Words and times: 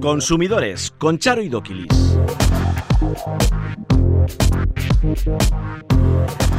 Consumidores 0.00 0.90
con 0.98 1.18
Charo 1.18 1.42
y 1.42 1.48
Doquilis. 1.48 2.16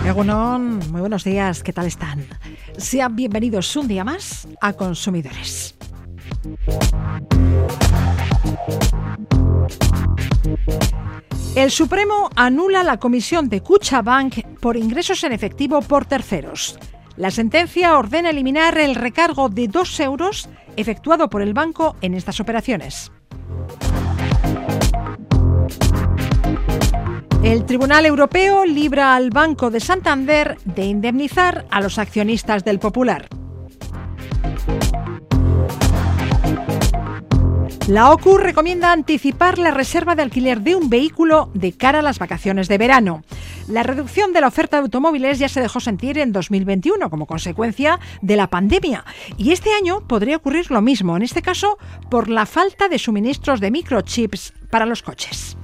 Egunon, 0.06 0.80
muy 0.92 1.02
buenos 1.02 1.24
días, 1.24 1.64
¿qué 1.64 1.74
tal 1.74 1.88
están? 1.88 2.26
Sean 2.78 3.16
bienvenidos 3.16 3.76
un 3.76 3.88
día 3.88 4.04
más 4.04 4.48
a 4.62 4.74
Consumidores. 4.74 5.76
El 11.56 11.72
Supremo 11.72 12.30
anula 12.36 12.84
la 12.84 12.98
comisión 12.98 13.50
de 13.50 13.64
Bank 14.04 14.46
por 14.60 14.78
ingresos 14.78 15.24
en 15.24 15.34
efectivo 15.34 15.82
por 15.82 16.06
terceros. 16.06 16.78
La 17.18 17.32
sentencia 17.32 17.98
ordena 17.98 18.30
eliminar 18.30 18.78
el 18.78 18.94
recargo 18.94 19.50
de 19.50 19.68
2 19.68 20.00
euros 20.02 20.48
efectuado 20.76 21.32
por 21.32 21.42
el 21.42 21.56
banco 21.56 21.96
en 22.02 22.14
estas 22.14 22.40
operaciones. 22.40 23.12
El 27.44 27.66
Tribunal 27.66 28.06
Europeo 28.06 28.66
libra 28.66 29.16
al 29.16 29.32
Banco 29.32 29.72
de 29.72 29.80
Santander 29.80 30.58
de 30.64 30.86
indemnizar 30.86 31.66
a 31.72 31.82
los 31.82 31.98
accionistas 31.98 32.64
del 32.64 32.78
Popular. 32.78 33.28
La 37.88 38.12
OCU 38.12 38.38
recomienda 38.38 38.92
anticipar 38.92 39.58
la 39.58 39.72
reserva 39.72 40.14
de 40.14 40.22
alquiler 40.22 40.60
de 40.60 40.76
un 40.76 40.90
vehículo 40.90 41.50
de 41.54 41.72
cara 41.72 42.00
a 42.00 42.02
las 42.02 42.20
vacaciones 42.20 42.68
de 42.68 42.78
verano. 42.78 43.24
La 43.70 43.82
reducción 43.82 44.34
de 44.34 44.42
la 44.42 44.50
oferta 44.50 44.76
de 44.76 44.84
automóviles 44.84 45.40
ya 45.40 45.48
se 45.48 45.62
dejó 45.62 45.80
sentir 45.80 46.18
en 46.18 46.34
2021 46.34 47.10
como 47.10 47.26
consecuencia 47.26 48.02
de 48.22 48.36
la 48.36 48.50
pandemia 48.50 49.06
y 49.38 49.54
este 49.54 49.74
año 49.74 50.02
podría 50.06 50.36
ocurrir 50.36 50.70
lo 50.70 50.82
mismo, 50.82 51.16
en 51.16 51.24
este 51.24 51.42
caso 51.42 51.78
por 52.10 52.28
la 52.28 52.46
falta 52.46 52.90
de 52.90 53.00
suministros 53.00 53.62
de 53.62 53.72
microchips 53.72 54.52
para 54.70 54.86
los 54.86 55.02
coches. 55.02 55.56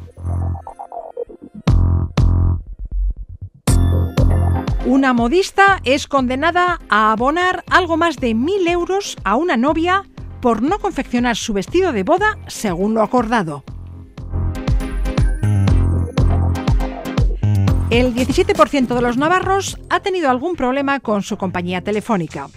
Una 4.86 5.12
modista 5.12 5.82
es 5.84 6.08
condenada 6.08 6.80
a 6.88 7.12
abonar 7.12 7.66
algo 7.70 7.98
más 7.98 8.16
de 8.16 8.34
mil 8.34 8.66
euros 8.68 9.18
a 9.26 9.36
una 9.36 9.58
novia 9.58 10.06
por 10.44 10.62
no 10.62 10.78
confeccionar 10.78 11.38
su 11.38 11.54
vestido 11.54 11.94
de 11.94 12.04
boda 12.04 12.38
según 12.48 12.94
lo 12.94 13.02
acordado. 13.02 13.64
El 17.90 18.14
17% 18.14 18.94
de 18.94 19.02
los 19.02 19.16
navarros 19.16 19.80
ha 19.90 20.02
tenido 20.02 20.30
algún 20.30 20.58
problema 20.58 21.00
con 21.00 21.24
su 21.24 21.38
compañía 21.38 21.80
telefónica. 21.80 22.50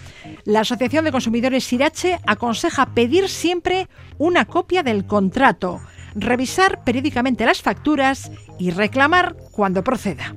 La 0.43 0.61
Asociación 0.61 1.05
de 1.05 1.13
Consumidores 1.13 1.63
Sirache 1.63 2.19
aconseja 2.27 2.87
pedir 2.87 3.29
siempre 3.29 3.87
una 4.17 4.43
copia 4.43 4.83
del 4.83 5.05
contrato, 5.05 5.79
revisar 6.13 6.83
periódicamente 6.83 7.45
las 7.45 7.61
facturas 7.61 8.29
y 8.59 8.71
reclamar 8.71 9.37
cuando 9.51 9.81
proceda. 9.81 10.35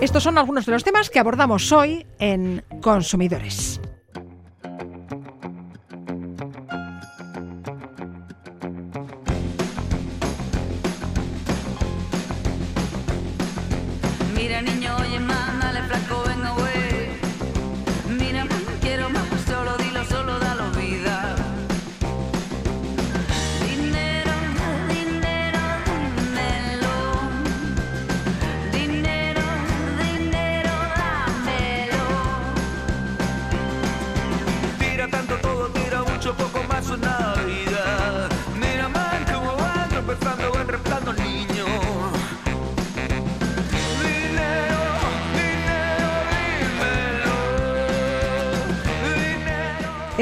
Estos 0.00 0.24
son 0.24 0.38
algunos 0.38 0.66
de 0.66 0.72
los 0.72 0.82
temas 0.82 1.08
que 1.08 1.20
abordamos 1.20 1.70
hoy 1.70 2.04
en 2.18 2.64
Consumidores. 2.80 3.80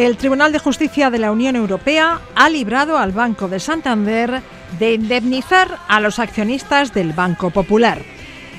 El 0.02 0.16
Tribunal 0.16 0.50
de 0.50 0.58
Justicia 0.58 1.10
de 1.10 1.20
la 1.20 1.30
Unión 1.30 1.54
Europea 1.54 2.20
ha 2.34 2.48
librado 2.48 2.98
al 2.98 3.12
Banco 3.12 3.46
de 3.46 3.60
Santander 3.60 4.42
de 4.80 4.94
indemnizar 4.94 5.78
a 5.86 6.00
los 6.00 6.18
accionistas 6.18 6.92
del 6.92 7.12
Banco 7.12 7.50
Popular. 7.50 8.02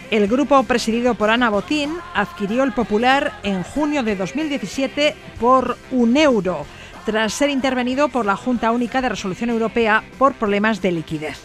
El 0.09 0.29
grupo 0.29 0.63
presidido 0.63 1.15
por 1.15 1.29
Ana 1.29 1.49
Botín 1.49 1.97
adquirió 2.13 2.63
el 2.63 2.71
Popular 2.71 3.33
en 3.43 3.63
junio 3.63 4.03
de 4.03 4.15
2017 4.15 5.17
por 5.37 5.77
un 5.91 6.15
euro, 6.15 6.65
tras 7.05 7.33
ser 7.33 7.49
intervenido 7.49 8.07
por 8.07 8.25
la 8.25 8.37
Junta 8.37 8.71
Única 8.71 9.01
de 9.01 9.09
Resolución 9.09 9.49
Europea 9.49 10.01
por 10.17 10.35
problemas 10.35 10.81
de 10.81 10.93
liquidez. 10.93 11.41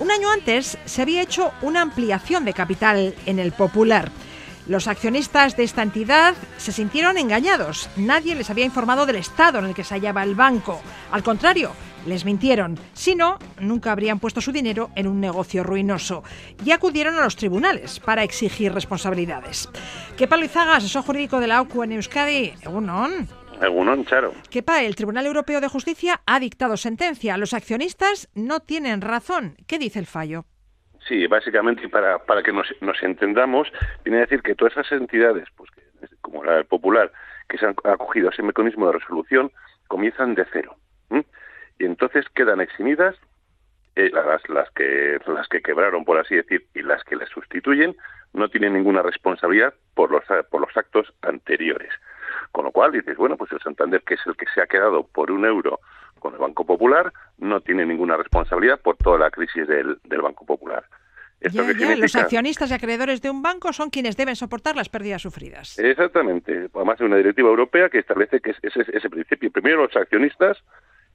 Un 0.00 0.10
año 0.10 0.32
antes 0.32 0.78
se 0.84 1.02
había 1.02 1.22
hecho 1.22 1.52
una 1.62 1.82
ampliación 1.82 2.44
de 2.44 2.54
capital 2.54 3.14
en 3.24 3.38
el 3.38 3.52
Popular. 3.52 4.10
Los 4.68 4.86
accionistas 4.86 5.56
de 5.56 5.64
esta 5.64 5.82
entidad 5.82 6.34
se 6.58 6.72
sintieron 6.72 7.16
engañados. 7.16 7.88
Nadie 7.96 8.34
les 8.34 8.50
había 8.50 8.66
informado 8.66 9.06
del 9.06 9.16
estado 9.16 9.58
en 9.58 9.64
el 9.64 9.74
que 9.74 9.82
se 9.82 9.94
hallaba 9.94 10.22
el 10.22 10.34
banco. 10.34 10.82
Al 11.10 11.22
contrario, 11.22 11.70
les 12.04 12.26
mintieron. 12.26 12.78
Si 12.92 13.14
no, 13.14 13.38
nunca 13.60 13.92
habrían 13.92 14.18
puesto 14.18 14.42
su 14.42 14.52
dinero 14.52 14.90
en 14.94 15.06
un 15.06 15.20
negocio 15.20 15.64
ruinoso. 15.64 16.22
Y 16.66 16.72
acudieron 16.72 17.14
a 17.16 17.24
los 17.24 17.36
tribunales 17.36 17.98
para 17.98 18.22
exigir 18.22 18.74
responsabilidades. 18.74 19.70
¿Qué 20.18 20.28
palizaga, 20.28 20.76
asesor 20.76 21.02
jurídico 21.02 21.40
de 21.40 21.46
la 21.46 21.62
OCU 21.62 21.84
en 21.84 21.92
Euskadi? 21.92 22.52
Egunon. 22.60 23.26
Egunon, 23.62 24.04
Charo. 24.04 24.34
pa, 24.66 24.82
el 24.82 24.96
Tribunal 24.96 25.24
Europeo 25.24 25.62
de 25.62 25.68
Justicia 25.68 26.20
ha 26.26 26.38
dictado 26.40 26.76
sentencia. 26.76 27.38
Los 27.38 27.54
accionistas 27.54 28.28
no 28.34 28.60
tienen 28.60 29.00
razón. 29.00 29.56
¿Qué 29.66 29.78
dice 29.78 29.98
el 29.98 30.06
fallo? 30.06 30.44
Sí, 31.08 31.26
básicamente, 31.26 31.88
para, 31.88 32.18
para 32.18 32.42
que 32.42 32.52
nos, 32.52 32.68
nos 32.82 33.02
entendamos, 33.02 33.72
viene 34.04 34.18
a 34.18 34.20
decir 34.22 34.42
que 34.42 34.54
todas 34.54 34.74
esas 34.74 34.92
entidades, 34.92 35.48
pues 35.56 35.70
como 36.20 36.44
la 36.44 36.62
Popular, 36.64 37.10
que 37.48 37.56
se 37.56 37.66
han 37.66 37.74
acogido 37.84 38.28
a 38.28 38.32
ese 38.32 38.42
mecanismo 38.42 38.86
de 38.86 38.98
resolución, 38.98 39.50
comienzan 39.88 40.34
de 40.34 40.46
cero. 40.52 40.76
Y 41.80 41.84
entonces 41.84 42.26
quedan 42.34 42.60
eximidas 42.60 43.16
eh, 43.94 44.10
las, 44.12 44.46
las, 44.48 44.70
que, 44.72 45.18
las 45.26 45.48
que 45.48 45.62
quebraron, 45.62 46.04
por 46.04 46.18
así 46.18 46.34
decir, 46.34 46.66
y 46.74 46.82
las 46.82 47.02
que 47.04 47.16
les 47.16 47.28
sustituyen, 47.28 47.96
no 48.32 48.48
tienen 48.48 48.74
ninguna 48.74 49.00
responsabilidad 49.00 49.72
por 49.94 50.10
los, 50.10 50.24
por 50.50 50.60
los 50.60 50.76
actos 50.76 51.14
anteriores. 51.22 51.92
Con 52.52 52.64
lo 52.64 52.72
cual 52.72 52.92
dices, 52.92 53.16
bueno, 53.16 53.36
pues 53.36 53.50
el 53.52 53.60
Santander, 53.60 54.02
que 54.02 54.14
es 54.14 54.20
el 54.26 54.36
que 54.36 54.46
se 54.54 54.60
ha 54.60 54.66
quedado 54.66 55.06
por 55.06 55.30
un 55.30 55.46
euro 55.46 55.80
con 56.18 56.34
el 56.34 56.38
Banco 56.38 56.64
Popular, 56.64 57.12
no 57.38 57.60
tiene 57.60 57.86
ninguna 57.86 58.16
responsabilidad 58.16 58.80
por 58.80 58.96
toda 58.96 59.18
la 59.18 59.30
crisis 59.30 59.66
del, 59.66 59.98
del 60.04 60.22
Banco 60.22 60.44
Popular. 60.44 60.84
Los 61.40 62.16
accionistas 62.16 62.70
y 62.70 62.74
acreedores 62.74 63.22
de 63.22 63.30
un 63.30 63.42
banco 63.42 63.72
son 63.72 63.90
quienes 63.90 64.16
deben 64.16 64.34
soportar 64.34 64.74
las 64.74 64.88
pérdidas 64.88 65.22
sufridas. 65.22 65.78
Exactamente. 65.78 66.68
Además, 66.74 67.00
hay 67.00 67.06
una 67.06 67.16
directiva 67.16 67.48
europea 67.48 67.88
que 67.88 67.98
establece 67.98 68.40
que 68.40 68.50
es 68.50 68.56
ese, 68.62 68.84
ese 68.92 69.08
principio. 69.08 69.50
Primero 69.52 69.84
los 69.84 69.94
accionistas 69.94 70.58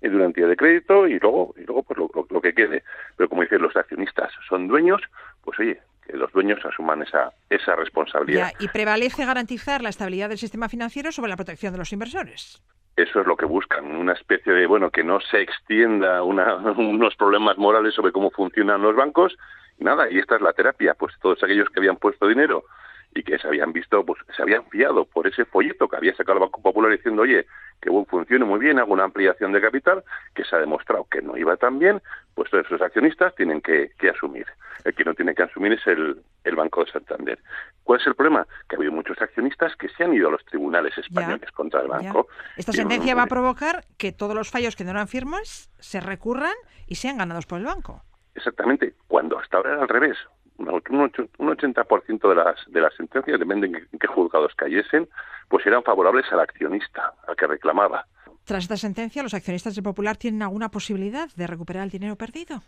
en 0.02 0.16
una 0.16 0.25
entidad 0.25 0.47
de 0.47 0.56
crédito 0.56 1.08
y 1.08 1.19
luego, 1.19 1.53
y 1.58 1.66
luego 1.66 1.84
pues 1.84 2.00
lo, 2.30 2.42
que 2.42 2.53
quede. 2.53 2.84
Pero 3.18 3.30
como 3.30 3.42
dicen, 3.42 3.62
los 3.62 3.75
accionistas 3.75 4.31
son 4.47 4.68
dueños, 4.68 5.02
pues 5.44 5.59
oye, 5.59 5.80
que 6.06 6.16
los 6.16 6.31
dueños 6.31 6.59
asuman 6.66 7.02
esa, 7.02 7.34
esa 7.50 7.75
responsabilidad. 7.75 8.52
y 8.59 8.68
prevalece 8.69 9.25
garantizar 9.25 9.81
la 9.81 9.90
estabilidad 9.90 10.30
del 10.30 10.38
sistema 10.38 10.69
financiero 10.69 11.12
sobre 11.12 11.30
la 11.30 11.38
protección 11.38 11.74
de 11.74 11.80
los 11.80 11.92
inversores 11.92 12.62
eso 12.95 13.22
es 13.22 13.28
lo 13.28 13.36
que 13.36 13.45
buscan, 13.45 13.95
una 13.95 14.13
especie 14.13 14.54
de, 14.54 14.68
bueno, 14.68 14.92
que 14.92 15.04
no 15.04 15.19
se 15.19 15.42
extienda 15.42 16.24
unos 16.24 17.16
problemas 17.16 17.57
morales 17.57 17.94
sobre 17.94 18.12
cómo 18.12 18.31
funcionan 18.31 18.81
los 18.81 18.95
bancos, 18.95 19.38
nada, 19.80 20.10
y 20.10 20.19
esta 20.19 20.36
es 20.36 20.42
la 20.42 20.54
terapia, 20.54 20.94
pues 20.94 21.13
todos 21.22 21.44
aquellos 21.44 21.69
que 21.69 21.80
habían 21.80 21.98
puesto 21.98 22.28
dinero 22.28 22.66
y 23.15 23.24
que 23.24 23.38
se 23.38 23.48
habían 23.48 23.74
visto, 23.74 24.04
pues 24.06 24.19
se 24.36 24.42
habían 24.42 24.65
fiado 24.69 25.06
por 25.06 25.27
ese 25.27 25.45
folleto 25.45 25.88
que 25.88 25.95
había 25.95 26.15
sacado 26.15 26.38
el 26.38 26.45
Banco 26.45 26.62
Popular 26.62 26.92
diciendo, 26.92 27.21
oye, 27.21 27.45
que 27.81 27.89
funcione 28.10 28.45
muy 28.45 28.60
bien, 28.60 28.80
hago 28.80 28.94
una 28.94 29.04
ampliación 29.04 29.51
de 29.51 29.62
capital, 29.62 30.04
que 30.33 30.44
se 30.44 30.56
ha 30.56 30.60
demostrado 30.60 31.06
que 31.12 31.21
no 31.21 31.38
iba 31.38 31.57
tan 31.57 31.80
bien, 31.80 32.01
pues 32.33 32.50
todos 32.50 32.65
esos 32.65 32.81
accionistas 32.81 33.36
tienen 33.36 33.62
que, 33.62 33.92
asumir. 34.10 34.48
El 34.83 34.94
que 34.95 35.04
no 35.04 35.13
tiene 35.13 35.36
que 35.36 35.44
asumir 35.44 35.74
es 35.74 35.86
el, 35.88 36.21
el, 36.44 36.56
Banco 36.56 36.83
de 36.83 36.92
Santander. 36.92 37.39
¿Cuál 37.83 38.00
es 38.00 38.07
el 38.07 38.15
problema? 38.15 38.48
Que 38.68 38.75
ha 38.75 38.77
habido 38.77 38.92
muchos 38.92 39.21
accionistas 39.21 39.75
que 39.75 39.89
se 39.89 40.04
han 40.04 40.13
ido 40.13 40.30
a 40.30 40.31
los 40.31 40.45
tribunales 40.45 40.98
españoles 40.98 41.51
contra 41.51 41.81
el 41.81 41.88
banco. 41.88 42.27
Esta 42.57 42.71
sentencia 42.71 43.15
va 43.15 43.24
a 43.24 43.27
provocar 43.27 43.86
que 43.98 44.12
todos 44.12 44.36
los 44.36 44.50
fallos 44.50 44.75
que 44.75 44.83
no 44.83 44.92
eran 44.92 45.07
firmes 45.07 45.69
se 45.80 46.00
recurran 46.00 46.54
y 46.88 46.95
sean 46.95 47.18
ganados 47.18 47.45
por 47.45 47.60
el 47.60 47.65
banco. 47.65 48.04
Exactamente. 48.36 48.95
Cuando 49.07 49.38
hasta 49.39 49.57
ahora 49.57 49.74
era 49.74 49.81
al 49.83 49.89
revés 49.89 50.18
un 50.57 50.67
80% 50.67 52.29
de 52.29 52.35
las, 52.35 52.55
de 52.67 52.81
las 52.81 52.94
sentencias, 52.95 53.39
depende 53.39 53.67
en 53.67 54.00
qué 54.00 54.07
juzgados 54.07 54.53
cayesen, 54.55 55.07
pues 55.50 55.65
eran 55.65 55.83
favorables 55.83 56.25
al 56.31 56.39
accionista, 56.39 57.13
al 57.27 57.35
que 57.35 57.47
reclamaba. 57.47 58.05
Tras 58.45 58.63
esta 58.63 58.77
sentencia, 58.77 59.23
¿los 59.23 59.33
accionistas 59.33 59.75
del 59.75 59.83
Popular 59.83 60.17
tienen 60.17 60.41
alguna 60.41 60.69
posibilidad 60.69 61.29
de 61.35 61.47
recuperar 61.47 61.83
el 61.83 61.89
dinero 61.89 62.15
perdido? 62.15 62.61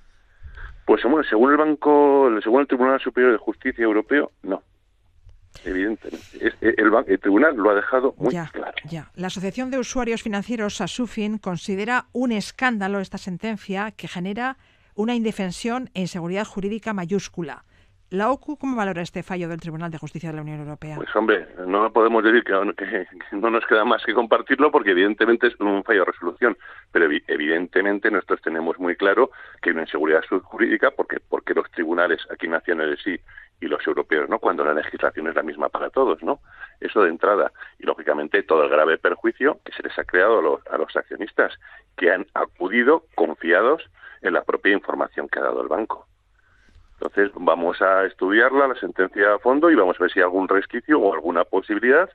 Pues 0.85 1.03
bueno, 1.03 1.23
según 1.27 1.51
el 1.51 1.57
Banco, 1.57 2.29
según 2.41 2.61
el 2.61 2.67
Tribunal 2.67 2.99
Superior 2.99 3.31
de 3.33 3.37
Justicia 3.37 3.83
Europeo, 3.83 4.31
no. 4.43 4.61
Evidentemente. 5.63 6.53
El, 6.61 7.19
tribunal 7.19 7.55
lo 7.55 7.71
ha 7.71 7.75
dejado 7.75 8.13
muy 8.17 8.29
claro. 8.29 8.75
Ya. 8.89 9.09
La 9.15 9.27
Asociación 9.27 9.71
de 9.71 9.79
Usuarios 9.79 10.21
Financieros, 10.21 10.81
ASUFIN, 10.81 11.37
considera 11.37 12.05
un 12.11 12.31
escándalo 12.31 12.99
esta 12.99 13.17
sentencia 13.17 13.91
que 13.91 14.07
genera 14.07 14.57
una 14.95 15.15
indefensión 15.15 15.89
e 15.93 16.01
inseguridad 16.01 16.45
jurídica 16.45 16.93
mayúscula. 16.93 17.63
¿La 18.15 18.31
OCU 18.31 18.55
cómo 18.55 18.77
valora 18.77 19.01
este 19.01 19.23
fallo 19.23 19.49
del 19.49 19.59
Tribunal 19.59 19.91
de 19.91 19.97
Justicia 19.97 20.29
de 20.29 20.37
la 20.37 20.41
Unión 20.41 20.61
Europea? 20.61 20.95
Pues 20.95 21.13
hombre, 21.17 21.49
no 21.67 21.91
podemos 21.91 22.23
decir 22.23 22.45
que, 22.45 22.53
no 23.33 23.49
nos 23.49 23.65
queda 23.65 23.83
más 23.83 24.05
que 24.05 24.13
compartirlo 24.13 24.71
porque 24.71 24.91
evidentemente 24.91 25.47
es 25.47 25.59
un 25.59 25.83
fallo 25.83 26.05
de 26.05 26.11
resolución, 26.13 26.57
pero 26.93 27.09
evidentemente 27.27 28.09
nosotros 28.09 28.41
tenemos 28.41 28.79
muy 28.79 28.95
claro 28.95 29.31
que 29.61 29.69
hay 29.69 29.73
una 29.73 29.81
inseguridad 29.81 30.21
jurídica 30.43 30.91
porque, 30.91 31.17
porque 31.27 31.53
los 31.53 31.69
tribunales 31.71 32.21
aquí 32.31 32.47
nacionales 32.47 33.01
sí 33.03 33.19
y 33.59 33.65
los 33.65 33.85
europeos 33.85 34.29
no, 34.29 34.39
cuando 34.39 34.63
la 34.63 34.73
legislación 34.73 35.27
es 35.27 35.35
la 35.35 35.43
misma 35.43 35.67
para 35.67 35.89
todos, 35.89 36.23
¿no? 36.23 36.39
Eso 36.79 37.03
de 37.03 37.09
entrada. 37.09 37.51
Y 37.79 37.85
lógicamente 37.85 38.43
todo 38.43 38.63
el 38.63 38.69
grave 38.69 38.97
perjuicio 38.97 39.59
que 39.65 39.73
se 39.73 39.83
les 39.83 39.99
ha 39.99 40.05
creado 40.05 40.39
a 40.39 40.41
los, 40.41 40.67
a 40.67 40.77
los 40.77 40.95
accionistas 40.95 41.51
que 41.97 42.13
han 42.13 42.25
acudido 42.33 43.07
confiados 43.15 43.83
en 44.21 44.31
la 44.31 44.43
propia 44.45 44.71
información 44.71 45.27
que 45.27 45.39
ha 45.39 45.43
dado 45.43 45.61
el 45.61 45.67
banco. 45.67 46.07
Entonces 47.05 47.31
vamos 47.39 47.81
a 47.81 48.05
estudiarla, 48.05 48.67
la 48.67 48.75
sentencia 48.75 49.35
a 49.35 49.39
fondo, 49.39 49.69
y 49.69 49.75
vamos 49.75 49.95
a 49.99 50.03
ver 50.03 50.11
si 50.11 50.19
hay 50.19 50.23
algún 50.23 50.47
resquicio 50.47 50.99
o 50.99 51.13
alguna 51.13 51.43
posibilidad 51.43 52.09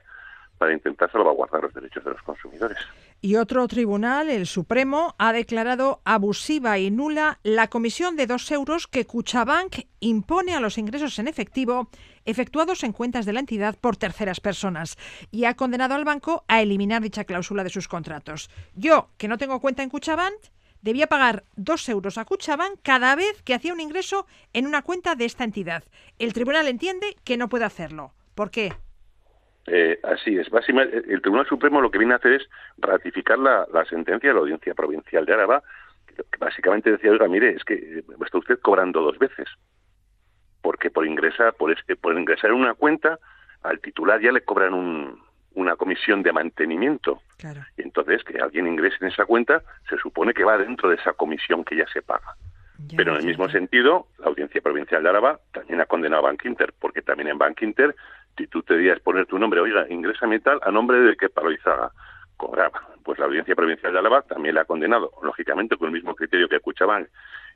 para 0.57 0.73
intentar 0.73 1.11
salvaguardar 1.11 1.63
los 1.63 1.73
derechos 1.73 2.03
de 2.03 2.11
los 2.11 2.21
consumidores. 2.21 2.77
Y 3.19 3.35
otro 3.35 3.67
tribunal, 3.67 4.29
el 4.29 4.45
Supremo, 4.45 5.15
ha 5.17 5.33
declarado 5.33 6.01
abusiva 6.05 6.77
y 6.77 6.91
nula 6.91 7.39
la 7.43 7.67
comisión 7.67 8.15
de 8.15 8.27
dos 8.27 8.51
euros 8.51 8.87
que 8.87 9.05
Cuchabank 9.05 9.87
impone 9.99 10.53
a 10.53 10.59
los 10.59 10.77
ingresos 10.77 11.17
en 11.19 11.27
efectivo 11.27 11.89
efectuados 12.25 12.83
en 12.83 12.91
cuentas 12.93 13.25
de 13.25 13.33
la 13.33 13.39
entidad 13.39 13.75
por 13.79 13.97
terceras 13.97 14.39
personas 14.39 14.97
y 15.31 15.45
ha 15.45 15.55
condenado 15.55 15.95
al 15.95 16.05
banco 16.05 16.43
a 16.47 16.61
eliminar 16.61 17.01
dicha 17.01 17.23
cláusula 17.23 17.63
de 17.63 17.69
sus 17.69 17.87
contratos. 17.87 18.49
Yo, 18.75 19.09
que 19.17 19.27
no 19.27 19.39
tengo 19.39 19.59
cuenta 19.59 19.81
en 19.81 19.89
Cuchabank, 19.89 20.35
debía 20.81 21.07
pagar 21.07 21.43
dos 21.55 21.87
euros 21.89 22.17
a 22.17 22.25
Cuchabank 22.25 22.79
cada 22.83 23.15
vez 23.15 23.41
que 23.43 23.53
hacía 23.53 23.73
un 23.73 23.79
ingreso 23.79 24.25
en 24.53 24.67
una 24.67 24.81
cuenta 24.81 25.15
de 25.15 25.25
esta 25.25 25.43
entidad. 25.43 25.83
El 26.19 26.33
tribunal 26.33 26.67
entiende 26.67 27.15
que 27.23 27.37
no 27.37 27.49
puede 27.49 27.65
hacerlo. 27.65 28.13
¿Por 28.35 28.51
qué? 28.51 28.73
Eh, 29.67 29.99
así 30.03 30.37
es. 30.37 30.47
El 31.07 31.21
Tribunal 31.21 31.47
Supremo 31.47 31.81
lo 31.81 31.91
que 31.91 31.99
viene 31.99 32.13
a 32.13 32.17
hacer 32.17 32.33
es 32.33 32.49
ratificar 32.77 33.37
la, 33.37 33.67
sentencia 33.89 34.29
de 34.29 34.33
la 34.33 34.41
Audiencia 34.41 34.73
Provincial 34.73 35.25
de 35.25 35.33
Araba, 35.33 35.63
que 36.07 36.23
básicamente 36.39 36.91
decía, 36.91 37.11
oiga, 37.11 37.27
mire, 37.27 37.51
es 37.51 37.63
que 37.63 38.03
está 38.25 38.37
usted 38.37 38.59
cobrando 38.59 39.01
dos 39.01 39.19
veces, 39.19 39.47
porque 40.61 40.89
por 40.89 41.05
ingresar, 41.05 41.53
por, 41.53 41.71
este, 41.71 41.95
por 41.95 42.17
ingresar 42.17 42.49
en 42.49 42.57
una 42.57 42.73
cuenta, 42.73 43.19
al 43.61 43.79
titular 43.79 44.19
ya 44.19 44.31
le 44.31 44.41
cobran 44.41 44.73
un, 44.73 45.21
una 45.53 45.75
comisión 45.75 46.23
de 46.23 46.31
mantenimiento. 46.31 47.21
Y 47.77 47.81
entonces 47.81 48.23
que 48.23 48.39
alguien 48.39 48.67
ingrese 48.67 48.97
en 49.01 49.07
esa 49.07 49.25
cuenta 49.25 49.61
se 49.89 49.97
supone 49.97 50.33
que 50.33 50.43
va 50.43 50.57
dentro 50.57 50.89
de 50.89 50.95
esa 50.95 51.13
comisión 51.13 51.63
que 51.63 51.75
ya 51.75 51.87
se 51.91 52.01
paga. 52.01 52.35
Pero 52.95 53.13
en 53.13 53.19
el 53.19 53.25
mismo 53.25 53.47
sentido, 53.49 54.07
la 54.17 54.27
Audiencia 54.27 54.61
Provincial 54.61 55.03
de 55.03 55.09
Araba 55.09 55.39
también 55.53 55.81
ha 55.81 55.85
condenado 55.85 56.25
a 56.25 56.29
Bank 56.29 56.45
Inter, 56.45 56.73
porque 56.79 57.01
también 57.01 57.29
en 57.29 57.37
Bank 57.37 57.61
Inter, 57.61 57.95
si 58.37 58.47
tú 58.47 58.63
te 58.63 58.73
debías 58.73 58.99
poner 59.01 59.27
tu 59.27 59.37
nombre, 59.37 59.59
oiga, 59.59 59.85
ingresa 59.89 60.25
tal 60.43 60.59
a 60.63 60.71
nombre 60.71 60.99
de 60.99 61.15
que 61.15 61.29
Paloizaga 61.29 61.91
cobraba. 62.37 62.81
Pues 63.03 63.19
la 63.19 63.25
Audiencia 63.25 63.55
Provincial 63.55 63.93
de 63.93 63.99
Araba 63.99 64.23
también 64.23 64.55
la 64.55 64.61
ha 64.61 64.65
condenado, 64.65 65.11
lógicamente 65.21 65.77
con 65.77 65.87
el 65.87 65.93
mismo 65.93 66.15
criterio 66.15 66.49
que 66.49 66.59
Cuchabank 66.59 67.07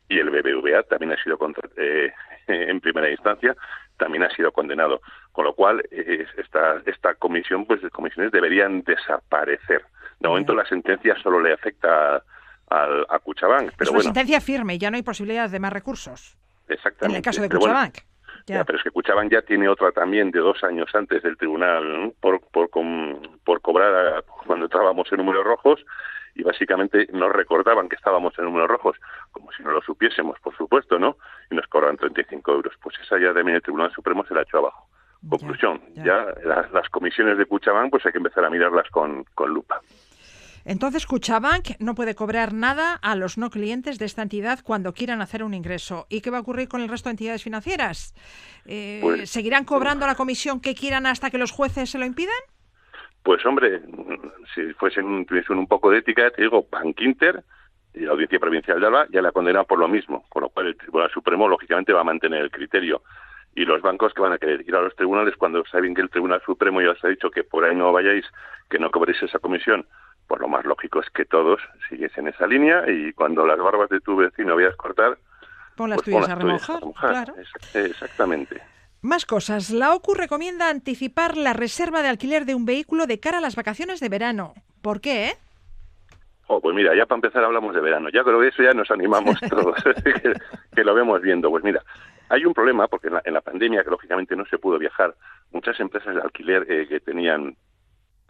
y 0.07 0.19
el 0.19 0.29
BBVA 0.29 0.83
también 0.83 1.13
ha 1.13 1.23
sido 1.23 1.37
eh, 1.77 2.13
en 2.47 2.79
primera 2.79 3.09
instancia 3.09 3.55
también 3.97 4.23
ha 4.23 4.29
sido 4.35 4.51
condenado 4.51 5.01
con 5.31 5.45
lo 5.45 5.53
cual 5.53 5.83
esta 5.91 6.81
esta 6.85 7.15
comisión 7.15 7.65
pues 7.65 7.81
comisiones 7.91 8.31
deberían 8.31 8.81
desaparecer. 8.83 9.85
De 10.19 10.27
momento 10.27 10.53
la 10.53 10.65
sentencia 10.65 11.15
solo 11.21 11.39
le 11.39 11.53
afecta 11.53 12.23
al, 12.69 13.05
a 13.09 13.19
Cuchabank 13.19 13.73
pero 13.77 13.89
es 13.89 13.95
una 13.95 14.01
sentencia 14.03 14.41
firme 14.41 14.77
ya 14.77 14.89
no 14.89 14.97
hay 14.97 15.03
posibilidad 15.03 15.49
de 15.49 15.59
más 15.59 15.73
recursos. 15.73 16.37
Exactamente. 16.67 17.13
En 17.13 17.15
el 17.17 17.21
caso 17.21 17.41
de 17.41 17.49
Cuchabank 17.49 17.97
ya. 18.47 18.63
pero 18.63 18.77
es 18.77 18.83
que 18.83 18.91
Cuchabank 18.91 19.31
ya 19.31 19.41
tiene 19.41 19.67
otra 19.67 19.91
también 19.91 20.31
de 20.31 20.39
dos 20.39 20.63
años 20.63 20.89
antes 20.93 21.23
del 21.23 21.37
tribunal 21.37 22.13
por, 22.19 22.41
por, 22.51 22.69
por 23.43 23.61
cobrar 23.61 24.23
cuando 24.45 24.65
estábamos 24.65 25.11
en 25.11 25.17
números 25.17 25.43
rojos 25.43 25.83
y 26.35 26.43
básicamente 26.43 27.07
nos 27.13 27.31
recordaban 27.31 27.89
que 27.89 27.95
estábamos 27.95 28.37
en 28.37 28.45
números 28.45 28.69
rojos, 28.69 28.97
como 29.31 29.51
si 29.53 29.63
no 29.63 29.71
lo 29.71 29.81
supiésemos, 29.81 30.39
por 30.41 30.55
supuesto, 30.55 30.99
¿no? 30.99 31.17
Y 31.49 31.55
nos 31.55 31.65
cobraban 31.67 31.97
35 31.97 32.51
euros. 32.51 32.73
Pues 32.81 32.95
esa 33.01 33.17
ya 33.17 33.33
también 33.33 33.55
el 33.55 33.61
Tribunal 33.61 33.91
Supremo 33.93 34.25
se 34.25 34.33
la 34.33 34.41
echó 34.41 34.57
abajo. 34.57 34.87
Conclusión, 35.27 35.81
ya, 35.95 36.27
las, 36.43 36.87
comisiones 36.89 37.39
de 37.39 37.45
Cuchabank 37.47 37.89
pues 37.89 38.05
hay 38.05 38.11
que 38.11 38.19
empezar 38.19 38.45
a 38.45 38.49
mirarlas 38.49 38.87
con, 38.91 39.23
con 39.33 39.51
lupa. 39.51 39.81
Entonces, 40.65 41.05
Cuchabank 41.05 41.79
no 41.79 41.93
puede 41.93 42.15
cobrar 42.15 42.53
nada 42.53 42.93
a 42.95 43.15
los 43.15 43.37
no 43.37 43.51
clientes 43.51 43.99
de 43.99 44.05
esta 44.05 44.23
entidad 44.23 44.59
cuando 44.63 44.93
quieran 44.93 45.21
hacer 45.21 45.43
un 45.43 45.53
ingreso. 45.53 46.07
¿Y 46.09 46.21
qué 46.21 46.31
va 46.31 46.39
a 46.39 46.41
ocurrir 46.41 46.67
con 46.67 46.81
el 46.81 46.89
resto 46.89 47.09
de 47.09 47.11
entidades 47.11 47.43
financieras? 47.43 48.15
Eh, 48.65 48.99
pues, 49.01 49.29
¿Seguirán 49.29 49.65
cobrando 49.65 50.07
la 50.07 50.15
comisión 50.15 50.59
que 50.59 50.73
quieran 50.73 51.05
hasta 51.05 51.29
que 51.29 51.37
los 51.37 51.51
jueces 51.51 51.91
se 51.91 51.99
lo 51.99 52.05
impidan? 52.05 52.33
Pues 53.25 53.43
hombre, 53.43 53.81
si 54.53 54.71
fuesen 54.73 55.25
tuviesen 55.25 55.57
un 55.57 55.65
poco 55.65 55.89
de 55.89 55.97
ética, 55.97 56.29
te 56.29 56.43
digo, 56.43 56.67
Bank 56.69 57.01
Inter 57.01 57.43
y 57.95 58.01
la 58.01 58.11
Audiencia 58.11 58.37
Provincial 58.37 58.79
de 58.79 58.85
Alba 58.85 59.07
ya 59.09 59.19
la 59.19 59.31
condenado 59.31 59.65
por 59.65 59.79
lo 59.79 59.87
mismo, 59.87 60.27
con 60.29 60.43
lo 60.43 60.49
cual 60.49 60.67
el 60.67 60.77
Tribunal 60.77 61.09
Supremo 61.09 61.47
lógicamente 61.47 61.91
va 61.91 62.01
a 62.01 62.03
mantener 62.03 62.43
el 62.43 62.51
criterio. 62.51 63.01
Y 63.55 63.65
los 63.65 63.81
bancos 63.81 64.13
que 64.13 64.21
van 64.21 64.33
a 64.33 64.37
querer 64.37 64.61
ir 64.61 64.75
a 64.75 64.81
los 64.81 64.95
tribunales 64.95 65.35
cuando 65.37 65.65
saben 65.65 65.95
que 65.95 66.01
el 66.01 66.11
Tribunal 66.11 66.39
Supremo 66.45 66.83
ya 66.83 66.91
os 66.91 67.03
ha 67.03 67.07
dicho 67.07 67.31
que 67.31 67.43
por 67.43 67.65
ahí 67.65 67.75
no 67.75 67.91
vayáis, 67.91 68.25
que 68.69 68.77
no 68.77 68.91
cobréis 68.91 69.23
esa 69.23 69.39
comisión, 69.39 69.87
pues 70.27 70.39
lo 70.39 70.47
más 70.47 70.63
lógico 70.63 70.99
es 70.99 71.09
que 71.09 71.25
todos 71.25 71.59
siguiesen 71.89 72.27
esa 72.27 72.45
línea 72.45 72.87
y 72.87 73.11
cuando 73.13 73.47
las 73.47 73.57
barbas 73.57 73.89
de 73.89 74.01
tu 74.01 74.17
vecino 74.17 74.55
veas 74.55 74.75
cortar, 74.75 75.17
pon 75.75 75.89
las, 75.89 75.97
pues 75.97 76.13
tuyas, 76.13 76.29
a 76.29 76.35
remojar, 76.35 76.79
Claro. 76.99 77.33
Exactamente. 77.73 78.61
Más 79.05 79.27
cosas. 79.27 79.69
La 79.69 79.93
OCU 79.93 80.15
recomienda 80.15 80.67
anticipar 80.67 81.37
la 81.37 81.53
reserva 81.53 82.01
de 82.01 82.07
alquiler 82.07 82.45
de 82.45 82.55
un 82.55 82.65
vehículo 82.65 83.05
de 83.05 83.19
cara 83.19 83.37
a 83.37 83.41
las 83.41 83.55
vacaciones 83.55 83.99
de 83.99 84.09
verano. 84.09 84.55
¿Por 84.81 84.99
qué? 84.99 85.33
Oh, 86.47 86.59
pues 86.59 86.75
mira, 86.75 86.95
ya 86.95 87.05
para 87.05 87.17
empezar 87.17 87.43
hablamos 87.43 87.75
de 87.75 87.81
verano. 87.81 88.09
Ya 88.09 88.23
creo 88.23 88.39
que 88.39 88.47
eso 88.47 88.63
ya 88.63 88.73
nos 88.73 88.89
animamos 88.89 89.39
todos, 89.49 89.75
que, 90.75 90.83
lo 90.83 90.95
vemos 90.95 91.21
viendo. 91.21 91.51
Pues 91.51 91.63
mira, 91.63 91.83
hay 92.29 92.45
un 92.45 92.53
problema 92.55 92.87
porque 92.87 93.09
en 93.23 93.33
la, 93.33 93.41
pandemia, 93.41 93.83
que 93.83 93.91
lógicamente 93.91 94.35
no 94.35 94.43
se 94.47 94.57
pudo 94.57 94.79
viajar, 94.79 95.13
muchas 95.51 95.79
empresas 95.79 96.15
de 96.15 96.21
alquiler 96.21 96.65
eh, 96.67 96.87
que 96.87 96.99
tenían 96.99 97.55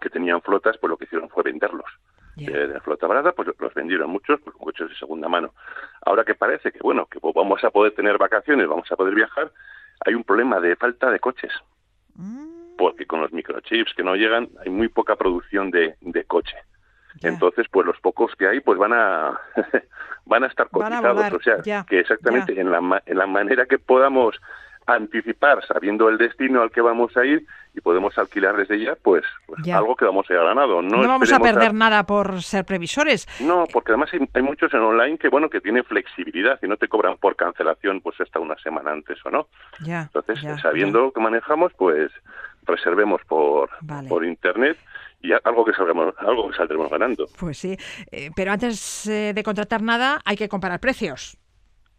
que 0.02 0.10
tenían 0.10 0.42
flotas, 0.42 0.78
pues 0.78 0.90
lo 0.90 0.98
que 0.98 1.06
hicieron 1.06 1.30
fue 1.30 1.44
venderlos. 1.44 1.90
Eh, 2.36 2.52
de 2.52 2.82
flota 2.82 3.08
barata, 3.08 3.32
pues 3.32 3.48
los 3.58 3.74
vendieron 3.74 4.10
muchos, 4.10 4.42
pues 4.42 4.54
coches 4.58 4.90
de 4.90 4.96
segunda 4.98 5.30
mano. 5.30 5.54
Ahora 6.06 6.26
que 6.26 6.36
parece 6.36 6.74
que, 6.74 6.80
bueno, 6.80 7.06
que 7.06 7.18
vamos 7.34 7.64
a 7.64 7.70
poder 7.70 7.94
tener 7.94 8.18
vacaciones, 8.18 8.68
vamos 8.68 8.92
a 8.92 8.98
poder 8.98 9.16
viajar, 9.16 9.54
hay 10.06 10.16
un 10.16 10.24
problema 10.24 10.60
de 10.60 10.75
falta 10.75 11.10
de 11.10 11.20
coches. 11.20 11.52
Mm. 12.16 12.75
Porque 12.78 13.06
con 13.06 13.22
los 13.22 13.32
microchips 13.32 13.94
que 13.94 14.04
no 14.04 14.16
llegan 14.16 14.50
hay 14.64 14.70
muy 14.70 14.90
poca 14.90 15.16
producción 15.16 15.72
de, 15.72 15.96
de 16.02 16.24
coche. 16.25 16.58
Entonces, 17.22 17.68
pues 17.72 17.88
los 17.88 18.00
pocos 18.02 18.36
que 18.36 18.48
hay, 18.48 18.60
pues 18.60 18.78
van 18.78 18.94
a 18.94 19.40
van 20.25 20.44
a 20.44 20.48
estar 20.48 20.70
cotizados. 20.70 21.34
o 21.34 21.40
sea, 21.40 21.84
que 21.86 22.00
exactamente 22.00 22.60
en 22.60 22.72
la, 22.72 23.02
en 23.06 23.18
la 23.18 23.28
manera 23.28 23.66
que 23.66 23.80
podamos 23.80 24.36
anticipar 24.86 25.65
sabiendo 25.65 26.10
el 26.10 26.18
destino 26.18 26.62
al 26.62 26.72
que 26.72 26.82
vamos 26.82 27.15
a 27.18 27.25
ir 27.25 27.46
y 27.74 27.82
podemos 27.82 28.18
alquilar 28.18 28.56
desde 28.56 28.80
ya, 28.80 28.96
pues, 28.96 29.24
pues 29.46 29.68
algo 29.70 29.96
que 29.96 30.06
vamos 30.06 30.30
a 30.30 30.34
ganado. 30.34 30.82
No, 30.82 31.01
no 31.01 31.08
vamos 31.08 31.32
a 31.32 31.39
perder 31.39 31.74
nada 31.74 32.06
por 32.06 32.42
ser 32.42 32.65
previsores. 32.65 33.27
No, 33.42 33.65
porque 33.72 33.92
además 33.92 34.12
hay, 34.13 34.42
muchos 34.42 34.74
en 34.74 34.80
online 34.80 35.18
que, 35.18 35.27
bueno, 35.27 35.50
que 35.50 35.60
tienen 35.60 35.84
flexibilidad 35.84 36.58
y 36.62 36.68
no 36.68 36.77
te 36.77 36.88
cobran 36.88 37.18
por 37.18 37.36
cancelación, 37.36 38.01
pues 38.01 38.20
hasta 38.22 38.39
una 38.39 38.56
semana 38.58 38.92
antes 38.92 39.18
o 39.25 39.30
no. 39.30 39.48
Ya, 39.82 40.10
Entonces, 40.13 40.39
sabiendo 40.62 41.12
que 41.12 41.20
manejamos, 41.20 41.74
pues 41.74 42.12
reservemos 42.63 43.22
por, 43.25 43.70
por 44.08 44.25
internet 44.25 44.77
y 45.22 45.32
algo 45.44 45.65
que 45.65 45.74
salgamos, 45.74 46.13
algo 46.20 46.50
que 46.50 46.58
saldremos 46.58 46.89
ganando. 46.89 47.27
Pues 47.39 47.58
sí, 47.58 47.77
eh, 48.12 48.30
pero 48.36 48.51
antes 48.51 49.08
eh, 49.08 49.34
de 49.34 49.44
contratar 49.44 49.82
nada 49.82 50.22
hay 50.24 50.38
que 50.38 50.48
comparar 50.48 50.80
precios. 50.80 51.38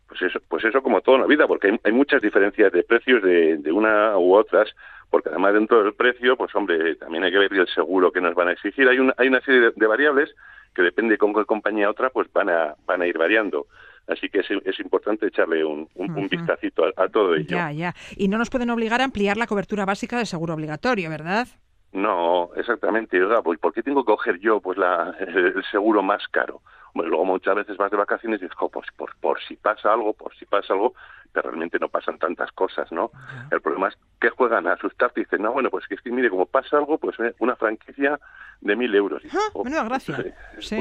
Pues 0.09 0.23
eso, 0.23 0.39
pues 0.49 0.65
eso 0.65 0.83
como 0.83 1.01
toda 1.01 1.19
la 1.19 1.27
vida, 1.27 1.47
porque 1.47 1.79
hay, 1.83 1.93
muchas 1.93 2.23
diferencias 2.23 2.73
de 2.73 2.85
precios 2.85 3.23
de, 3.23 3.59
de, 3.59 3.73
una 3.73 4.17
u 4.17 4.35
otras, 4.35 4.73
porque 5.11 5.31
además 5.31 5.55
dentro 5.55 5.83
del 5.83 5.95
precio, 5.95 6.37
pues 6.37 6.55
hombre, 6.55 6.95
también 6.97 7.25
hay 7.25 7.33
que 7.33 7.39
ver 7.39 7.53
el 7.53 7.69
seguro 7.69 8.13
que 8.13 8.21
nos 8.21 8.35
van 8.35 8.49
a 8.49 8.53
exigir. 8.53 8.89
Hay 8.89 8.99
una, 8.99 9.15
hay 9.17 9.29
una 9.29 9.41
serie 9.41 9.73
de, 9.75 9.87
variables 9.87 10.33
que 10.75 10.83
depende 10.83 11.19
con 11.19 11.35
qué 11.35 11.45
compañía 11.45 11.91
otra, 11.91 12.11
pues 12.11 12.33
van 12.33 12.51
a, 12.51 12.75
van 12.87 13.03
a 13.03 13.07
ir 13.07 13.19
variando. 13.19 13.67
Así 14.07 14.29
que 14.29 14.41
es, 14.41 14.81
importante 14.81 15.27
echarle 15.27 15.65
un, 15.65 15.89
un, 15.97 16.29
vistacito 16.29 16.85
a, 16.97 17.09
todo 17.09 17.35
ello. 17.35 17.57
Ya, 17.57 17.73
ya. 17.73 17.95
Y 18.17 18.29
no 18.29 18.39
nos 18.39 18.51
pueden 18.51 18.71
obligar 18.71 19.01
a 19.01 19.05
ampliar 19.05 19.37
la 19.37 19.49
cobertura 19.49 19.85
básica 19.85 20.17
de 20.19 20.27
seguro 20.27 20.55
obligatorio, 20.55 21.11
¿verdad? 21.11 21.49
No, 21.93 22.51
exactamente. 22.55 23.19
Pues, 23.43 23.59
¿Por 23.59 23.73
qué 23.73 23.83
tengo 23.83 24.05
que 24.05 24.13
coger 24.13 24.39
yo 24.39 24.61
pues 24.61 24.79
la, 24.79 25.17
el 25.19 25.65
seguro 25.73 26.03
más 26.03 26.23
caro? 26.29 26.61
Bueno, 26.97 27.11
luego 27.11 27.27
muchas 27.27 27.55
veces 27.55 27.77
vas 27.77 27.91
de 27.91 27.99
vacaciones 27.99 28.41
y 28.41 28.45
dices, 28.45 28.57
pues 28.73 28.87
por, 28.97 29.15
por 29.17 29.39
si 29.43 29.57
pasa 29.57 29.93
algo, 29.93 30.15
por 30.15 30.35
si 30.35 30.47
pasa 30.47 30.73
algo, 30.73 30.95
pero 31.31 31.51
realmente 31.51 31.79
no 31.79 31.91
pasan 31.91 32.19
tantas 32.19 32.51
cosas, 32.53 32.91
¿no? 32.91 33.11
El 33.51 33.61
problema 33.61 33.89
es 33.89 33.99
que 34.19 34.31
juegan 34.31 34.67
a 34.67 34.73
asustarte 34.73 35.21
y 35.21 35.25
dicen, 35.25 35.43
no, 35.43 35.53
bueno, 35.53 35.69
pues 35.69 35.85
es 35.91 36.01
que 36.01 36.11
mire, 36.11 36.31
como 36.31 36.47
pasa 36.47 36.79
algo, 36.79 36.97
pues 36.97 37.21
eh, 37.21 37.35
una 37.39 37.55
franquicia 37.55 38.19
de 38.63 38.77
mil 38.77 38.95
euros. 38.95 39.23
Ah, 39.31 39.51
oh, 39.53 39.63
gracia. 39.63 40.17
Pues, 40.55 40.73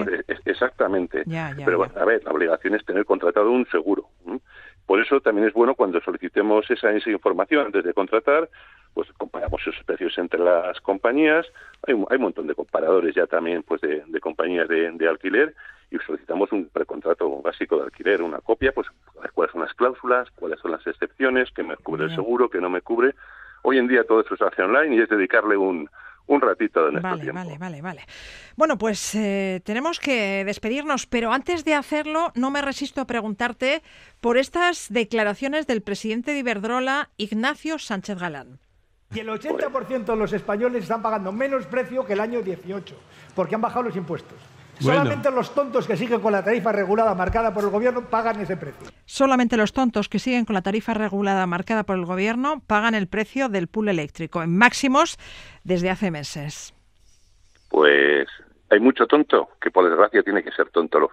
exactamente. 0.46 1.26
pero 1.66 1.80
bueno, 1.80 1.94
a 2.00 2.06
ver, 2.06 2.24
la 2.24 2.32
obligación 2.32 2.76
es 2.76 2.86
tener 2.86 3.04
contratado 3.04 3.52
un 3.52 3.68
seguro. 3.68 4.08
Por 4.86 5.02
eso 5.02 5.20
también 5.20 5.48
es 5.48 5.54
bueno 5.54 5.76
cuando 5.76 6.00
solicitemos 6.00 6.72
esa, 6.72 6.92
esa 6.92 7.10
información 7.10 7.66
antes 7.66 7.84
de 7.84 7.94
contratar, 7.94 8.50
pues 8.96 9.12
comparamos 9.18 9.62
esos 9.62 9.84
precios 9.84 10.18
entre 10.18 10.40
las 10.40 10.80
compañías. 10.80 11.46
Hay, 11.86 11.94
hay 11.94 12.16
un 12.16 12.24
montón 12.24 12.48
de 12.48 12.56
comparadores 12.56 13.14
ya 13.14 13.28
también 13.28 13.62
pues 13.62 13.82
de, 13.82 14.20
compañías 14.22 14.70
de, 14.70 15.08
alquiler 15.08 15.54
y 15.92 15.98
solicitamos 15.98 16.52
un 16.54 16.70
precontrato 16.70 17.42
básico 17.42 17.78
de 17.78 17.84
alquiler, 17.84 18.22
una 18.22 18.40
copia, 18.40 18.72
pues 18.72 18.88
cuáles 19.34 19.52
son 19.52 19.62
las 19.62 19.74
cláusulas, 19.74 20.32
cuáles 20.32 20.60
son 20.62 20.72
las 20.72 20.88
excepciones, 20.88 21.52
qué 21.54 21.62
me 21.62 21.76
cubre 21.76 22.06
el 22.06 22.16
seguro, 22.16 22.50
qué 22.50 22.62
no 22.62 22.70
me 22.70 22.82
cubre. 22.82 23.16
Hoy 23.64 23.78
en 23.78 23.88
día 23.88 24.06
todo 24.06 24.22
eso 24.22 24.38
se 24.38 24.46
hace 24.46 24.64
online 24.64 24.96
y 24.96 25.02
es 25.02 25.10
dedicarle 25.10 25.58
un, 25.58 25.90
un 26.28 26.40
ratito 26.40 26.86
de 26.86 26.94
nuestro 26.94 27.12
vale, 27.12 27.22
tiempo. 27.24 27.40
Vale, 27.40 27.58
vale, 27.58 27.82
vale. 27.82 28.02
Bueno, 28.56 28.78
pues 28.78 29.14
eh, 29.16 29.62
tenemos 29.66 30.00
que 30.00 30.46
despedirnos, 30.46 31.06
pero 31.06 31.34
antes 31.34 31.66
de 31.66 31.74
hacerlo 31.74 32.32
no 32.34 32.50
me 32.50 32.62
resisto 32.62 33.02
a 33.02 33.08
preguntarte 33.08 33.82
por 34.22 34.38
estas 34.38 34.88
declaraciones 34.90 35.68
del 35.68 35.82
presidente 35.82 36.32
de 36.32 36.40
Iberdrola, 36.40 37.10
Ignacio 37.18 37.78
Sánchez 37.78 38.18
Galán. 38.18 38.60
Y 39.16 39.20
el 39.20 39.30
80% 39.30 40.04
de 40.04 40.16
los 40.18 40.34
españoles 40.34 40.84
están 40.84 41.02
pagando 41.02 41.32
menos 41.32 41.66
precio 41.68 42.06
que 42.06 42.14
el 42.14 42.20
año 42.20 42.42
18, 42.42 42.96
porque 43.34 43.56
han 43.56 43.62
bajado 43.62 43.84
los 43.84 43.96
impuestos. 43.96 44.38
Solamente 44.78 45.32
los 45.32 45.56
tontos 45.56 45.88
que 45.88 45.96
siguen 45.96 46.20
con 46.20 46.34
la 46.34 46.44
tarifa 46.44 46.74
regulada 46.74 47.16
marcada 47.16 47.54
por 47.54 47.64
el 47.64 47.70
gobierno 47.70 48.02
pagan 48.02 48.42
ese 48.42 48.58
precio. 48.58 48.90
Solamente 49.06 49.56
los 49.56 49.72
tontos 49.72 50.10
que 50.10 50.20
siguen 50.20 50.44
con 50.44 50.54
la 50.54 50.62
tarifa 50.62 50.94
regulada 50.94 51.46
marcada 51.46 51.84
por 51.84 51.96
el 51.96 52.04
gobierno 52.04 52.62
pagan 52.68 52.94
el 52.94 53.08
precio 53.08 53.48
del 53.48 53.68
pool 53.68 53.88
eléctrico 53.88 54.44
en 54.44 54.58
máximos 54.58 55.18
desde 55.64 55.90
hace 55.90 56.12
meses. 56.12 56.74
Pues 57.70 58.28
hay 58.70 58.82
mucho 58.82 59.08
tonto 59.08 59.48
que 59.62 59.72
por 59.72 59.88
desgracia 59.88 60.24
tiene 60.24 60.44
que 60.44 60.52
ser 60.52 60.70
tonto, 60.72 61.10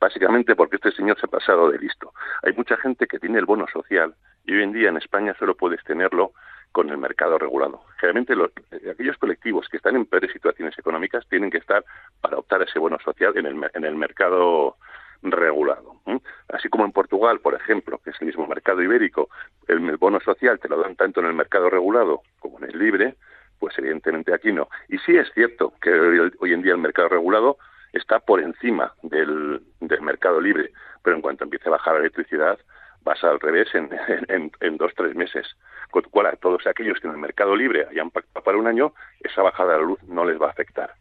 básicamente 0.00 0.56
porque 0.56 0.76
este 0.76 0.92
señor 0.92 1.20
se 1.20 1.26
ha 1.26 1.30
pasado 1.30 1.70
de 1.70 1.78
listo. 1.78 2.14
Hay 2.42 2.54
mucha 2.54 2.78
gente 2.78 3.06
que 3.06 3.18
tiene 3.18 3.38
el 3.38 3.44
bono 3.44 3.66
social 3.70 4.14
y 4.46 4.54
hoy 4.54 4.62
en 4.62 4.72
día 4.72 4.88
en 4.88 4.96
España 4.96 5.36
solo 5.38 5.54
puedes 5.54 5.84
tenerlo 5.84 6.32
con 6.74 6.90
el 6.90 6.98
mercado 6.98 7.38
regulado. 7.38 7.82
Generalmente 8.00 8.34
los, 8.34 8.50
eh, 8.72 8.90
aquellos 8.90 9.16
colectivos 9.16 9.68
que 9.68 9.76
están 9.76 9.94
en 9.94 10.06
peores 10.06 10.32
situaciones 10.32 10.76
económicas 10.76 11.24
tienen 11.28 11.48
que 11.48 11.58
estar 11.58 11.84
para 12.20 12.36
optar 12.36 12.60
a 12.60 12.64
ese 12.64 12.80
bono 12.80 12.98
social 12.98 13.32
en 13.36 13.46
el, 13.46 13.70
en 13.74 13.84
el 13.84 13.94
mercado 13.94 14.76
regulado. 15.22 16.00
Así 16.48 16.68
como 16.68 16.84
en 16.84 16.90
Portugal, 16.90 17.38
por 17.38 17.54
ejemplo, 17.54 18.00
que 18.02 18.10
es 18.10 18.16
el 18.20 18.26
mismo 18.26 18.48
mercado 18.48 18.82
ibérico, 18.82 19.28
el, 19.68 19.96
bono 19.98 20.18
social 20.18 20.58
te 20.58 20.68
lo 20.68 20.82
dan 20.82 20.96
tanto 20.96 21.20
en 21.20 21.26
el 21.26 21.34
mercado 21.34 21.70
regulado 21.70 22.22
como 22.40 22.58
en 22.58 22.64
el 22.64 22.76
libre, 22.76 23.14
pues 23.60 23.78
evidentemente 23.78 24.34
aquí 24.34 24.52
no. 24.52 24.68
Y 24.88 24.98
sí 24.98 25.16
es 25.16 25.30
cierto 25.32 25.74
que 25.80 25.92
hoy, 26.40 26.52
en 26.52 26.62
día 26.62 26.72
el 26.72 26.78
mercado 26.78 27.08
regulado 27.08 27.56
está 27.92 28.18
por 28.18 28.40
encima 28.40 28.92
del, 29.02 29.62
del 29.78 30.02
mercado 30.02 30.40
libre, 30.40 30.72
pero 31.04 31.14
en 31.14 31.22
cuanto 31.22 31.44
empiece 31.44 31.68
a 31.68 31.72
bajar 31.72 31.94
la 31.94 32.00
electricidad, 32.00 32.58
vas 33.04 33.22
al 33.22 33.38
revés 33.38 33.72
en, 33.76 33.90
en, 34.28 34.50
en 34.58 34.76
dos, 34.76 34.92
tres 34.96 35.14
meses. 35.14 35.46
Con 35.94 36.02
cual, 36.10 36.26
a 36.26 36.32
todos 36.34 36.66
aquellos 36.66 36.98
que 36.98 37.06
en 37.06 37.12
el 37.12 37.20
mercado 37.20 37.54
libre 37.54 37.86
hayan 37.88 38.10
pactado 38.10 38.42
para 38.42 38.58
un 38.58 38.66
año, 38.66 38.94
esa 39.20 39.42
bajada 39.42 39.74
de 39.74 39.78
la 39.78 39.84
luz 39.84 40.02
no 40.02 40.24
les 40.24 40.42
va 40.42 40.48
a 40.48 40.50
afectar. 40.50 40.92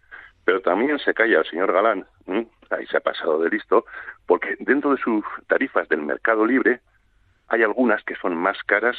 Pero 0.45 0.61
también 0.61 0.99
se 0.99 1.15
calla 1.15 1.39
el 1.39 1.49
señor 1.49 1.73
Galán, 1.73 2.05
ahí 2.69 2.85
se 2.85 2.97
ha 2.97 2.99
pasado 2.99 3.39
de 3.39 3.49
listo, 3.49 3.87
porque 4.27 4.55
dentro 4.59 4.91
de 4.91 5.01
sus 5.01 5.25
tarifas 5.47 5.89
del 5.89 6.03
mercado 6.03 6.45
libre 6.45 6.81
hay 7.47 7.63
algunas 7.63 8.03
que 8.03 8.13
son 8.17 8.37
más 8.37 8.61
caras 8.67 8.95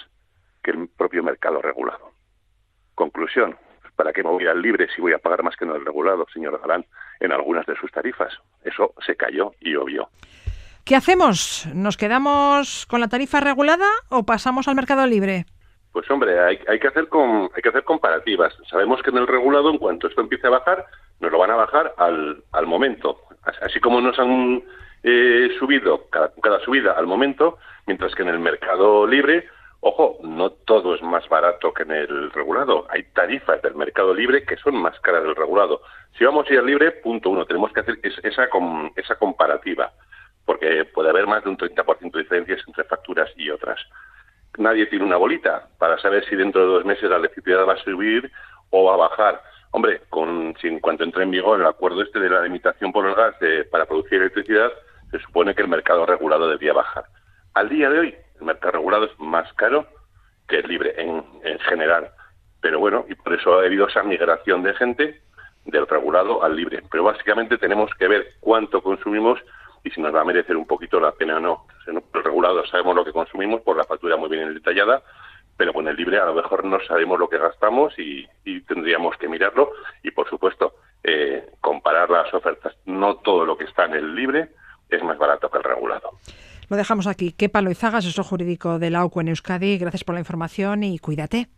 que 0.65 0.73
el 0.73 0.89
propio 0.89 1.23
mercado 1.23 1.63
regulado. 1.63 2.11
Conclusión, 2.97 3.57
¿para 3.95 4.13
qué 4.13 4.25
me 4.25 4.31
voy 4.31 4.49
al 4.49 4.61
libre 4.61 4.89
si 4.97 5.01
voy 5.01 5.13
a 5.13 5.19
pagar 5.19 5.45
más 5.45 5.55
que 5.55 5.65
en 5.65 5.71
el 5.71 5.87
regulado, 5.87 6.27
señor 6.35 6.61
Galán, 6.61 6.85
en 7.21 7.31
algunas 7.31 7.67
de 7.67 7.77
sus 7.77 7.93
tarifas? 7.93 8.37
Eso 8.65 8.95
se 9.07 9.15
cayó 9.15 9.53
y 9.61 9.77
obvio. 9.77 10.09
¿Qué 10.85 10.97
hacemos? 10.97 11.69
¿Nos 11.73 11.97
quedamos 11.97 12.85
con 12.87 13.01
la 13.01 13.07
tarifa 13.07 13.39
regulada 13.39 13.87
o 14.09 14.27
pasamos 14.27 14.67
al 14.67 14.75
mercado 14.75 15.07
libre? 15.07 15.47
Pues 15.95 16.11
hombre, 16.11 16.41
hay, 16.41 16.59
que 16.81 16.89
hacer 16.89 17.07
comparativas. 17.85 18.53
Sabemos 18.69 19.01
que 19.01 19.11
en 19.11 19.19
el 19.19 19.29
regulado, 19.29 19.71
en 19.71 19.79
cuanto 19.79 20.09
esto 20.09 20.23
empiece 20.23 20.49
a 20.49 20.51
bajar, 20.51 20.87
nos 21.21 21.31
lo 21.31 21.39
van 21.39 21.53
a 21.53 21.55
bajar 21.55 21.95
al, 21.99 22.67
momento. 22.67 23.21
Así 23.63 23.79
como 23.79 24.01
nos 24.01 24.19
han 24.19 24.65
eh, 25.05 25.51
subido 25.57 26.09
cada, 26.11 26.33
subida 26.65 26.95
al 26.95 27.07
momento, 27.07 27.59
mientras 27.87 28.13
que 28.17 28.23
en 28.23 28.31
el 28.31 28.41
mercado 28.41 29.07
libre, 29.07 29.47
ojo, 29.79 30.19
no 30.25 30.51
todo 30.51 30.97
es 30.97 31.03
más 31.03 31.29
barato 31.29 31.73
que 31.73 31.85
en 31.85 31.93
el 31.93 32.33
regulado. 32.33 32.89
Hay 32.91 33.05
tarifas 33.13 33.63
del 33.63 33.77
mercado 33.77 34.13
libre 34.13 34.45
que 34.45 34.57
son 34.57 34.75
más 34.75 34.99
caras 34.99 35.23
del 35.23 35.37
regulado. 35.37 35.81
Si 36.19 36.25
vamos 36.25 36.51
a 36.51 36.55
ir 36.55 36.59
al 36.59 36.67
libre, 36.67 36.91
punto 36.91 37.31
uno, 37.31 37.47
tenemos 37.47 37.73
que 37.73 37.81
hacer 37.81 38.01
esa 38.03 39.17
comparativa, 39.17 39.93
porque 40.45 40.87
puede 40.87 41.11
haber 41.11 41.29
más 41.29 41.45
de 41.45 41.51
un 41.51 41.57
30% 41.57 42.11
de 42.11 42.19
diferencias 42.19 42.63
entre 42.67 42.83
facturas 42.83 43.31
y 43.37 43.49
otras 43.49 43.79
nadie 44.59 44.87
tiene 44.87 45.05
una 45.05 45.17
bolita 45.17 45.69
para 45.79 45.99
saber 45.99 46.25
si 46.29 46.37
dentro 46.37 46.61
de 46.63 46.67
dos 46.67 46.85
meses 46.85 47.09
la 47.09 47.17
electricidad 47.17 47.67
va 47.67 47.75
a 47.75 47.85
subir 47.85 48.31
o 48.71 48.85
va 48.85 48.95
a 48.95 49.09
bajar. 49.09 49.43
Hombre, 49.71 50.03
con, 50.09 50.55
si 50.61 50.69
en 50.69 50.81
cuanto 50.81 51.05
entre 51.05 51.25
en 51.25 51.31
vigor 51.31 51.61
el 51.61 51.67
acuerdo 51.67 52.03
este 52.03 52.21
de 52.21 52.31
la 52.31 52.43
limitación 52.43 52.93
por 52.93 53.07
el 53.07 53.15
gas 53.15 53.35
para 53.71 53.87
producir 53.87 54.21
electricidad, 54.21 54.71
se 55.11 55.19
supone 55.19 55.55
que 55.55 55.63
el 55.63 55.69
mercado 55.69 56.07
regulado 56.07 56.49
debía 56.49 56.73
bajar. 56.73 57.05
Al 57.55 57.69
día 57.69 57.91
de 57.91 57.99
hoy, 57.99 58.15
el 58.41 58.47
mercado 58.47 58.73
regulado 58.73 59.07
es 59.07 59.19
más 59.19 59.53
caro 59.55 59.87
que 60.49 60.59
el 60.59 60.69
libre 60.69 60.95
en, 60.97 61.25
en 61.43 61.59
general. 61.61 62.11
Pero 62.61 62.79
bueno, 62.79 63.05
y 63.09 63.15
por 63.15 63.35
eso 63.35 63.59
ha 63.59 63.65
habido 63.65 63.89
esa 63.89 64.03
migración 64.03 64.63
de 64.63 64.75
gente 64.75 65.21
del 65.65 65.87
regulado 65.87 66.43
al 66.43 66.57
libre. 66.57 66.83
Pero 66.91 67.05
básicamente 67.05 67.59
tenemos 67.59 67.91
que 67.99 68.09
ver 68.09 68.35
cuánto 68.41 68.83
consumimos 68.83 69.41
y 69.85 69.91
si 69.91 70.01
nos 70.01 70.15
va 70.15 70.23
a 70.23 70.25
merecer 70.25 70.57
un 70.57 70.67
poquito 70.67 70.99
la 70.99 71.13
pena 71.13 71.37
o 71.37 71.41
no. 71.41 71.67
El 71.87 72.03
regulado 72.25 72.65
sabemos 72.67 72.97
lo 72.97 73.05
que 73.05 73.13
consumimos 73.13 73.61
por 73.61 73.77
la 73.77 73.85
factura 73.85 74.17
muy 74.17 74.31
bien 74.31 74.53
detallada, 74.55 75.03
pero 75.57 75.73
con 75.73 75.87
el 75.87 75.95
libre 75.95 76.19
a 76.19 76.25
lo 76.25 76.35
mejor 76.35 76.65
no 76.65 76.79
sabemos 76.89 77.19
lo 77.19 77.29
que 77.29 77.39
gastamos 77.39 77.95
y, 77.99 78.27
tendríamos 78.67 79.17
que 79.19 79.29
mirarlo 79.29 79.71
y, 80.03 80.11
por 80.11 80.29
supuesto, 80.29 80.75
eh, 81.03 81.51
comparar 81.61 82.11
las 82.11 82.33
ofertas. 82.33 82.75
No 82.87 83.17
todo 83.17 83.45
lo 83.45 83.57
que 83.57 83.65
está 83.65 83.85
en 83.85 83.95
el 83.95 84.15
libre 84.15 84.49
es 84.89 85.03
más 85.03 85.19
barato 85.19 85.51
que 85.51 85.59
el 85.59 85.65
regulado. 85.65 86.11
Lo 86.69 86.77
dejamos 86.77 87.07
aquí. 87.07 87.35
Y 87.39 87.75
zagas, 87.75 88.07
eso 88.07 88.25
jurídico 88.25 88.79
de 88.79 88.91
la 88.91 89.01
AUCO 89.01 89.21
en 89.21 89.29
Euskadi. 89.29 89.79
Gracias 89.79 90.03
por 90.03 90.15
la 90.15 90.21
información 90.21 90.83
y 90.83 90.99
cuídate. 90.99 91.49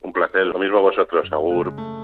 Un 0.00 0.12
placer. 0.12 0.46
Lo 0.46 0.58
mismo 0.58 0.78
a 0.78 0.82
vosotros. 0.82 1.30
Agur. 1.32 1.95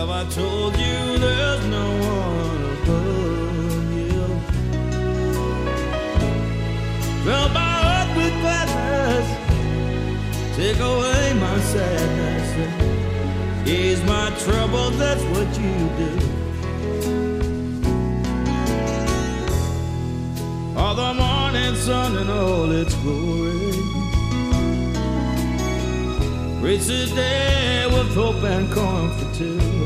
Have 0.00 0.08
I 0.08 0.24
told 0.30 0.72
you 0.78 1.18
there's 1.18 1.66
no 1.66 1.86
one 2.16 2.62
above 2.72 3.92
you? 3.92 4.26
Fill 7.22 7.48
my 7.50 7.72
heart 7.84 8.10
with 8.16 8.34
gladness, 8.40 9.26
take 10.56 10.80
away 10.80 11.34
my 11.38 11.60
sadness, 11.72 12.48
ease 13.68 14.02
my 14.04 14.30
trouble. 14.38 14.88
That's 14.92 15.22
what 15.34 15.48
you 15.60 15.76
do. 16.00 16.12
All 20.78 20.94
the 20.94 21.12
morning 21.12 21.74
sun 21.76 22.16
and 22.16 22.30
all 22.30 22.70
its 22.72 22.94
glory. 23.02 23.50
It's 26.72 26.88
a 26.88 27.06
day 27.14 27.86
with 27.86 28.14
hope 28.14 28.42
and 28.44 28.72
comfort 28.72 29.34
too. 29.34 29.79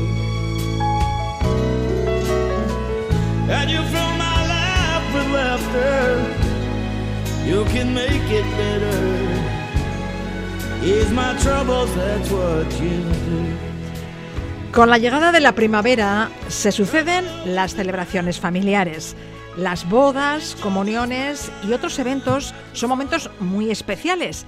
You 7.55 7.63
can 7.71 7.93
make 7.93 8.29
it 8.29 8.43
better. 8.57 9.15
My 11.13 11.33
troubles, 11.41 11.89
that's 11.95 12.29
what 12.29 12.69
you 12.81 12.99
do. 13.29 14.73
Con 14.73 14.89
la 14.89 14.97
llegada 14.97 15.31
de 15.31 15.39
la 15.39 15.53
primavera 15.53 16.29
se 16.49 16.73
suceden 16.73 17.23
las 17.45 17.75
celebraciones 17.75 18.41
familiares. 18.41 19.15
Las 19.55 19.87
bodas, 19.87 20.57
comuniones 20.59 21.49
y 21.65 21.71
otros 21.71 21.97
eventos 21.97 22.53
son 22.73 22.89
momentos 22.89 23.29
muy 23.39 23.71
especiales 23.71 24.45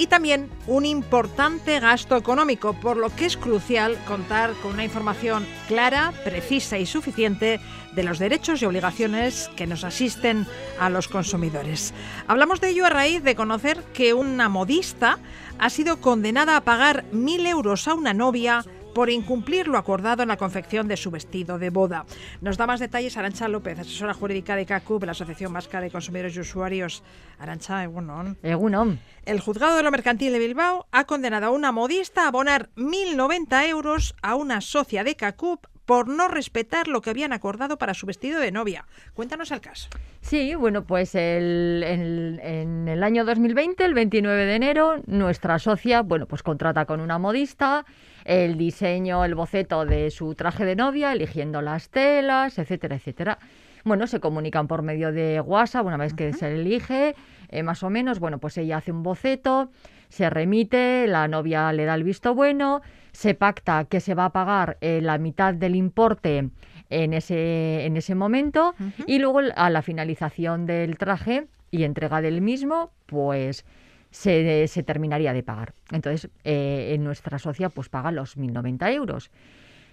y 0.00 0.06
también 0.06 0.48
un 0.66 0.86
importante 0.86 1.78
gasto 1.78 2.16
económico, 2.16 2.72
por 2.72 2.96
lo 2.96 3.14
que 3.14 3.26
es 3.26 3.36
crucial 3.36 3.98
contar 4.08 4.54
con 4.62 4.72
una 4.72 4.84
información 4.84 5.46
clara, 5.68 6.14
precisa 6.24 6.78
y 6.78 6.86
suficiente 6.86 7.60
de 7.94 8.02
los 8.02 8.18
derechos 8.18 8.62
y 8.62 8.64
obligaciones 8.64 9.50
que 9.56 9.66
nos 9.66 9.84
asisten 9.84 10.46
a 10.78 10.88
los 10.88 11.06
consumidores. 11.06 11.92
Hablamos 12.28 12.62
de 12.62 12.70
ello 12.70 12.86
a 12.86 12.88
raíz 12.88 13.22
de 13.22 13.34
conocer 13.34 13.82
que 13.92 14.14
una 14.14 14.48
modista 14.48 15.18
ha 15.58 15.68
sido 15.68 16.00
condenada 16.00 16.56
a 16.56 16.62
pagar 16.62 17.04
mil 17.12 17.44
euros 17.44 17.86
a 17.86 17.92
una 17.92 18.14
novia 18.14 18.64
por 18.94 19.10
incumplir 19.10 19.68
lo 19.68 19.78
acordado 19.78 20.22
en 20.22 20.28
la 20.28 20.36
confección 20.36 20.88
de 20.88 20.96
su 20.96 21.10
vestido 21.10 21.58
de 21.58 21.70
boda. 21.70 22.06
Nos 22.40 22.56
da 22.56 22.66
más 22.66 22.80
detalles 22.80 23.16
Arancha 23.16 23.48
López, 23.48 23.78
asesora 23.78 24.14
jurídica 24.14 24.56
de 24.56 24.66
CACUB, 24.66 25.04
la 25.04 25.12
Asociación 25.12 25.52
Vasca 25.52 25.80
de 25.80 25.90
Consumidores 25.90 26.36
y 26.36 26.40
Usuarios. 26.40 27.02
Arancha, 27.38 27.82
Egunon. 27.84 28.38
Egunon. 28.42 29.00
El 29.24 29.40
juzgado 29.40 29.76
de 29.76 29.82
lo 29.82 29.90
mercantil 29.90 30.32
de 30.32 30.38
Bilbao 30.38 30.86
ha 30.90 31.04
condenado 31.04 31.46
a 31.46 31.50
una 31.50 31.72
modista 31.72 32.24
a 32.24 32.28
abonar 32.28 32.70
1.090 32.76 33.68
euros 33.68 34.14
a 34.22 34.34
una 34.34 34.60
socia 34.60 35.04
de 35.04 35.16
CACUB 35.16 35.60
por 35.90 36.06
no 36.06 36.28
respetar 36.28 36.86
lo 36.86 37.00
que 37.00 37.10
habían 37.10 37.32
acordado 37.32 37.76
para 37.76 37.94
su 37.94 38.06
vestido 38.06 38.38
de 38.38 38.52
novia. 38.52 38.86
Cuéntanos 39.12 39.50
el 39.50 39.60
caso. 39.60 39.88
Sí, 40.20 40.54
bueno, 40.54 40.84
pues 40.84 41.16
el, 41.16 41.82
en 41.84 42.86
el 42.86 43.02
año 43.02 43.24
2020, 43.24 43.84
el 43.84 43.94
29 43.94 44.44
de 44.44 44.54
enero, 44.54 45.02
nuestra 45.06 45.58
socia, 45.58 46.02
bueno, 46.02 46.26
pues 46.26 46.44
contrata 46.44 46.84
con 46.84 47.00
una 47.00 47.18
modista 47.18 47.84
el 48.24 48.56
diseño, 48.56 49.24
el 49.24 49.34
boceto 49.34 49.84
de 49.86 50.10
su 50.10 50.34
traje 50.34 50.64
de 50.64 50.76
novia, 50.76 51.12
eligiendo 51.12 51.62
las 51.62 51.90
telas, 51.90 52.58
etcétera, 52.58 52.96
etcétera. 52.96 53.38
Bueno, 53.84 54.06
se 54.06 54.20
comunican 54.20 54.66
por 54.66 54.82
medio 54.82 55.12
de 55.12 55.40
WhatsApp 55.40 55.86
una 55.86 55.96
vez 55.96 56.12
que 56.12 56.32
se 56.32 56.54
elige, 56.54 57.14
eh, 57.48 57.62
más 57.62 57.82
o 57.82 57.90
menos, 57.90 58.18
bueno, 58.18 58.38
pues 58.38 58.58
ella 58.58 58.76
hace 58.76 58.92
un 58.92 59.02
boceto, 59.02 59.70
se 60.08 60.28
remite, 60.28 61.06
la 61.06 61.28
novia 61.28 61.72
le 61.72 61.84
da 61.84 61.94
el 61.94 62.04
visto 62.04 62.34
bueno, 62.34 62.82
se 63.12 63.34
pacta 63.34 63.84
que 63.84 64.00
se 64.00 64.14
va 64.14 64.26
a 64.26 64.32
pagar 64.32 64.76
eh, 64.80 65.00
la 65.02 65.18
mitad 65.18 65.54
del 65.54 65.76
importe 65.76 66.50
en 66.90 67.14
ese, 67.14 67.86
en 67.86 67.96
ese 67.96 68.14
momento 68.14 68.74
y 69.06 69.18
luego 69.18 69.40
a 69.54 69.70
la 69.70 69.82
finalización 69.82 70.66
del 70.66 70.98
traje 70.98 71.46
y 71.70 71.84
entrega 71.84 72.20
del 72.20 72.40
mismo, 72.40 72.90
pues 73.06 73.64
se, 74.10 74.66
se 74.68 74.82
terminaría 74.82 75.32
de 75.32 75.42
pagar. 75.42 75.74
Entonces, 75.90 76.30
eh, 76.44 76.92
en 76.94 77.04
nuestra 77.04 77.38
socia 77.38 77.68
pues 77.68 77.88
paga 77.88 78.10
los 78.12 78.36
1.090 78.36 78.92
euros. 78.94 79.30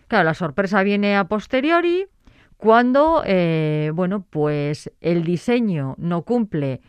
Claro, 0.07 0.25
la 0.25 0.33
sorpresa 0.33 0.83
viene 0.83 1.15
a 1.17 1.25
posteriori 1.25 2.07
cuando, 2.57 3.23
eh, 3.25 3.91
bueno, 3.93 4.25
pues 4.29 4.91
el 5.01 5.23
diseño 5.23 5.95
no 5.97 6.23
cumple 6.23 6.81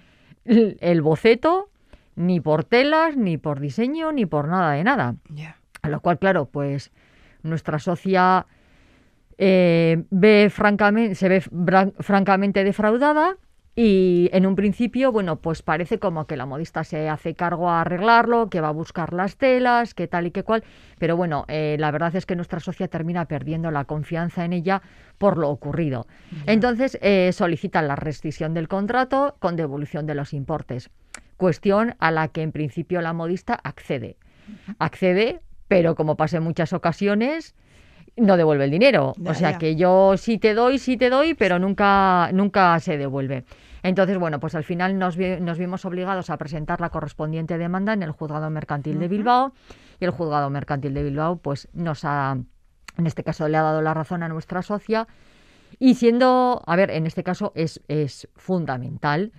el 0.45 1.03
boceto 1.03 1.71
ni 2.17 2.41
por 2.41 2.65
telas, 2.65 3.17
ni 3.17 3.37
por 3.39 3.61
diseño, 3.61 4.13
ni 4.13 4.27
por 4.27 4.49
nada 4.49 4.73
de 4.73 4.85
nada. 4.85 5.17
A 5.83 5.89
lo 5.89 6.01
cual, 6.01 6.19
claro, 6.19 6.47
pues 6.47 6.91
nuestra 7.43 7.79
socia 7.79 8.47
eh, 9.37 10.05
ve 10.11 10.49
francamente, 10.51 11.15
se 11.15 11.29
ve 11.29 11.41
francamente 11.41 12.65
defraudada 12.65 13.37
y 13.81 14.29
en 14.33 14.45
un 14.45 14.57
principio, 14.57 15.13
bueno, 15.13 15.37
pues 15.37 15.63
parece 15.63 16.01
como 16.01 16.27
que 16.27 16.37
la 16.37 16.47
modista 16.47 16.83
se 16.83 17.09
hace 17.09 17.35
cargo 17.35 17.71
a 17.71 17.83
arreglarlo, 17.83 18.51
que 18.51 18.61
va 18.61 18.71
a 18.71 18.73
buscar 18.73 19.13
las 19.13 19.37
telas, 19.37 19.95
que 19.95 20.09
tal 20.09 20.27
y 20.27 20.33
que 20.33 20.43
cual. 20.43 20.65
Pero 20.99 21.17
bueno, 21.17 21.45
eh, 21.47 21.77
la 21.79 21.93
verdad 21.93 22.17
es 22.17 22.27
que 22.27 22.35
nuestra 22.35 22.59
socia 22.59 22.89
termina 22.89 23.27
perdiendo 23.27 23.71
la 23.71 23.85
confianza 23.85 24.45
en 24.45 24.53
ella 24.53 24.83
por 25.17 25.39
lo 25.39 25.49
ocurrido. 25.49 26.09
Entonces 26.47 26.99
eh, 27.03 27.31
solicitan 27.33 27.87
la 27.87 27.95
rescisión 27.95 28.53
del 28.53 28.67
contrato 28.67 29.37
con 29.39 29.55
devolución 29.55 30.07
de 30.07 30.17
los 30.17 30.33
importes. 30.33 30.91
Cuestión 31.37 31.95
a 32.01 32.11
la 32.11 32.27
que 32.27 32.43
en 32.43 32.51
principio 32.51 33.01
la 33.01 33.13
modista 33.13 33.55
accede. 33.55 34.17
Accede, 34.81 35.41
pero 35.69 35.95
como 35.95 36.17
pasa 36.17 36.39
en 36.39 36.43
muchas 36.43 36.73
ocasiones, 36.73 37.55
no 38.17 38.37
devuelve 38.37 38.65
el 38.65 38.73
dinero. 38.73 39.15
o 39.25 39.35
sea 39.35 39.57
que 39.57 39.77
yo 39.77 40.17
sí 40.17 40.39
te 40.39 40.55
doy, 40.55 40.81
sí 40.81 40.97
te 40.97 41.11
doy, 41.11 41.35
pero 41.35 41.61
nunca, 41.61 42.31
nunca 42.33 42.81
se 42.81 42.99
devuelve. 42.99 43.45
Entonces, 43.83 44.19
bueno, 44.19 44.41
pues 44.41 44.55
al 44.55 44.65
final 44.65 44.99
nos, 44.99 45.17
nos 45.17 45.59
vimos 45.59 45.85
obligados 45.85 46.31
a 46.31 46.37
presentar 46.37 46.81
la 46.81 46.91
correspondiente 46.91 47.59
demanda 47.59 47.93
en 47.93 48.03
el 48.03 48.13
juzgado 48.13 48.51
mercantil 48.51 48.99
de 48.99 49.09
Bilbao 49.09 49.53
y 50.01 50.05
el 50.05 50.11
juzgado 50.11 50.51
mercantil 50.51 50.95
de 50.95 51.03
Bilbao 51.03 51.37
pues 51.37 51.69
nos 51.73 52.05
ha, 52.05 52.37
en 52.97 53.07
este 53.07 53.25
caso 53.25 53.49
le 53.49 53.57
ha 53.57 53.63
dado 53.63 53.83
la 53.83 53.95
razón 53.95 54.23
a 54.23 54.29
nuestra 54.29 54.63
socia 54.63 55.07
y 55.79 55.95
siendo, 55.95 56.63
a 56.67 56.77
ver, 56.77 56.91
en 56.91 57.07
este 57.07 57.23
caso 57.23 57.53
es, 57.55 57.81
es 57.89 58.29
fundamental 58.35 59.33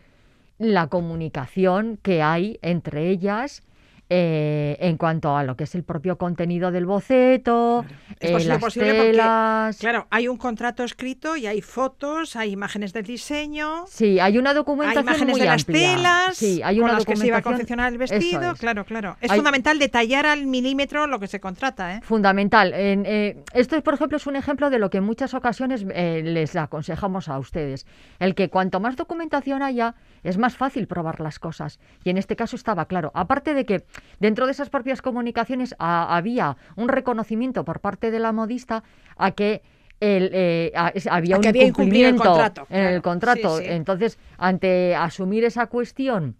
la 0.57 0.87
comunicación 0.87 1.97
que 2.01 2.21
hay 2.21 2.59
entre 2.61 3.09
ellas 3.09 3.63
eh, 4.11 4.75
en 4.79 4.97
cuanto 4.97 5.37
a 5.37 5.43
lo 5.43 5.55
que 5.55 5.65
es 5.65 5.75
el 5.75 5.83
propio 5.83 6.17
contenido 6.17 6.71
del 6.71 6.87
boceto, 6.87 7.85
eh, 8.19 8.43
las 8.43 8.73
telas. 8.73 9.77
claro, 9.77 10.07
hay 10.09 10.27
un 10.27 10.37
contrato 10.37 10.83
escrito 10.83 11.35
y 11.35 11.45
hay 11.45 11.61
fotos, 11.61 12.35
hay 12.35 12.51
imágenes 12.51 12.91
del 12.91 13.05
diseño. 13.05 13.85
Sí, 13.87 14.19
hay 14.19 14.39
una 14.39 14.55
documentación 14.55 15.07
hay 15.07 15.15
imágenes 15.15 15.37
de 15.37 15.45
las 15.45 15.65
telas 15.65 16.35
sí, 16.35 16.59
hay 16.63 16.77
con 16.77 16.85
una 16.85 16.93
las 16.93 17.05
que 17.05 17.15
se 17.15 17.27
iba 17.27 17.37
a 17.37 17.41
confeccionar 17.43 17.91
el 17.91 17.99
vestido. 17.99 18.55
Claro, 18.55 18.83
claro. 18.83 19.15
Es 19.21 19.31
fundamental 19.31 19.77
detallar 19.77 20.25
al 20.25 20.47
milímetro 20.47 21.05
lo 21.05 21.19
que 21.19 21.27
se 21.27 21.39
contrata. 21.39 21.95
¿eh? 21.95 22.01
Fundamental. 22.01 22.73
En, 22.73 23.05
eh, 23.05 23.43
esto, 23.53 23.79
por 23.83 23.93
ejemplo, 23.93 24.17
es 24.17 24.25
un 24.25 24.35
ejemplo 24.35 24.71
de 24.71 24.79
lo 24.79 24.89
que 24.89 24.97
en 24.97 25.03
muchas 25.03 25.35
ocasiones 25.35 25.83
les 25.83 26.55
aconsejamos 26.55 27.29
a 27.29 27.37
ustedes. 27.37 27.85
El 28.17 28.33
que 28.33 28.49
cuanto 28.49 28.79
más 28.79 28.95
documentación 28.95 29.61
haya, 29.61 29.93
es 30.23 30.39
más 30.39 30.57
fácil 30.57 30.87
probar 30.87 31.19
las 31.19 31.37
cosas. 31.37 31.79
Y 32.03 32.09
en 32.09 32.17
este 32.17 32.35
caso 32.35 32.55
estaba 32.55 32.85
claro. 32.85 33.11
Aparte 33.13 33.53
de 33.53 33.65
que 33.65 33.85
Dentro 34.19 34.45
de 34.45 34.51
esas 34.51 34.69
propias 34.69 35.01
comunicaciones 35.01 35.75
había 35.79 36.57
un 36.75 36.89
reconocimiento 36.89 37.63
por 37.65 37.79
parte 37.79 38.11
de 38.11 38.19
la 38.19 38.31
modista 38.31 38.83
a 39.17 39.31
que 39.31 39.61
el, 39.99 40.29
eh, 40.33 40.71
había 41.09 41.37
un 41.37 41.45
incumplimiento 41.45 42.37
en 42.69 42.85
el 42.85 43.01
contrato. 43.01 43.59
Entonces, 43.59 44.17
ante 44.37 44.95
asumir 44.95 45.43
esa 45.43 45.67
cuestión 45.67 46.35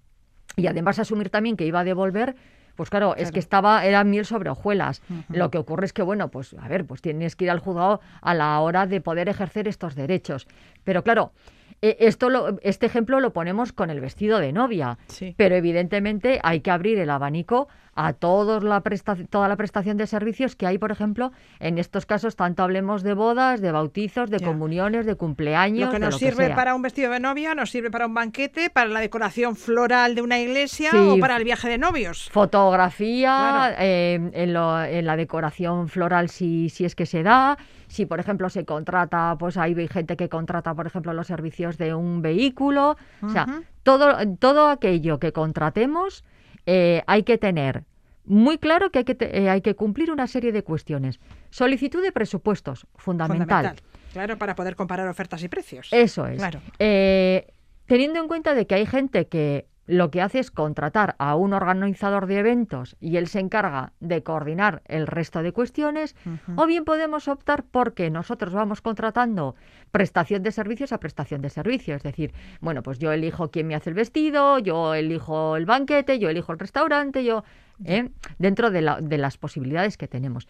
y 0.55 0.67
además 0.67 0.99
asumir 0.99 1.29
también 1.29 1.57
que 1.57 1.65
iba 1.65 1.81
a 1.81 1.83
devolver, 1.83 2.35
pues 2.75 2.89
claro, 2.89 3.15
es 3.17 3.33
que 3.33 3.39
estaba, 3.39 3.85
era 3.85 4.05
miel 4.05 4.25
sobre 4.25 4.49
hojuelas. 4.49 5.01
Lo 5.27 5.51
que 5.51 5.57
ocurre 5.57 5.85
es 5.85 5.91
que, 5.91 6.01
bueno, 6.01 6.29
pues 6.29 6.55
a 6.57 6.67
ver, 6.69 6.85
pues 6.85 7.01
tienes 7.01 7.35
que 7.35 7.45
ir 7.45 7.51
al 7.51 7.59
juzgado 7.59 7.99
a 8.21 8.33
la 8.33 8.57
hora 8.61 8.85
de 8.85 9.01
poder 9.01 9.27
ejercer 9.27 9.67
estos 9.67 9.95
derechos. 9.95 10.47
Pero 10.85 11.03
claro, 11.03 11.33
eh, 11.81 11.97
esto 11.99 12.29
lo, 12.29 12.59
este 12.61 12.85
ejemplo 12.85 13.19
lo 13.19 13.33
ponemos 13.33 13.71
con 13.71 13.89
el 13.89 14.01
vestido 14.01 14.39
de 14.39 14.51
novia, 14.51 14.97
pero 15.37 15.55
evidentemente 15.55 16.39
hay 16.43 16.61
que 16.61 16.71
abrir 16.71 16.99
el 16.99 17.09
abanico 17.09 17.67
a 17.99 18.13
todos 18.13 18.63
la 18.63 18.81
toda 19.29 19.49
la 19.49 19.57
prestación 19.57 19.97
de 19.97 20.07
servicios 20.07 20.55
que 20.55 20.65
hay, 20.65 20.77
por 20.77 20.91
ejemplo, 20.91 21.33
en 21.59 21.77
estos 21.77 22.05
casos, 22.05 22.37
tanto 22.37 22.63
hablemos 22.63 23.03
de 23.03 23.13
bodas, 23.13 23.59
de 23.59 23.73
bautizos, 23.73 24.29
de 24.29 24.39
comuniones, 24.39 25.05
de 25.05 25.15
cumpleaños. 25.15 25.87
Lo 25.87 25.91
que 25.91 25.99
nos 25.99 26.17
sirve 26.17 26.51
para 26.51 26.75
un 26.75 26.81
vestido 26.81 27.11
de 27.11 27.19
novia, 27.19 27.55
nos 27.55 27.69
sirve 27.71 27.91
para 27.91 28.05
un 28.05 28.13
banquete, 28.13 28.69
para 28.69 28.89
la 28.89 29.01
decoración 29.01 29.57
floral 29.57 30.15
de 30.15 30.21
una 30.21 30.39
iglesia 30.39 30.91
o 30.93 31.19
para 31.19 31.35
el 31.35 31.43
viaje 31.43 31.67
de 31.67 31.77
novios. 31.77 32.29
Fotografía, 32.31 33.75
eh, 33.77 34.13
en, 34.13 34.55
en, 34.55 35.05
la 35.05 35.17
decoración 35.17 35.89
floral 35.89 36.29
si, 36.29 36.69
si 36.69 36.85
es 36.85 36.95
que 36.95 37.05
se 37.05 37.21
da. 37.21 37.57
Si 37.89 38.05
por 38.05 38.21
ejemplo 38.21 38.49
se 38.49 38.63
contrata, 38.63 39.35
pues 39.37 39.57
hay 39.57 39.75
gente 39.89 40.15
que 40.15 40.29
contrata, 40.29 40.73
por 40.73 40.87
ejemplo, 40.87 41.11
los 41.11 41.27
servicios 41.27 41.77
de 41.77 41.95
un 41.95 42.21
vehículo, 42.21 42.95
o 43.21 43.29
sea, 43.29 43.47
todo, 43.83 44.15
todo 44.37 44.69
aquello 44.69 45.19
que 45.19 45.33
contratemos 45.33 46.23
eh, 46.65 47.03
hay 47.07 47.23
que 47.23 47.37
tener 47.37 47.83
muy 48.29 48.59
claro 48.59 48.91
que 48.91 48.99
hay 48.99 49.05
que, 49.05 49.17
eh, 49.19 49.49
hay 49.49 49.61
que 49.61 49.75
cumplir 49.75 50.11
una 50.11 50.27
serie 50.27 50.51
de 50.51 50.63
cuestiones. 50.63 51.19
Solicitud 51.49 52.01
de 52.03 52.11
presupuestos, 52.11 52.85
fundamental. 52.95 53.75
Claro, 54.13 54.37
para 54.37 54.55
poder 54.55 54.75
comparar 54.75 55.07
ofertas 55.07 55.41
y 55.43 55.47
precios. 55.47 55.89
Eso 55.91 56.27
es. 56.27 56.37
Claro. 56.37 56.61
Eh, 56.77 57.47
teniendo 57.87 58.19
en 58.19 58.27
cuenta 58.27 58.53
de 58.53 58.67
que 58.67 58.75
hay 58.75 58.85
gente 58.85 59.27
que 59.27 59.67
lo 59.89 60.11
que 60.11 60.21
hace 60.21 60.37
es 60.37 60.51
contratar 60.51 61.15
a 61.17 61.33
un 61.35 61.51
organizador 61.51 62.27
de 62.27 62.37
eventos 62.37 62.95
y 62.99 63.17
él 63.17 63.27
se 63.27 63.39
encarga 63.39 63.93
de 63.99 64.21
coordinar 64.21 64.83
el 64.85 65.07
resto 65.07 65.41
de 65.41 65.51
cuestiones, 65.51 66.15
o 66.55 66.67
bien 66.67 66.85
podemos 66.85 67.27
optar 67.27 67.63
porque 67.63 68.11
nosotros 68.11 68.53
vamos 68.53 68.81
contratando 68.81 69.55
prestación 69.91 70.43
de 70.43 70.51
servicios 70.51 70.93
a 70.93 70.99
prestación 70.99 71.41
de 71.41 71.49
servicios. 71.49 71.97
Es 71.97 72.03
decir, 72.03 72.33
bueno, 72.61 72.83
pues 72.83 72.99
yo 72.99 73.11
elijo 73.11 73.49
quién 73.49 73.65
me 73.65 73.73
hace 73.73 73.89
el 73.89 73.95
vestido, 73.95 74.59
yo 74.59 74.93
elijo 74.93 75.55
el 75.55 75.65
banquete, 75.65 76.19
yo 76.19 76.29
elijo 76.29 76.51
el 76.51 76.59
restaurante, 76.59 77.23
yo... 77.23 77.43
¿eh? 77.83 78.11
Dentro 78.37 78.69
de, 78.69 78.95
de 79.01 79.17
las 79.17 79.39
posibilidades 79.39 79.97
que 79.97 80.07
tenemos. 80.07 80.47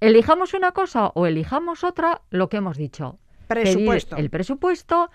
Elijamos 0.00 0.54
una 0.54 0.72
cosa 0.72 1.12
o 1.14 1.26
elijamos 1.26 1.84
otra, 1.84 2.22
lo 2.30 2.48
que 2.48 2.56
hemos 2.56 2.76
dicho. 2.76 3.20
Presupuesto. 3.46 4.16
el 4.16 4.28
presupuesto 4.28 5.08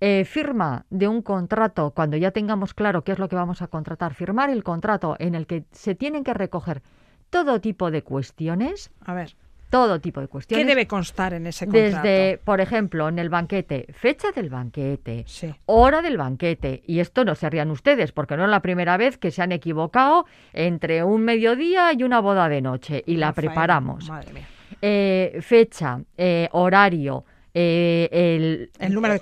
eh, 0.00 0.24
firma 0.24 0.86
de 0.90 1.08
un 1.08 1.22
contrato, 1.22 1.90
cuando 1.90 2.16
ya 2.16 2.30
tengamos 2.30 2.74
claro 2.74 3.02
qué 3.02 3.12
es 3.12 3.18
lo 3.18 3.28
que 3.28 3.36
vamos 3.36 3.62
a 3.62 3.66
contratar, 3.66 4.14
firmar 4.14 4.50
el 4.50 4.62
contrato 4.62 5.16
en 5.18 5.34
el 5.34 5.46
que 5.46 5.64
se 5.72 5.94
tienen 5.94 6.24
que 6.24 6.34
recoger 6.34 6.82
todo 7.30 7.60
tipo 7.60 7.90
de 7.90 8.02
cuestiones. 8.02 8.90
A 9.04 9.14
ver. 9.14 9.34
Todo 9.70 10.00
tipo 10.00 10.22
de 10.22 10.28
cuestiones. 10.28 10.64
¿Qué 10.64 10.68
debe 10.68 10.86
constar 10.86 11.34
en 11.34 11.46
ese 11.46 11.66
contrato? 11.66 11.96
Desde, 12.02 12.38
por 12.38 12.62
ejemplo, 12.62 13.06
en 13.08 13.18
el 13.18 13.28
banquete, 13.28 13.86
fecha 13.92 14.30
del 14.30 14.48
banquete, 14.48 15.26
hora 15.66 16.00
del 16.00 16.16
banquete. 16.16 16.82
Y 16.86 17.00
esto 17.00 17.22
no 17.26 17.34
se 17.34 17.50
rían 17.50 17.70
ustedes, 17.70 18.12
porque 18.12 18.38
no 18.38 18.44
es 18.44 18.50
la 18.50 18.62
primera 18.62 18.96
vez 18.96 19.18
que 19.18 19.30
se 19.30 19.42
han 19.42 19.52
equivocado 19.52 20.24
entre 20.54 21.04
un 21.04 21.22
mediodía 21.22 21.92
y 21.92 22.02
una 22.02 22.20
boda 22.20 22.48
de 22.48 22.62
noche. 22.62 23.02
Y 23.04 23.18
la 23.18 23.34
preparamos. 23.34 24.08
Madre 24.08 24.32
mía. 24.32 24.48
Eh, 24.80 25.38
fecha, 25.42 26.00
eh, 26.16 26.48
horario, 26.52 27.24
eh, 27.60 28.68
el, 28.78 28.94
número 28.94 29.14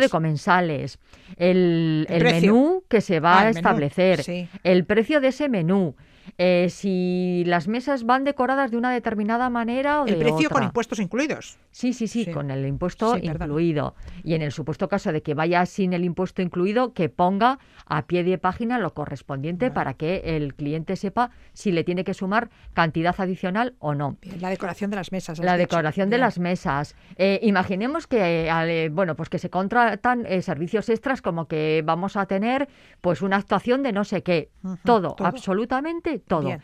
de 0.00 0.08
comensales, 0.08 0.98
el, 1.36 2.06
menú 2.08 2.82
que 2.88 3.00
se 3.00 3.20
va 3.20 3.38
ah, 3.38 3.42
a 3.42 3.50
establecer, 3.50 4.48
el 4.64 4.84
precio 4.84 5.20
de 5.20 5.28
ese 5.28 5.48
menú, 5.48 5.94
eh, 6.38 6.68
si 6.70 7.44
las 7.46 7.68
mesas 7.68 8.04
van 8.04 8.24
decoradas 8.24 8.70
de 8.70 8.76
una 8.76 8.90
determinada 8.90 9.50
manera 9.50 10.02
o 10.02 10.06
el 10.06 10.16
precio 10.16 10.50
con 10.50 10.62
impuestos 10.62 10.98
incluidos. 10.98 11.58
Sí, 11.70 11.92
sí, 11.92 12.08
sí, 12.08 12.26
con 12.26 12.50
el 12.50 12.66
impuesto 12.66 13.16
incluido. 13.16 13.94
Y 14.22 14.34
en 14.34 14.42
el 14.42 14.52
supuesto 14.52 14.88
caso 14.88 15.12
de 15.12 15.22
que 15.22 15.34
vaya 15.34 15.64
sin 15.66 15.92
el 15.92 16.04
impuesto 16.04 16.42
incluido, 16.42 16.92
que 16.92 17.08
ponga 17.08 17.58
a 17.86 18.06
pie 18.06 18.24
de 18.24 18.38
página 18.38 18.78
lo 18.78 18.94
correspondiente 18.94 19.70
para 19.70 19.94
que 19.94 20.22
el 20.36 20.54
cliente 20.54 20.96
sepa 20.96 21.30
si 21.52 21.72
le 21.72 21.84
tiene 21.84 22.04
que 22.04 22.14
sumar 22.14 22.50
cantidad 22.72 23.14
adicional 23.18 23.74
o 23.78 23.94
no. 23.94 24.16
la 24.40 24.50
decoración 24.50 24.90
de 24.90 24.96
las 24.96 25.12
mesas. 25.12 25.38
La 25.38 25.56
decoración 25.56 26.10
de 26.10 26.18
las 26.18 26.38
mesas. 26.38 26.96
Eh, 27.16 27.40
imaginemos 27.42 28.06
que, 28.06 28.48
eh, 28.48 28.88
bueno, 28.90 29.14
pues 29.16 29.28
que 29.28 29.38
se 29.38 29.50
contratan 29.50 30.26
servicios 30.42 30.88
extras 30.88 31.22
como 31.22 31.46
que 31.46 31.82
vamos 31.84 32.16
a 32.16 32.26
tener 32.26 32.68
pues 33.00 33.22
una 33.22 33.36
actuación 33.36 33.82
de 33.82 33.92
no 33.92 34.04
sé 34.04 34.22
qué. 34.22 34.50
todo, 34.84 35.16
absolutamente 35.18 36.15
todo. 36.18 36.58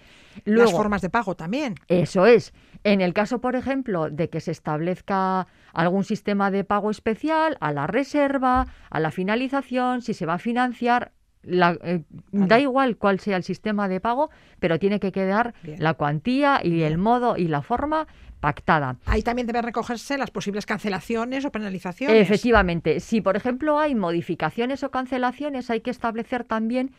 Las 0.44 0.72
formas 0.72 1.02
de 1.02 1.10
pago 1.10 1.34
también. 1.34 1.74
Eso 1.88 2.26
es. 2.26 2.52
En 2.84 3.00
el 3.00 3.12
caso, 3.12 3.40
por 3.40 3.54
ejemplo, 3.54 4.10
de 4.10 4.28
que 4.28 4.40
se 4.40 4.50
establezca 4.50 5.46
algún 5.72 6.04
sistema 6.04 6.50
de 6.50 6.64
pago 6.64 6.90
especial, 6.90 7.56
a 7.60 7.72
la 7.72 7.86
reserva, 7.86 8.66
a 8.90 9.00
la 9.00 9.10
finalización, 9.10 10.02
si 10.02 10.14
se 10.14 10.26
va 10.26 10.34
a 10.34 10.38
financiar, 10.38 11.12
eh, 11.44 12.02
da 12.30 12.60
igual 12.60 12.96
cuál 12.96 13.20
sea 13.20 13.36
el 13.36 13.42
sistema 13.42 13.88
de 13.88 14.00
pago, 14.00 14.30
pero 14.58 14.78
tiene 14.78 15.00
que 15.00 15.12
quedar 15.12 15.54
la 15.62 15.94
cuantía 15.94 16.60
y 16.62 16.82
el 16.82 16.98
modo 16.98 17.36
y 17.36 17.48
la 17.48 17.62
forma 17.62 18.06
pactada. 18.40 18.96
Ahí 19.06 19.22
también 19.22 19.46
deben 19.46 19.62
recogerse 19.62 20.18
las 20.18 20.32
posibles 20.32 20.66
cancelaciones 20.66 21.44
o 21.44 21.52
penalizaciones. 21.52 22.20
Efectivamente, 22.20 22.98
si 22.98 23.20
por 23.20 23.36
ejemplo 23.36 23.78
hay 23.78 23.94
modificaciones 23.94 24.82
o 24.82 24.90
cancelaciones, 24.90 25.70
hay 25.70 25.80
que 25.80 25.90
establecer 25.90 26.42
también 26.42 26.92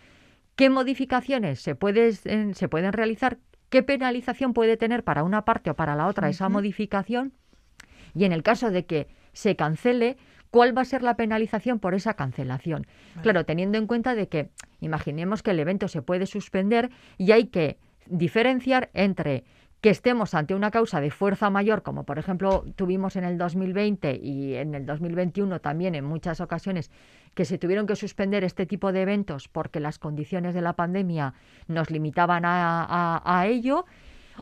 qué 0.55 0.69
modificaciones 0.69 1.59
se, 1.61 1.75
se 2.53 2.69
pueden 2.69 2.93
realizar, 2.93 3.37
qué 3.69 3.83
penalización 3.83 4.53
puede 4.53 4.77
tener 4.77 5.03
para 5.03 5.23
una 5.23 5.45
parte 5.45 5.69
o 5.71 5.75
para 5.75 5.95
la 5.95 6.07
otra 6.07 6.29
esa 6.29 6.49
modificación 6.49 7.33
y 8.13 8.25
en 8.25 8.31
el 8.31 8.43
caso 8.43 8.71
de 8.71 8.85
que 8.85 9.07
se 9.33 9.55
cancele, 9.55 10.17
cuál 10.51 10.77
va 10.77 10.83
a 10.83 10.85
ser 10.85 11.01
la 11.01 11.15
penalización 11.15 11.79
por 11.79 11.95
esa 11.95 12.13
cancelación. 12.13 12.85
Claro, 13.23 13.43
teniendo 13.45 13.79
en 13.79 13.87
cuenta 13.87 14.13
de 14.13 14.27
que 14.27 14.51
imaginemos 14.81 15.41
que 15.41 15.51
el 15.51 15.59
evento 15.59 15.87
se 15.87 16.03
puede 16.03 16.27
suspender 16.27 16.91
y 17.17 17.31
hay 17.31 17.47
que 17.47 17.79
diferenciar 18.05 18.91
entre 18.93 19.45
que 19.83 19.89
estemos 19.89 20.33
ante 20.33 20.55
una 20.55 20.71
causa 20.71 21.01
de 21.01 21.11
fuerza 21.11 21.49
mayor, 21.49 21.83
como 21.83 22.05
por 22.05 22.17
ejemplo 22.17 22.63
tuvimos 22.77 23.17
en 23.17 23.25
el 23.25 23.37
2020 23.37 24.15
y 24.15 24.55
en 24.55 24.75
el 24.75 24.85
2021 24.85 25.59
también 25.59 25.93
en 25.93 26.05
muchas 26.05 26.39
ocasiones, 26.39 26.89
que 27.33 27.43
se 27.43 27.57
tuvieron 27.57 27.85
que 27.85 27.97
suspender 27.97 28.45
este 28.45 28.65
tipo 28.65 28.93
de 28.93 29.01
eventos 29.01 29.49
porque 29.49 29.81
las 29.81 29.99
condiciones 29.99 30.53
de 30.53 30.61
la 30.61 30.71
pandemia 30.71 31.33
nos 31.67 31.91
limitaban 31.91 32.45
a, 32.45 33.21
a 33.25 33.47
ello. 33.47 33.85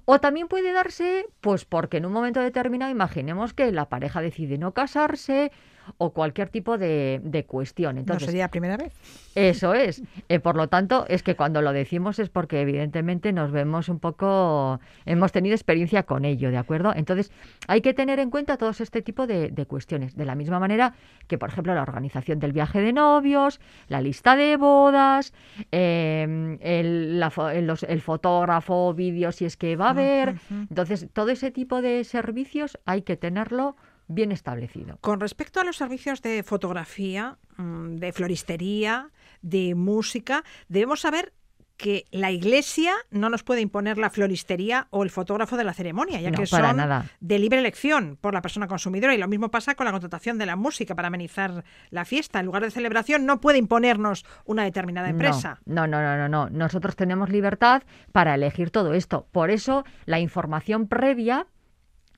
O 0.06 0.20
también 0.20 0.48
puede 0.48 0.74
darse, 0.74 1.26
pues 1.42 1.66
porque 1.66 1.98
en 1.98 2.06
un 2.06 2.14
momento 2.14 2.40
determinado, 2.40 2.92
imaginemos 2.92 3.56
que 3.56 3.72
la 3.72 3.90
pareja 3.90 4.22
decide 4.22 4.60
no 4.60 4.74
casarse 4.76 5.52
o 5.98 6.12
cualquier 6.12 6.50
tipo 6.50 6.78
de, 6.78 7.22
de 7.24 7.46
cuestión. 7.46 7.98
Entonces, 7.98 8.28
¿No 8.28 8.32
sería 8.32 8.46
la 8.46 8.52
primera 8.52 8.78
vez? 8.78 8.94
Eso 9.36 9.74
es. 9.74 10.04
Eh, 10.30 10.40
por 10.40 10.56
lo 10.56 10.68
tanto, 10.68 11.06
es 11.08 11.24
que 11.24 11.36
cuando 11.36 11.62
lo 11.62 11.72
decimos 11.72 12.20
es 12.20 12.30
porque 12.30 12.62
evidentemente 12.62 13.32
nos 13.32 13.52
vemos 13.52 13.88
un 13.90 14.00
poco, 14.00 14.80
hemos 15.06 15.32
tenido 15.32 15.56
experiencia 15.56 16.04
con 16.04 16.26
ello, 16.26 16.52
¿de 16.52 16.58
acuerdo? 16.58 16.94
Entonces, 16.96 17.32
hay 17.68 17.82
que 17.82 17.94
tener 17.94 18.20
en 18.20 18.30
cuenta 18.30 18.58
todos 18.58 18.82
este 18.82 19.02
tipo 19.02 19.28
de, 19.28 19.52
cuestiones. 19.68 20.16
De 20.16 20.26
la 20.26 20.36
misma 20.36 20.60
manera 20.60 20.94
que, 21.28 21.38
por 21.38 21.50
ejemplo, 21.50 21.74
la 21.74 21.82
organización 21.82 22.40
del 22.40 22.52
viaje 22.52 22.82
de 22.82 22.94
novios, 22.94 23.62
la 23.88 24.02
lista 24.02 24.36
de 24.36 24.58
bodas, 24.58 25.34
em, 25.72 26.58
el, 26.62 27.24
el, 27.54 28.02
fotógrafo, 28.02 28.94
vídeo 28.94 29.32
si 29.32 29.46
es 29.46 29.56
que 29.56 29.76
va 29.76 29.88
a 29.88 29.90
haber. 29.92 30.36
Entonces, 30.50 31.08
todo 31.14 31.30
ese 31.30 31.52
tipo 31.52 31.82
de 31.82 32.04
servicios 32.04 32.78
hay 32.86 33.04
que 33.04 33.16
tenerlo 33.16 33.76
bien 34.14 34.32
establecido. 34.32 34.98
Con 35.02 35.20
respecto 35.20 35.60
a 35.60 35.64
los 35.64 35.78
servicios 35.78 36.22
de 36.22 36.44
fotografía, 36.44 37.38
mm, 37.58 37.96
de 37.96 38.12
floristería, 38.14 39.10
de 39.42 39.76
música, 39.76 40.44
debemos 40.68 41.02
saber 41.02 41.34
que 41.82 42.06
la 42.12 42.30
Iglesia 42.30 42.94
no 43.10 43.32
nos 43.32 43.42
puede 43.42 43.60
imponer 43.60 43.98
la 43.98 44.12
floristería 44.12 44.88
o 44.92 45.02
el 45.02 45.10
fotógrafo 45.10 45.58
de 45.58 45.64
la 45.64 45.74
ceremonia, 45.74 46.22
ya 46.22 46.30
que 46.30 46.46
son 46.46 46.78
de 47.20 47.40
libre 47.40 47.58
elección 47.58 48.20
por 48.22 48.36
la 48.36 48.42
persona 48.44 48.68
consumidora. 48.68 49.16
Y 49.16 49.18
lo 49.18 49.28
mismo 49.28 49.50
pasa 49.50 49.74
con 49.74 49.86
la 49.86 49.92
contratación 49.92 50.38
de 50.38 50.46
la 50.46 50.56
música 50.56 50.94
para 50.94 51.08
amenizar 51.08 51.64
la 51.90 52.06
fiesta. 52.06 52.40
En 52.40 52.46
lugar 52.46 52.62
de 52.62 52.70
celebración 52.70 53.26
no 53.26 53.42
puede 53.42 53.58
imponernos 53.58 54.26
una 54.46 54.64
determinada 54.64 55.10
empresa. 55.10 55.60
No, 55.66 55.88
no, 55.88 56.02
no, 56.04 56.18
no, 56.18 56.30
no. 56.30 56.52
Nosotros 56.52 56.96
tenemos 56.96 57.30
libertad 57.30 57.82
para 58.12 58.36
elegir 58.36 58.70
todo 58.70 58.94
esto. 58.94 59.26
Por 59.32 59.50
eso 59.50 59.84
la 60.06 60.20
información 60.20 60.88
previa 60.88 61.48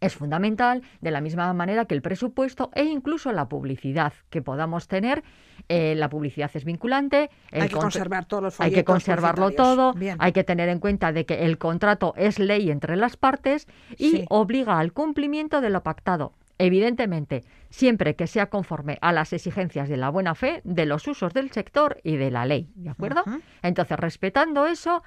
es 0.05 0.15
fundamental, 0.15 0.81
de 1.01 1.11
la 1.11 1.21
misma 1.21 1.51
manera 1.53 1.85
que 1.85 1.95
el 1.95 2.01
presupuesto 2.01 2.69
e 2.73 2.83
incluso 2.83 3.31
la 3.31 3.47
publicidad 3.49 4.13
que 4.29 4.41
podamos 4.41 4.87
tener. 4.87 5.23
Eh, 5.69 5.95
la 5.95 6.09
publicidad 6.09 6.51
es 6.53 6.65
vinculante. 6.65 7.29
hay 7.51 7.69
que 7.69 7.75
conservar 7.75 8.25
todos 8.25 8.43
los 8.43 8.61
Hay 8.61 8.71
que 8.71 8.83
conservarlo 8.83 9.51
todo. 9.51 9.93
Hay 10.19 10.31
que 10.31 10.43
tener 10.43 10.69
en 10.69 10.79
cuenta 10.79 11.11
de 11.11 11.25
que 11.25 11.45
el 11.45 11.57
contrato 11.57 12.13
es 12.17 12.39
ley 12.39 12.69
entre 12.69 12.95
las 12.95 13.17
partes 13.17 13.67
y 13.97 14.25
obliga 14.29 14.79
al 14.79 14.93
cumplimiento 14.93 15.61
de 15.61 15.69
lo 15.69 15.83
pactado. 15.83 16.33
Evidentemente, 16.59 17.43
siempre 17.69 18.15
que 18.15 18.27
sea 18.27 18.47
conforme 18.49 18.97
a 19.01 19.11
las 19.11 19.33
exigencias 19.33 19.89
de 19.89 19.97
la 19.97 20.09
buena 20.09 20.35
fe, 20.35 20.61
de 20.63 20.85
los 20.85 21.07
usos 21.07 21.33
del 21.33 21.51
sector 21.51 21.97
y 22.03 22.15
de 22.15 22.29
la 22.29 22.45
ley, 22.45 22.69
¿de 22.75 22.89
acuerdo? 22.89 23.23
Entonces, 23.63 23.97
respetando 23.99 24.67
eso, 24.67 25.01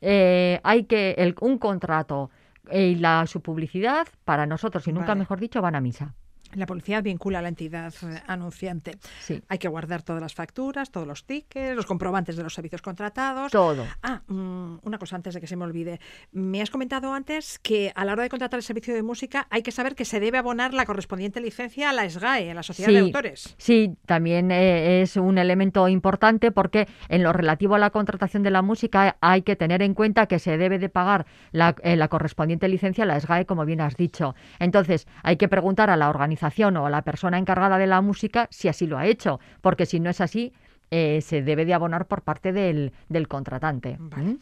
eh, 0.00 0.60
hay 0.62 0.84
que 0.84 1.14
el, 1.18 1.34
un 1.40 1.58
contrato 1.58 2.30
y 2.72 2.96
la, 2.96 3.26
su 3.26 3.40
publicidad, 3.40 4.06
para 4.24 4.46
nosotros, 4.46 4.86
y 4.88 4.92
nunca 4.92 5.14
mejor 5.14 5.40
dicho, 5.40 5.60
van 5.62 5.74
a 5.74 5.80
misa. 5.80 6.14
La 6.54 6.66
publicidad 6.66 7.02
vincula 7.02 7.40
a 7.40 7.42
la 7.42 7.48
entidad 7.48 7.92
eh, 8.02 8.22
anunciante. 8.26 8.98
Sí. 9.20 9.42
Hay 9.48 9.58
que 9.58 9.68
guardar 9.68 10.02
todas 10.02 10.22
las 10.22 10.34
facturas, 10.34 10.90
todos 10.90 11.06
los 11.06 11.24
tickets, 11.24 11.74
los 11.74 11.86
comprobantes 11.86 12.36
de 12.36 12.42
los 12.42 12.54
servicios 12.54 12.82
contratados. 12.82 13.50
Todo. 13.50 13.84
Ah, 14.02 14.22
mm, 14.26 14.78
una 14.82 14.98
cosa 14.98 15.16
antes 15.16 15.34
de 15.34 15.40
que 15.40 15.46
se 15.46 15.56
me 15.56 15.64
olvide. 15.64 16.00
Me 16.32 16.62
has 16.62 16.70
comentado 16.70 17.12
antes 17.12 17.58
que 17.58 17.92
a 17.94 18.04
la 18.04 18.12
hora 18.12 18.22
de 18.22 18.28
contratar 18.28 18.58
el 18.58 18.62
servicio 18.62 18.94
de 18.94 19.02
música 19.02 19.46
hay 19.50 19.62
que 19.62 19.72
saber 19.72 19.94
que 19.94 20.04
se 20.04 20.20
debe 20.20 20.38
abonar 20.38 20.74
la 20.74 20.86
correspondiente 20.86 21.40
licencia 21.40 21.90
a 21.90 21.92
la 21.92 22.08
SGAE, 22.08 22.50
a 22.50 22.54
la 22.54 22.62
Sociedad 22.62 22.90
de 22.90 22.98
Autores. 22.98 23.54
Sí, 23.58 23.96
también 24.06 24.50
eh, 24.50 25.02
es 25.02 25.16
un 25.16 25.38
elemento 25.38 25.88
importante 25.88 26.52
porque 26.52 26.86
en 27.08 27.22
lo 27.22 27.32
relativo 27.32 27.74
a 27.74 27.78
la 27.78 27.90
contratación 27.90 28.42
de 28.42 28.50
la 28.50 28.62
música 28.62 29.16
hay 29.20 29.42
que 29.42 29.56
tener 29.56 29.82
en 29.82 29.94
cuenta 29.94 30.26
que 30.26 30.38
se 30.38 30.56
debe 30.56 30.78
de 30.78 30.88
pagar 30.88 31.26
la, 31.52 31.74
eh, 31.82 31.96
la 31.96 32.08
correspondiente 32.08 32.68
licencia 32.68 33.04
a 33.04 33.06
la 33.06 33.18
SGAE, 33.18 33.46
como 33.46 33.64
bien 33.64 33.80
has 33.80 33.96
dicho. 33.96 34.34
Entonces, 34.58 35.06
hay 35.22 35.36
que 35.36 35.48
preguntar 35.48 35.90
a 35.90 35.96
la 35.96 36.08
organización 36.08 36.43
o 36.76 36.86
a 36.86 36.90
la 36.90 37.02
persona 37.02 37.38
encargada 37.38 37.78
de 37.78 37.86
la 37.86 38.00
música 38.00 38.48
si 38.50 38.68
así 38.68 38.86
lo 38.86 38.98
ha 38.98 39.06
hecho, 39.06 39.40
porque 39.60 39.86
si 39.86 40.00
no 40.00 40.10
es 40.10 40.20
así, 40.20 40.52
eh, 40.96 41.22
se 41.22 41.42
debe 41.42 41.64
de 41.64 41.74
abonar 41.74 42.06
por 42.06 42.22
parte 42.22 42.52
del, 42.52 42.92
del 43.08 43.26
contratante. 43.26 43.98
¿Mm? 43.98 44.34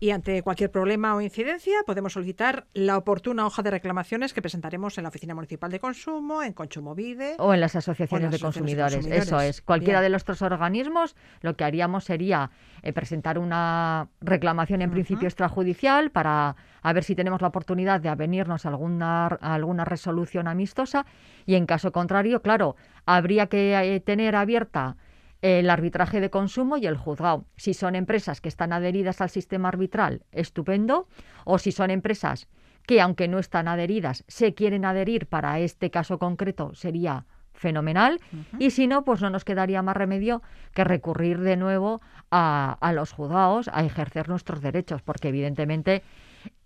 Y 0.00 0.10
ante 0.10 0.42
cualquier 0.42 0.68
problema 0.68 1.14
o 1.14 1.20
incidencia 1.20 1.74
podemos 1.86 2.14
solicitar 2.14 2.66
la 2.74 2.96
oportuna 2.96 3.46
hoja 3.46 3.62
de 3.62 3.70
reclamaciones 3.70 4.34
que 4.34 4.42
presentaremos 4.42 4.98
en 4.98 5.04
la 5.04 5.10
Oficina 5.10 5.36
Municipal 5.36 5.70
de 5.70 5.78
Consumo, 5.78 6.42
en 6.42 6.52
Consumovide 6.52 7.36
o 7.38 7.54
en 7.54 7.60
las 7.60 7.76
asociaciones, 7.76 8.32
de, 8.32 8.40
consumidores. 8.40 9.06
Eso 9.06 9.40
es. 9.40 9.62
Cualquiera 9.62 10.00
de 10.00 10.08
los 10.08 10.24
tres 10.24 10.42
organismos 10.42 11.14
lo 11.42 11.54
que 11.54 11.62
haríamos 11.62 12.02
sería 12.06 12.50
eh, 12.82 12.92
presentar 12.92 13.38
una 13.38 14.08
reclamación 14.20 14.82
en 14.82 14.90
principio 14.90 15.28
extrajudicial 15.28 16.10
para 16.10 16.56
a 16.82 16.92
ver 16.92 17.04
si 17.04 17.14
tenemos 17.14 17.40
la 17.40 17.48
oportunidad 17.48 18.00
de 18.00 18.08
avenirnos 18.08 18.66
a 18.66 18.70
alguna, 18.70 19.28
alguna 19.28 19.84
resolución 19.84 20.48
amistosa 20.48 21.06
y 21.46 21.54
en 21.54 21.66
caso 21.66 21.92
contrario, 21.92 22.42
claro, 22.42 22.74
habría 23.06 23.46
que 23.46 23.94
eh, 23.94 24.00
tener 24.00 24.34
abierta 24.34 24.96
el 25.42 25.70
arbitraje 25.70 26.20
de 26.20 26.30
consumo 26.30 26.76
y 26.76 26.86
el 26.86 26.96
juzgado. 26.96 27.44
Si 27.56 27.74
son 27.74 27.94
empresas 27.94 28.40
que 28.40 28.48
están 28.48 28.72
adheridas 28.72 29.20
al 29.20 29.30
sistema 29.30 29.68
arbitral, 29.68 30.22
estupendo, 30.32 31.08
o 31.44 31.58
si 31.58 31.72
son 31.72 31.90
empresas 31.90 32.48
que, 32.86 33.00
aunque 33.00 33.28
no 33.28 33.38
están 33.38 33.68
adheridas, 33.68 34.24
se 34.28 34.54
quieren 34.54 34.84
adherir 34.84 35.26
para 35.26 35.58
este 35.60 35.90
caso 35.90 36.18
concreto, 36.18 36.74
sería 36.74 37.26
fenomenal. 37.52 38.20
Y 38.58 38.70
si 38.70 38.86
no, 38.86 39.04
pues 39.04 39.20
no 39.20 39.30
nos 39.30 39.44
quedaría 39.44 39.82
más 39.82 39.96
remedio 39.96 40.42
que 40.72 40.84
recurrir 40.84 41.38
de 41.40 41.56
nuevo 41.56 42.00
a, 42.30 42.78
a 42.80 42.92
los 42.92 43.12
juzgados 43.12 43.68
a 43.72 43.84
ejercer 43.84 44.28
nuestros 44.28 44.60
derechos, 44.62 45.02
porque 45.02 45.28
evidentemente 45.28 46.02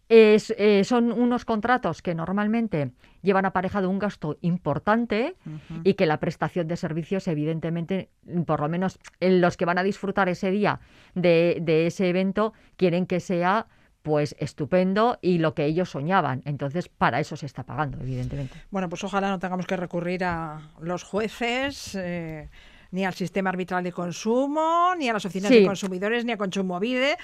eh, 0.09 0.83
son 0.85 1.12
unos 1.12 1.45
contratos 1.45 2.03
que 2.03 2.14
normalmente 2.14 2.93
llevan 3.23 3.47
aparejado 3.47 3.88
un 3.88 3.99
gasto 3.99 4.37
importante 4.43 5.35
y 5.83 5.95
que 5.95 6.07
la 6.07 6.21
prestación 6.21 6.69
de 6.69 6.77
servicios, 6.77 7.27
evidentemente, 7.27 8.11
por 8.47 8.61
lo 8.61 8.69
menos 8.69 8.99
los 9.21 9.57
que 9.57 9.64
van 9.64 9.79
a 9.79 9.83
disfrutar 9.83 10.29
ese 10.29 10.51
día 10.51 10.81
de, 11.14 11.87
ese 11.87 12.09
evento, 12.09 12.53
quieren 12.77 13.07
que 13.07 13.21
sea 13.21 13.67
pues 14.03 14.37
estupendo 14.38 15.19
y 15.23 15.38
lo 15.38 15.55
que 15.55 15.64
ellos 15.64 15.88
soñaban. 15.88 16.43
Entonces, 16.45 16.90
para 16.90 17.21
eso 17.21 17.37
se 17.37 17.47
está 17.47 17.62
pagando, 17.62 17.99
evidentemente. 18.03 18.55
Bueno, 18.71 18.90
pues 18.90 19.03
ojalá 19.03 19.31
no 19.31 19.38
tengamos 19.38 19.67
que 19.67 19.79
recurrir 19.79 20.25
a 20.25 20.61
los 20.81 21.03
jueces. 21.03 21.95
Eh, 21.95 22.51
ni 22.90 23.05
al 23.05 23.14
sistema 23.14 23.51
arbitral 23.51 23.83
de 23.83 23.90
consumo, 23.90 24.95
ni 24.97 25.09
a 25.09 25.12
las 25.14 25.25
oficinas 25.25 25.51
de 25.51 25.67
consumidores, 25.67 26.25
ni 26.25 26.31
a 26.31 26.37
Consumovide. 26.37 27.17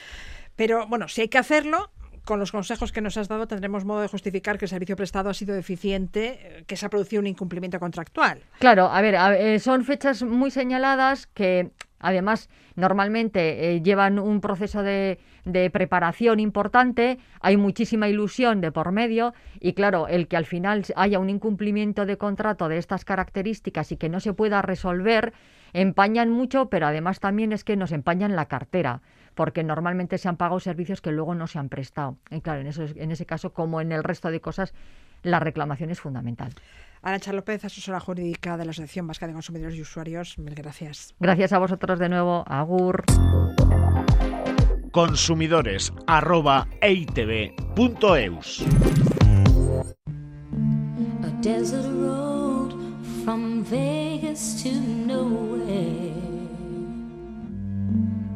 Pero 0.56 0.88
bueno, 0.88 1.06
si 1.06 1.20
hay 1.20 1.28
que 1.28 1.38
hacerlo, 1.38 1.92
con 2.24 2.38
los 2.38 2.52
consejos 2.52 2.92
que 2.92 3.00
nos 3.00 3.16
has 3.16 3.28
dado 3.28 3.46
tendremos 3.46 3.84
modo 3.84 4.00
de 4.00 4.08
justificar 4.08 4.58
que 4.58 4.66
el 4.66 4.68
servicio 4.68 4.96
prestado 4.96 5.30
ha 5.30 5.34
sido 5.34 5.54
deficiente, 5.54 6.64
que 6.66 6.76
se 6.76 6.86
ha 6.86 6.90
producido 6.90 7.20
un 7.20 7.26
incumplimiento 7.26 7.78
contractual. 7.80 8.42
Claro, 8.58 8.86
a 8.86 9.00
ver, 9.00 9.16
eh, 9.38 9.58
son 9.58 9.84
fechas 9.84 10.22
muy 10.22 10.50
señaladas 10.50 11.26
que 11.26 11.70
además 11.98 12.48
normalmente 12.76 13.74
eh, 13.74 13.82
llevan 13.82 14.18
un 14.18 14.40
proceso 14.40 14.82
de, 14.82 15.18
de, 15.44 15.70
preparación 15.70 16.40
importante, 16.40 17.18
hay 17.40 17.56
muchísima 17.56 18.08
ilusión 18.08 18.60
de 18.60 18.72
por 18.72 18.92
medio 18.92 19.34
y 19.60 19.74
claro, 19.74 20.08
el 20.08 20.26
que 20.28 20.36
al 20.36 20.46
final 20.46 20.84
haya 20.96 21.18
un 21.18 21.30
incumplimiento 21.30 22.06
de 22.06 22.16
contrato 22.16 22.68
de 22.68 22.78
estas 22.78 23.04
características 23.04 23.92
y 23.92 23.96
que 23.96 24.08
no 24.08 24.20
se 24.20 24.32
pueda 24.32 24.62
resolver, 24.62 25.32
empañan 25.72 26.30
mucho, 26.30 26.70
pero 26.70 26.86
además 26.86 27.20
también 27.20 27.52
es 27.52 27.64
que 27.64 27.76
nos 27.76 27.92
empañan 27.92 28.34
la 28.34 28.46
cartera 28.46 29.02
porque 29.40 29.64
normalmente 29.64 30.18
se 30.18 30.28
han 30.28 30.36
pagado 30.36 30.60
servicios 30.60 31.00
que 31.00 31.12
luego 31.12 31.34
no 31.34 31.46
se 31.46 31.58
han 31.58 31.70
prestado. 31.70 32.18
Y 32.30 32.42
claro, 32.42 32.60
en, 32.60 32.66
eso, 32.66 32.84
en 32.94 33.10
ese 33.10 33.24
caso, 33.24 33.54
como 33.54 33.80
en 33.80 33.90
el 33.90 34.04
resto 34.04 34.30
de 34.30 34.38
cosas, 34.38 34.74
la 35.22 35.40
reclamación 35.40 35.88
es 35.88 35.98
fundamental. 35.98 36.52
Arancha 37.00 37.32
López, 37.32 37.64
asesora 37.64 38.00
jurídica 38.00 38.58
de 38.58 38.66
la 38.66 38.72
Asociación 38.72 39.06
Vasca 39.06 39.26
de 39.26 39.32
Consumidores 39.32 39.78
y 39.78 39.80
Usuarios, 39.80 40.38
mil 40.38 40.54
gracias. 40.54 41.14
Gracias 41.20 41.54
a 41.54 41.58
vosotros 41.58 41.98
de 41.98 42.10
nuevo. 42.10 42.44
Agur. 42.48 43.04
Consumidores 44.92 45.90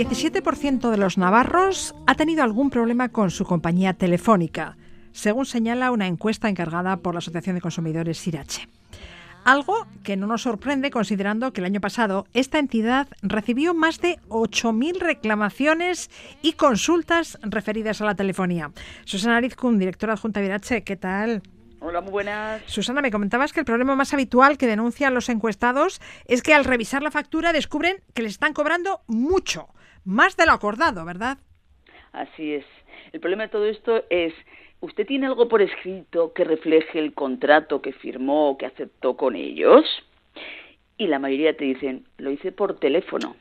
17% 0.00 0.90
de 0.90 0.96
los 0.96 1.18
navarros 1.18 1.94
ha 2.06 2.14
tenido 2.14 2.42
algún 2.42 2.70
problema 2.70 3.10
con 3.10 3.30
su 3.30 3.44
compañía 3.44 3.92
telefónica, 3.92 4.78
según 5.12 5.44
señala 5.44 5.90
una 5.90 6.06
encuesta 6.06 6.48
encargada 6.48 6.96
por 6.96 7.14
la 7.14 7.18
Asociación 7.18 7.56
de 7.56 7.60
Consumidores 7.60 8.16
Sirache. 8.16 8.66
Algo 9.44 9.86
que 10.02 10.16
no 10.16 10.26
nos 10.26 10.40
sorprende 10.40 10.90
considerando 10.90 11.52
que 11.52 11.60
el 11.60 11.66
año 11.66 11.82
pasado 11.82 12.26
esta 12.32 12.58
entidad 12.58 13.08
recibió 13.20 13.74
más 13.74 14.00
de 14.00 14.18
8.000 14.30 15.00
reclamaciones 15.00 16.10
y 16.40 16.54
consultas 16.54 17.38
referidas 17.42 18.00
a 18.00 18.06
la 18.06 18.14
telefonía. 18.14 18.70
Susana 19.04 19.36
Arizkun, 19.36 19.78
directora 19.78 20.14
adjunta 20.14 20.40
de 20.40 20.46
Irache, 20.46 20.82
¿qué 20.82 20.96
tal? 20.96 21.42
Hola, 21.80 22.00
muy 22.00 22.10
buenas. 22.10 22.62
Susana, 22.64 23.02
me 23.02 23.10
comentabas 23.10 23.52
que 23.52 23.60
el 23.60 23.66
problema 23.66 23.96
más 23.96 24.14
habitual 24.14 24.56
que 24.56 24.66
denuncian 24.66 25.12
los 25.12 25.28
encuestados 25.28 26.00
es 26.24 26.42
que 26.42 26.54
al 26.54 26.64
revisar 26.64 27.02
la 27.02 27.10
factura 27.10 27.52
descubren 27.52 28.02
que 28.14 28.22
les 28.22 28.32
están 28.32 28.54
cobrando 28.54 29.00
mucho, 29.06 29.68
más 30.04 30.36
de 30.36 30.46
lo 30.46 30.52
acordado, 30.52 31.04
¿verdad? 31.04 31.38
Así 32.12 32.54
es. 32.54 32.64
El 33.12 33.20
problema 33.20 33.44
de 33.44 33.48
todo 33.50 33.66
esto 33.66 34.04
es, 34.10 34.34
¿usted 34.80 35.06
tiene 35.06 35.26
algo 35.26 35.48
por 35.48 35.62
escrito 35.62 36.32
que 36.32 36.44
refleje 36.44 36.98
el 36.98 37.14
contrato 37.14 37.82
que 37.82 37.92
firmó 37.92 38.50
o 38.50 38.58
que 38.58 38.66
aceptó 38.66 39.16
con 39.16 39.36
ellos? 39.36 39.84
Y 40.96 41.06
la 41.06 41.18
mayoría 41.18 41.56
te 41.56 41.64
dicen, 41.64 42.06
lo 42.18 42.30
hice 42.30 42.52
por 42.52 42.78
teléfono. 42.78 43.36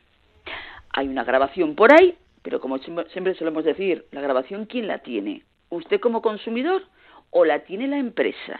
Hay 0.93 1.07
una 1.07 1.23
grabación 1.23 1.75
por 1.75 1.93
ahí, 1.93 2.17
pero 2.41 2.59
como 2.59 2.77
siempre 2.77 3.35
solemos 3.35 3.63
decir, 3.63 4.05
¿la 4.11 4.21
grabación 4.21 4.65
quién 4.65 4.87
la 4.87 4.99
tiene? 4.99 5.43
¿Usted 5.69 5.99
como 5.99 6.21
consumidor? 6.21 6.83
o 7.31 7.45
la 7.45 7.59
tiene 7.59 7.87
la 7.87 7.97
empresa. 7.97 8.59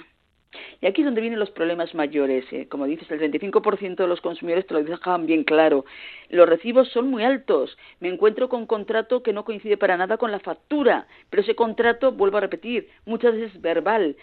Y 0.82 0.88
aquí 0.88 1.02
es 1.02 1.06
donde 1.06 1.22
vienen 1.22 1.40
los 1.40 1.52
problemas 1.52 1.94
mayores. 1.94 2.46
¿eh? 2.52 2.68
Como 2.70 2.86
dices, 2.86 3.10
el 3.12 3.20
35% 3.20 3.96
de 3.96 4.08
los 4.08 4.22
consumidores 4.22 4.66
te 4.66 4.74
lo 4.74 4.84
dejan 4.84 5.26
bien 5.26 5.44
claro. 5.44 5.86
Los 6.30 6.48
recibos 6.48 6.90
son 6.90 7.10
muy 7.10 7.24
altos. 7.24 7.78
Me 8.00 8.08
encuentro 8.08 8.48
con 8.48 8.62
un 8.62 8.68
contrato 8.68 9.22
que 9.22 9.34
no 9.34 9.44
coincide 9.44 9.78
para 9.78 9.98
nada 9.98 10.18
con 10.18 10.32
la 10.32 10.40
factura, 10.40 11.08
pero 11.30 11.44
ese 11.44 11.56
contrato, 11.56 12.14
vuelvo 12.14 12.38
a 12.38 12.42
repetir, 12.42 12.90
muchas 13.06 13.34
veces 13.34 13.56
es 13.56 13.62
verbal. 13.62 14.16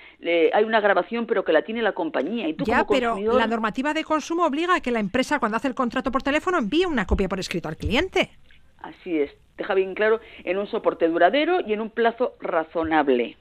hay 0.53 0.65
una 0.65 0.81
grabación, 0.81 1.27
pero 1.27 1.45
que 1.45 1.53
la 1.53 1.63
tiene 1.63 1.83
la 1.83 1.93
compañía. 1.93 2.49
Y 2.49 2.55
tú 2.55 2.65
ya, 2.65 2.87
pero 2.87 3.19
la 3.19 3.47
normativa 3.47 3.93
de 3.93 4.05
consumo 4.05 4.47
obliga 4.47 4.77
a 4.77 4.81
que 4.81 4.91
la 4.91 5.01
empresa, 5.01 5.39
cuando 5.39 5.57
hace 5.57 5.69
el 5.69 5.75
contrato 5.75 6.11
por 6.11 6.23
teléfono, 6.23 6.59
envíe 6.59 6.87
una 6.87 7.07
copia 7.07 7.29
por 7.29 7.39
escrito 7.39 7.69
al 7.69 7.77
cliente. 7.77 8.31
Así 8.79 9.19
es. 9.19 9.31
Deja 9.57 9.75
bien 9.75 9.95
claro 9.95 10.21
en 10.45 10.59
un 10.59 10.67
soporte 10.67 11.09
duradero 11.09 11.61
y 11.67 11.73
en 11.73 11.81
un 11.81 11.91
plazo 11.91 12.35
razonable. 12.41 13.37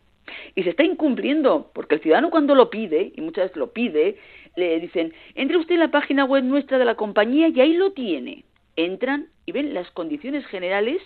Y 0.55 0.63
se 0.63 0.71
está 0.71 0.83
incumpliendo, 0.83 1.71
porque 1.73 1.95
el 1.95 2.01
ciudadano 2.01 2.29
cuando 2.29 2.55
lo 2.55 2.69
pide, 2.69 3.11
y 3.15 3.21
muchas 3.21 3.45
veces 3.45 3.57
lo 3.57 3.71
pide, 3.71 4.17
le 4.55 4.79
dicen, 4.79 5.13
entre 5.35 5.57
usted 5.57 5.75
en 5.75 5.81
la 5.81 5.91
página 5.91 6.25
web 6.25 6.43
nuestra 6.43 6.77
de 6.77 6.85
la 6.85 6.95
compañía 6.95 7.49
y 7.49 7.59
ahí 7.61 7.73
lo 7.73 7.91
tiene. 7.91 8.45
Entran 8.75 9.27
y 9.45 9.51
ven 9.51 9.73
las 9.73 9.89
condiciones 9.91 10.45
generales, 10.47 11.01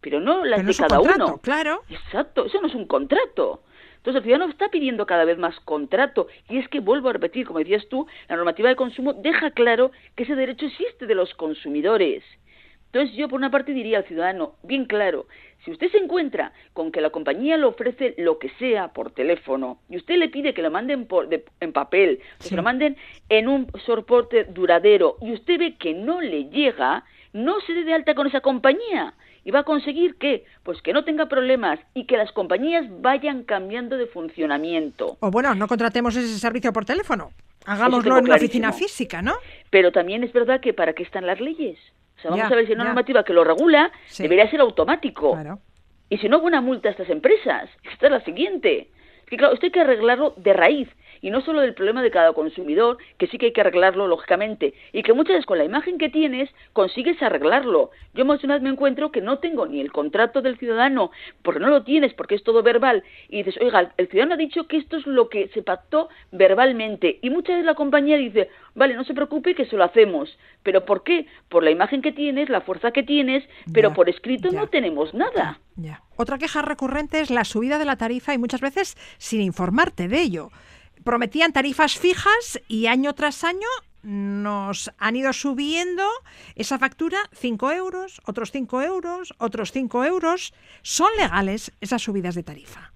pero 0.00 0.20
no 0.20 0.44
las 0.44 0.64
de 0.64 0.74
cada 0.74 1.00
uno. 1.00 1.38
Claro. 1.38 1.82
Exacto, 1.88 2.46
eso 2.46 2.60
no 2.60 2.68
es 2.68 2.74
un 2.74 2.86
contrato. 2.86 3.62
Entonces 3.96 4.20
el 4.20 4.24
ciudadano 4.24 4.50
está 4.50 4.68
pidiendo 4.68 5.06
cada 5.06 5.24
vez 5.24 5.38
más 5.38 5.58
contrato 5.60 6.28
y 6.48 6.58
es 6.58 6.68
que 6.68 6.80
vuelvo 6.80 7.08
a 7.08 7.14
repetir, 7.14 7.46
como 7.46 7.58
decías 7.58 7.86
tú, 7.88 8.06
la 8.28 8.36
normativa 8.36 8.68
de 8.68 8.76
consumo 8.76 9.12
deja 9.12 9.50
claro 9.50 9.90
que 10.14 10.22
ese 10.22 10.36
derecho 10.36 10.66
existe 10.66 11.06
de 11.06 11.14
los 11.14 11.34
consumidores 11.34 12.22
Entonces 12.92 13.16
yo 13.16 13.28
por 13.28 13.38
una 13.38 13.50
parte 13.50 13.72
diría 13.72 13.98
al 13.98 14.06
ciudadano, 14.06 14.54
bien 14.62 14.86
claro, 14.86 15.26
si 15.64 15.72
usted 15.72 15.90
se 15.90 15.98
encuentra 15.98 16.52
con 16.72 16.90
que 16.90 17.02
la 17.02 17.10
compañía 17.10 17.58
le 17.58 17.64
ofrece 17.64 18.14
lo 18.16 18.38
que 18.38 18.48
sea 18.58 18.88
por 18.88 19.10
teléfono 19.10 19.78
y 19.90 19.98
usted 19.98 20.16
le 20.16 20.30
pide 20.30 20.54
que 20.54 20.62
lo 20.62 20.70
manden 20.70 21.06
por, 21.06 21.28
en 21.60 21.72
papel, 21.72 22.20
que 22.46 22.56
lo 22.56 22.62
manden 22.62 22.96
en 23.28 23.48
un 23.48 23.66
soporte 23.84 24.44
duradero 24.44 25.16
y 25.20 25.32
usted 25.32 25.58
ve 25.58 25.76
que 25.76 25.92
no 25.92 26.22
le 26.22 26.44
llega, 26.44 27.04
no 27.34 27.60
se 27.60 27.74
dé 27.74 27.84
de 27.84 27.92
alta 27.92 28.14
con 28.14 28.26
esa 28.26 28.40
compañía 28.40 29.12
y 29.44 29.50
va 29.50 29.60
a 29.60 29.64
conseguir 29.64 30.16
que 30.16 30.44
pues 30.62 30.80
que 30.80 30.92
no 30.92 31.04
tenga 31.04 31.26
problemas 31.26 31.78
y 31.92 32.04
que 32.04 32.16
las 32.16 32.32
compañías 32.32 32.86
vayan 33.00 33.44
cambiando 33.44 33.98
de 33.98 34.06
funcionamiento. 34.06 35.18
O 35.20 35.30
bueno, 35.30 35.54
no 35.54 35.68
contratemos 35.68 36.16
ese 36.16 36.38
servicio 36.38 36.72
por 36.72 36.84
teléfono. 36.84 37.32
Hagámoslo 37.66 38.16
en 38.16 38.24
una 38.24 38.36
oficina 38.36 38.72
física, 38.72 39.20
¿no? 39.20 39.34
Pero 39.68 39.92
también 39.92 40.24
es 40.24 40.32
verdad 40.32 40.60
que 40.60 40.72
para 40.72 40.94
qué 40.94 41.02
están 41.02 41.26
las 41.26 41.40
leyes. 41.40 41.78
O 42.18 42.20
sea, 42.20 42.30
vamos 42.32 42.50
a 42.50 42.56
ver 42.56 42.66
si 42.66 42.72
una 42.72 42.84
normativa 42.84 43.22
que 43.22 43.32
lo 43.32 43.44
regula 43.44 43.92
debería 44.18 44.50
ser 44.50 44.60
automático. 44.60 45.32
Claro. 45.32 45.60
Y 46.10 46.18
si 46.18 46.28
no, 46.28 46.40
buena 46.40 46.60
multa 46.60 46.88
a 46.88 46.92
estas 46.92 47.10
empresas. 47.10 47.70
Esta 47.92 48.06
es 48.06 48.12
la 48.12 48.24
siguiente. 48.24 48.90
Es 49.20 49.26
que 49.26 49.36
claro, 49.36 49.54
esto 49.54 49.66
hay 49.66 49.72
que 49.72 49.80
arreglarlo 49.80 50.34
de 50.36 50.52
raíz 50.52 50.88
y 51.20 51.30
no 51.30 51.40
solo 51.40 51.60
del 51.60 51.74
problema 51.74 52.02
de 52.02 52.10
cada 52.10 52.32
consumidor, 52.32 52.98
que 53.16 53.26
sí 53.26 53.38
que 53.38 53.46
hay 53.46 53.52
que 53.52 53.60
arreglarlo 53.60 54.06
lógicamente, 54.06 54.74
y 54.92 55.02
que 55.02 55.12
muchas 55.12 55.34
veces 55.34 55.46
con 55.46 55.58
la 55.58 55.64
imagen 55.64 55.98
que 55.98 56.08
tienes 56.08 56.50
consigues 56.72 57.20
arreglarlo. 57.22 57.90
Yo 58.14 58.24
más 58.24 58.42
una 58.44 58.54
vez 58.54 58.62
me 58.62 58.70
encuentro 58.70 59.10
que 59.10 59.20
no 59.20 59.38
tengo 59.38 59.66
ni 59.66 59.80
el 59.80 59.92
contrato 59.92 60.42
del 60.42 60.58
ciudadano, 60.58 61.10
porque 61.42 61.60
no 61.60 61.68
lo 61.68 61.84
tienes, 61.84 62.14
porque 62.14 62.34
es 62.34 62.42
todo 62.42 62.62
verbal, 62.62 63.02
y 63.28 63.42
dices, 63.42 63.60
oiga, 63.60 63.92
el 63.96 64.08
ciudadano 64.08 64.34
ha 64.34 64.38
dicho 64.38 64.66
que 64.66 64.76
esto 64.76 64.96
es 64.96 65.06
lo 65.06 65.28
que 65.28 65.48
se 65.48 65.62
pactó 65.62 66.08
verbalmente, 66.32 67.18
y 67.22 67.30
muchas 67.30 67.56
veces 67.56 67.66
la 67.66 67.74
compañía 67.74 68.16
dice, 68.16 68.50
vale, 68.74 68.94
no 68.94 69.04
se 69.04 69.14
preocupe 69.14 69.54
que 69.54 69.66
se 69.66 69.76
lo 69.76 69.84
hacemos, 69.84 70.38
pero 70.62 70.84
¿por 70.84 71.02
qué? 71.02 71.26
Por 71.48 71.62
la 71.62 71.70
imagen 71.70 72.02
que 72.02 72.12
tienes, 72.12 72.48
la 72.48 72.60
fuerza 72.60 72.92
que 72.92 73.02
tienes, 73.02 73.44
pero 73.72 73.92
por 73.92 74.08
escrito 74.08 74.50
no 74.50 74.66
tenemos 74.68 75.14
nada. 75.14 75.58
Otra 76.16 76.38
queja 76.38 76.62
recurrente 76.62 77.20
es 77.20 77.30
la 77.30 77.44
subida 77.44 77.78
de 77.78 77.84
la 77.84 77.96
tarifa 77.96 78.34
y 78.34 78.38
muchas 78.38 78.60
veces 78.60 78.96
sin 79.18 79.40
informarte 79.40 80.08
de 80.08 80.20
ello 80.20 80.50
prometían 81.04 81.52
tarifas 81.52 81.98
fijas 81.98 82.60
y 82.68 82.86
año 82.86 83.14
tras 83.14 83.44
año 83.44 83.68
nos 84.02 84.90
han 84.98 85.16
ido 85.16 85.32
subiendo 85.32 86.02
esa 86.54 86.78
factura 86.78 87.18
5 87.32 87.72
euros, 87.72 88.20
otros 88.26 88.52
5 88.52 88.82
euros, 88.82 89.34
otros 89.38 89.72
5 89.72 90.04
euros. 90.04 90.54
¿Son 90.82 91.08
legales 91.18 91.72
esas 91.80 92.02
subidas 92.02 92.34
de 92.34 92.42
tarifa? 92.42 92.92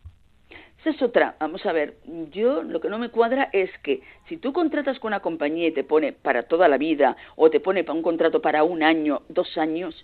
Esa 0.81 0.91
es 0.91 1.03
otra. 1.03 1.37
Vamos 1.39 1.65
a 1.65 1.73
ver, 1.73 1.99
yo 2.33 2.63
lo 2.63 2.81
que 2.81 2.89
no 2.89 2.99
me 2.99 3.11
cuadra 3.11 3.49
es 3.53 3.71
que 3.85 4.03
si 4.29 4.37
tú 4.37 4.53
contratas 4.53 4.99
con 4.99 5.09
una 5.09 5.21
compañía 5.21 5.69
y 5.69 5.73
te 5.73 5.85
pone 5.85 6.13
para 6.13 6.45
toda 6.45 6.69
la 6.69 6.77
vida 6.77 7.17
o 7.37 7.51
te 7.51 7.61
pone 7.61 7.85
para 7.85 7.97
un 7.97 8.03
contrato 8.03 8.43
para 8.43 8.65
un 8.65 8.83
año, 8.83 9.23
dos 9.29 9.57
años, 9.59 9.95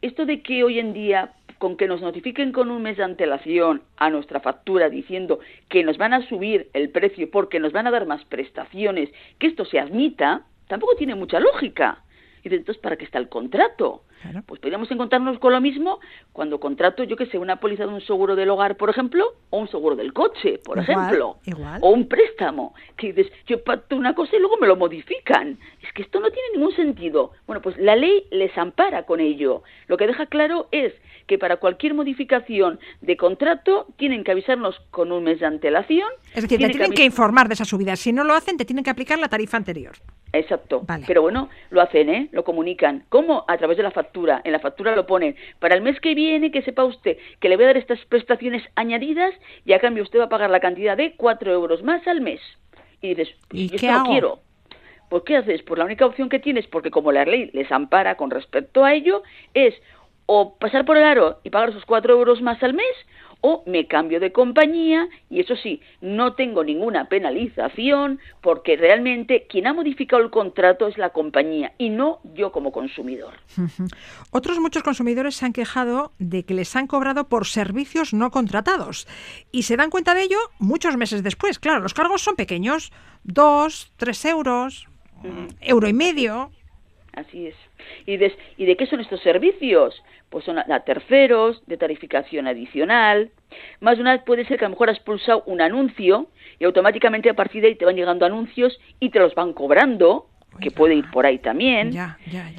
esto 0.00 0.24
de 0.24 0.42
que 0.42 0.64
hoy 0.64 0.78
en 0.78 0.94
día 0.94 1.34
con 1.58 1.76
que 1.76 1.88
nos 1.88 2.00
notifiquen 2.00 2.52
con 2.52 2.70
un 2.70 2.82
mes 2.82 2.96
de 2.96 3.04
antelación 3.04 3.82
a 3.96 4.10
nuestra 4.10 4.40
factura 4.40 4.88
diciendo 4.88 5.40
que 5.68 5.84
nos 5.84 5.98
van 5.98 6.14
a 6.14 6.26
subir 6.28 6.70
el 6.72 6.90
precio 6.90 7.30
porque 7.30 7.60
nos 7.60 7.72
van 7.72 7.86
a 7.86 7.90
dar 7.90 8.06
más 8.06 8.24
prestaciones, 8.24 9.10
que 9.38 9.48
esto 9.48 9.64
se 9.64 9.78
admita, 9.78 10.44
tampoco 10.68 10.96
tiene 10.96 11.14
mucha 11.14 11.40
lógica. 11.40 12.04
Y 12.44 12.48
entonces, 12.54 12.80
¿para 12.80 12.96
qué 12.96 13.04
está 13.04 13.18
el 13.18 13.28
contrato? 13.28 14.04
Pues 14.46 14.60
podríamos 14.60 14.90
encontrarnos 14.90 15.38
con 15.38 15.52
lo 15.52 15.60
mismo 15.60 16.00
cuando 16.32 16.60
contrato, 16.60 17.04
yo 17.04 17.16
que 17.16 17.26
sé, 17.26 17.38
una 17.38 17.56
póliza 17.56 17.86
de 17.86 17.92
un 17.92 18.00
seguro 18.00 18.36
del 18.36 18.50
hogar, 18.50 18.76
por 18.76 18.90
ejemplo, 18.90 19.34
o 19.50 19.58
un 19.58 19.68
seguro 19.68 19.96
del 19.96 20.12
coche, 20.12 20.58
por 20.64 20.78
ejemplo, 20.78 21.38
o 21.80 21.90
un 21.90 22.08
préstamo, 22.08 22.74
que 22.96 23.12
dices, 23.12 23.32
yo 23.46 23.62
pacto 23.62 23.96
una 23.96 24.14
cosa 24.14 24.36
y 24.36 24.40
luego 24.40 24.56
me 24.56 24.66
lo 24.66 24.76
modifican. 24.76 25.58
Es 25.82 25.92
que 25.92 26.02
esto 26.02 26.20
no 26.20 26.30
tiene 26.30 26.48
ningún 26.54 26.74
sentido. 26.74 27.32
Bueno, 27.46 27.62
pues 27.62 27.76
la 27.78 27.96
ley 27.96 28.26
les 28.30 28.56
ampara 28.58 29.04
con 29.04 29.20
ello. 29.20 29.62
Lo 29.86 29.96
que 29.96 30.06
deja 30.06 30.26
claro 30.26 30.68
es 30.72 30.92
que 31.26 31.38
para 31.38 31.58
cualquier 31.58 31.94
modificación 31.94 32.80
de 33.02 33.16
contrato 33.16 33.86
tienen 33.96 34.24
que 34.24 34.32
avisarnos 34.32 34.80
con 34.90 35.12
un 35.12 35.24
mes 35.24 35.40
de 35.40 35.46
antelación. 35.46 36.08
Es 36.34 36.42
decir, 36.42 36.58
te 36.58 36.68
tienen 36.70 36.92
que, 36.92 37.04
informar 37.04 37.48
de 37.48 37.54
esa 37.54 37.64
subida. 37.64 37.96
Si 37.96 38.12
no 38.12 38.24
lo 38.24 38.34
hacen, 38.34 38.56
te 38.56 38.64
tienen 38.64 38.82
que 38.82 38.90
aplicar 38.90 39.18
la 39.18 39.28
tarifa 39.28 39.56
anterior. 39.56 39.92
Exacto. 40.32 40.84
Pero 41.06 41.22
bueno, 41.22 41.48
lo 41.70 41.80
hacen, 41.80 42.08
¿eh? 42.08 42.28
Lo 42.32 42.44
comunican. 42.44 43.04
¿Cómo? 43.08 43.44
A 43.46 43.56
través 43.56 43.76
de 43.76 43.82
la 43.82 43.90
factura. 43.90 44.07
En 44.44 44.52
la 44.52 44.60
factura 44.60 44.96
lo 44.96 45.06
ponen. 45.06 45.36
Para 45.58 45.74
el 45.74 45.82
mes 45.82 46.00
que 46.00 46.14
viene, 46.14 46.50
que 46.50 46.62
sepa 46.62 46.84
usted 46.84 47.18
que 47.40 47.48
le 47.48 47.56
voy 47.56 47.64
a 47.64 47.68
dar 47.68 47.76
estas 47.76 48.04
prestaciones 48.06 48.62
añadidas 48.74 49.34
y 49.64 49.72
a 49.72 49.78
cambio 49.78 50.02
usted 50.02 50.18
va 50.18 50.24
a 50.24 50.28
pagar 50.28 50.50
la 50.50 50.60
cantidad 50.60 50.96
de 50.96 51.14
cuatro 51.16 51.52
euros 51.52 51.82
más 51.82 52.06
al 52.06 52.20
mes. 52.20 52.40
Y 53.00 53.14
dices, 53.14 53.34
pues 53.48 53.70
yo 53.70 53.78
qué 53.78 53.92
no 53.92 54.04
quiero. 54.04 54.40
¿Por 55.08 55.24
qué 55.24 55.36
haces? 55.36 55.62
Pues 55.62 55.78
la 55.78 55.84
única 55.84 56.04
opción 56.04 56.28
que 56.28 56.38
tienes, 56.38 56.66
porque 56.66 56.90
como 56.90 57.12
la 57.12 57.24
ley 57.24 57.50
les 57.54 57.70
ampara 57.72 58.16
con 58.16 58.30
respecto 58.30 58.84
a 58.84 58.92
ello, 58.92 59.22
es 59.54 59.74
o 60.26 60.58
pasar 60.58 60.84
por 60.84 60.98
el 60.98 61.04
aro 61.04 61.40
y 61.42 61.50
pagar 61.50 61.70
esos 61.70 61.86
cuatro 61.86 62.12
euros 62.12 62.42
más 62.42 62.62
al 62.62 62.74
mes, 62.74 62.84
o 63.40 63.62
me 63.66 63.86
cambio 63.86 64.20
de 64.20 64.32
compañía 64.32 65.08
y 65.30 65.40
eso 65.40 65.54
sí, 65.56 65.80
no 66.00 66.34
tengo 66.34 66.64
ninguna 66.64 67.08
penalización 67.08 68.18
porque 68.40 68.76
realmente 68.76 69.46
quien 69.48 69.66
ha 69.66 69.72
modificado 69.72 70.22
el 70.22 70.30
contrato 70.30 70.88
es 70.88 70.98
la 70.98 71.10
compañía 71.10 71.72
y 71.78 71.90
no 71.90 72.20
yo 72.34 72.52
como 72.52 72.72
consumidor. 72.72 73.34
Otros 74.30 74.58
muchos 74.58 74.82
consumidores 74.82 75.36
se 75.36 75.46
han 75.46 75.52
quejado 75.52 76.12
de 76.18 76.44
que 76.44 76.54
les 76.54 76.74
han 76.74 76.86
cobrado 76.86 77.28
por 77.28 77.46
servicios 77.46 78.12
no 78.12 78.30
contratados 78.30 79.06
y 79.52 79.62
se 79.62 79.76
dan 79.76 79.90
cuenta 79.90 80.14
de 80.14 80.22
ello 80.22 80.38
muchos 80.58 80.96
meses 80.96 81.22
después. 81.22 81.58
Claro, 81.58 81.80
los 81.80 81.94
cargos 81.94 82.22
son 82.22 82.36
pequeños, 82.36 82.92
dos, 83.22 83.92
tres 83.96 84.24
euros, 84.24 84.88
euro 85.60 85.88
y 85.88 85.92
medio. 85.92 86.50
Así 87.12 87.46
es. 87.46 87.67
¿Y 88.06 88.16
de, 88.16 88.34
¿Y 88.56 88.66
de 88.66 88.76
qué 88.76 88.86
son 88.86 89.00
estos 89.00 89.20
servicios? 89.20 90.02
pues 90.30 90.44
son 90.44 90.58
a, 90.58 90.80
terceros, 90.80 91.62
de 91.66 91.76
tarificación 91.76 92.46
adicional. 92.46 93.30
Más 93.80 93.96
de 93.96 94.02
una 94.02 94.12
vez 94.12 94.22
puede 94.24 94.44
ser 94.44 94.58
que 94.58 94.64
a 94.64 94.68
lo 94.68 94.72
mejor 94.72 94.90
has 94.90 95.00
pulsado 95.00 95.42
un 95.46 95.60
anuncio 95.60 96.28
y 96.58 96.64
automáticamente 96.64 97.30
a 97.30 97.34
partir 97.34 97.62
de 97.62 97.68
ahí 97.68 97.74
te 97.76 97.84
van 97.84 97.96
llegando 97.96 98.26
anuncios 98.26 98.78
y 99.00 99.10
te 99.10 99.18
los 99.18 99.34
van 99.34 99.52
cobrando, 99.52 100.26
que 100.60 100.70
puede 100.70 100.94
ir 100.94 101.10
por 101.12 101.24
ahí 101.24 101.38
también. 101.38 101.92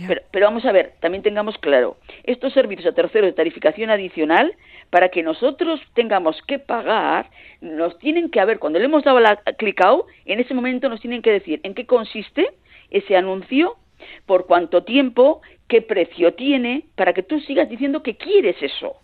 Pero, 0.07 0.21
pero, 0.31 0.45
vamos 0.45 0.65
a 0.65 0.71
ver, 0.71 0.93
también 0.99 1.21
tengamos 1.21 1.57
claro, 1.57 1.97
estos 2.23 2.53
servicios 2.53 2.87
a 2.87 2.95
terceros 2.95 3.29
de 3.29 3.33
tarificación 3.33 3.89
adicional, 3.89 4.53
para 4.89 5.09
que 5.09 5.21
nosotros 5.21 5.81
tengamos 5.93 6.41
que 6.43 6.59
pagar, 6.59 7.29
nos 7.61 7.97
tienen 7.99 8.31
que 8.31 8.39
haber, 8.39 8.57
cuando 8.57 8.79
le 8.79 8.85
hemos 8.85 9.03
dado 9.03 9.19
la 9.19 9.35
clicao, 9.57 10.07
en 10.25 10.39
ese 10.39 10.53
momento 10.53 10.89
nos 10.89 11.01
tienen 11.01 11.21
que 11.21 11.31
decir 11.31 11.59
en 11.63 11.75
qué 11.75 11.85
consiste 11.85 12.49
ese 12.89 13.15
anuncio, 13.17 13.75
por 14.25 14.45
cuánto 14.45 14.83
tiempo, 14.83 15.41
qué 15.67 15.81
precio 15.81 16.33
tiene, 16.33 16.85
para 16.95 17.13
que 17.13 17.23
tú 17.23 17.39
sigas 17.41 17.69
diciendo 17.69 18.03
que 18.03 18.17
quieres 18.17 18.55
eso. 18.61 18.95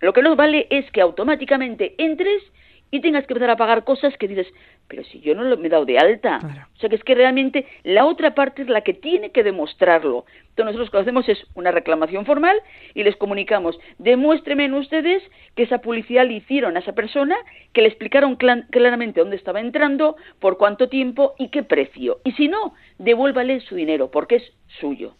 Lo 0.00 0.12
que 0.12 0.22
no 0.22 0.36
vale 0.36 0.66
es 0.70 0.90
que 0.90 1.00
automáticamente 1.00 1.94
entres 1.98 2.42
y 2.90 3.00
tengas 3.00 3.26
que 3.26 3.32
empezar 3.32 3.50
a 3.50 3.56
pagar 3.56 3.84
cosas 3.84 4.16
que 4.18 4.28
dices, 4.28 4.46
pero 4.92 5.04
si 5.04 5.20
yo 5.20 5.34
no 5.34 5.56
me 5.56 5.68
he 5.68 5.70
dado 5.70 5.86
de 5.86 5.98
alta. 5.98 6.38
O 6.76 6.78
sea 6.78 6.90
que 6.90 6.96
es 6.96 7.02
que 7.02 7.14
realmente 7.14 7.66
la 7.82 8.04
otra 8.04 8.34
parte 8.34 8.60
es 8.60 8.68
la 8.68 8.82
que 8.82 8.92
tiene 8.92 9.30
que 9.30 9.42
demostrarlo. 9.42 10.26
Entonces 10.50 10.66
nosotros 10.66 10.88
lo 10.88 10.92
que 10.92 10.98
hacemos 10.98 11.28
es 11.30 11.38
una 11.54 11.70
reclamación 11.70 12.26
formal 12.26 12.60
y 12.92 13.02
les 13.02 13.16
comunicamos, 13.16 13.78
demuéstrenme 13.96 14.70
ustedes 14.78 15.22
que 15.56 15.62
esa 15.62 15.78
publicidad 15.78 16.26
le 16.26 16.34
hicieron 16.34 16.76
a 16.76 16.80
esa 16.80 16.92
persona, 16.92 17.36
que 17.72 17.80
le 17.80 17.88
explicaron 17.88 18.36
claramente 18.36 19.20
dónde 19.20 19.36
estaba 19.36 19.60
entrando, 19.60 20.16
por 20.40 20.58
cuánto 20.58 20.90
tiempo 20.90 21.32
y 21.38 21.48
qué 21.48 21.62
precio. 21.62 22.18
Y 22.22 22.32
si 22.32 22.48
no, 22.48 22.74
devuélvale 22.98 23.60
su 23.60 23.74
dinero, 23.74 24.10
porque 24.10 24.36
es 24.36 24.52
suyo. 24.78 25.14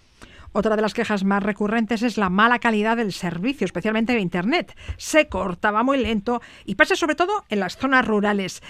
Otra 0.55 0.77
de 0.77 0.83
las 0.83 0.93
quejas 0.93 1.25
más 1.25 1.43
recurrentes 1.43 2.03
es 2.03 2.19
la 2.19 2.29
mala 2.29 2.59
calidad 2.59 2.99
del 2.99 3.15
servicio, 3.15 3.65
especialmente 3.65 4.13
de 4.13 4.21
Internet. 4.21 4.77
Se 4.99 5.27
cortaba 5.29 5.83
muy 5.83 5.97
lento 5.97 6.43
y 6.67 6.75
pasa 6.75 6.95
sobre 6.95 7.15
todo 7.15 7.45
en 7.49 7.61
las 7.61 7.79
zonas 7.79 8.07
rurales. 8.07 8.63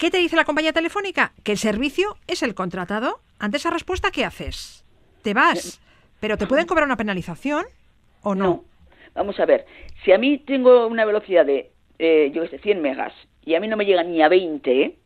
¿Qué 0.00 0.10
te 0.10 0.16
dice 0.16 0.34
la 0.34 0.46
compañía 0.46 0.72
telefónica? 0.72 1.34
Que 1.44 1.52
el 1.52 1.58
servicio 1.58 2.16
es 2.26 2.42
el 2.42 2.54
contratado. 2.54 3.20
Ante 3.38 3.58
esa 3.58 3.68
respuesta, 3.68 4.10
¿qué 4.10 4.24
haces? 4.24 4.82
Te 5.20 5.34
vas, 5.34 5.78
pero 6.20 6.38
¿te 6.38 6.46
pueden 6.46 6.64
cobrar 6.64 6.86
una 6.86 6.96
penalización 6.96 7.66
o 8.22 8.34
no? 8.34 8.64
Vamos 9.14 9.38
a 9.38 9.44
ver, 9.44 9.66
si 10.02 10.12
a 10.12 10.16
mí 10.16 10.38
tengo 10.38 10.86
una 10.86 11.04
velocidad 11.04 11.44
de, 11.44 11.72
eh, 11.98 12.32
yo 12.34 12.44
qué 12.44 12.48
sé, 12.48 12.58
100 12.60 12.80
megas 12.80 13.12
y 13.44 13.56
a 13.56 13.60
mí 13.60 13.68
no 13.68 13.76
me 13.76 13.84
llega 13.84 14.02
ni 14.02 14.22
a 14.22 14.28
20, 14.28 14.96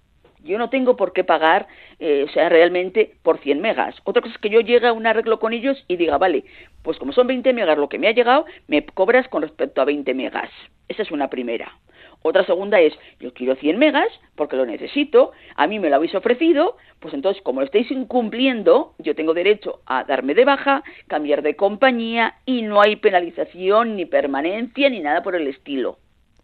yo 0.44 0.58
no 0.58 0.70
tengo 0.70 0.96
por 0.96 1.12
qué 1.12 1.24
pagar, 1.24 1.66
eh, 1.98 2.24
o 2.28 2.32
sea, 2.32 2.48
realmente 2.48 3.16
por 3.24 3.40
100 3.40 3.60
megas. 3.60 3.96
Otra 4.04 4.22
cosa 4.22 4.36
es 4.36 4.40
que 4.40 4.50
yo 4.50 4.60
llegue 4.60 4.86
a 4.86 4.92
un 4.92 5.08
arreglo 5.08 5.40
con 5.40 5.52
ellos 5.52 5.84
y 5.88 5.96
diga, 5.96 6.18
vale, 6.18 6.44
pues 6.82 6.98
como 6.98 7.12
son 7.12 7.26
20 7.26 7.52
megas 7.52 7.78
lo 7.78 7.88
que 7.88 7.98
me 7.98 8.06
ha 8.06 8.12
llegado, 8.12 8.46
me 8.68 8.86
cobras 8.86 9.26
con 9.26 9.42
respecto 9.42 9.80
a 9.80 9.86
20 9.86 10.14
megas. 10.14 10.50
Esa 10.86 11.02
es 11.02 11.10
una 11.10 11.30
primera. 11.30 11.80
Otra 12.26 12.42
segunda 12.46 12.80
es, 12.80 12.94
yo 13.20 13.34
quiero 13.34 13.54
100 13.54 13.78
megas 13.78 14.08
porque 14.34 14.56
lo 14.56 14.64
necesito, 14.64 15.32
a 15.56 15.66
mí 15.66 15.78
me 15.78 15.90
lo 15.90 15.96
habéis 15.96 16.14
ofrecido, 16.14 16.78
pues 16.98 17.12
entonces 17.12 17.42
como 17.42 17.60
lo 17.60 17.66
estáis 17.66 17.90
incumpliendo, 17.90 18.94
yo 18.98 19.14
tengo 19.14 19.34
derecho 19.34 19.80
a 19.84 20.04
darme 20.04 20.34
de 20.34 20.46
baja, 20.46 20.82
cambiar 21.06 21.42
de 21.42 21.54
compañía 21.54 22.36
y 22.46 22.62
no 22.62 22.80
hay 22.80 22.96
penalización 22.96 23.96
ni 23.96 24.06
permanencia 24.06 24.88
ni 24.88 25.00
nada 25.00 25.22
por 25.22 25.36
el 25.36 25.48
estilo. 25.48 25.98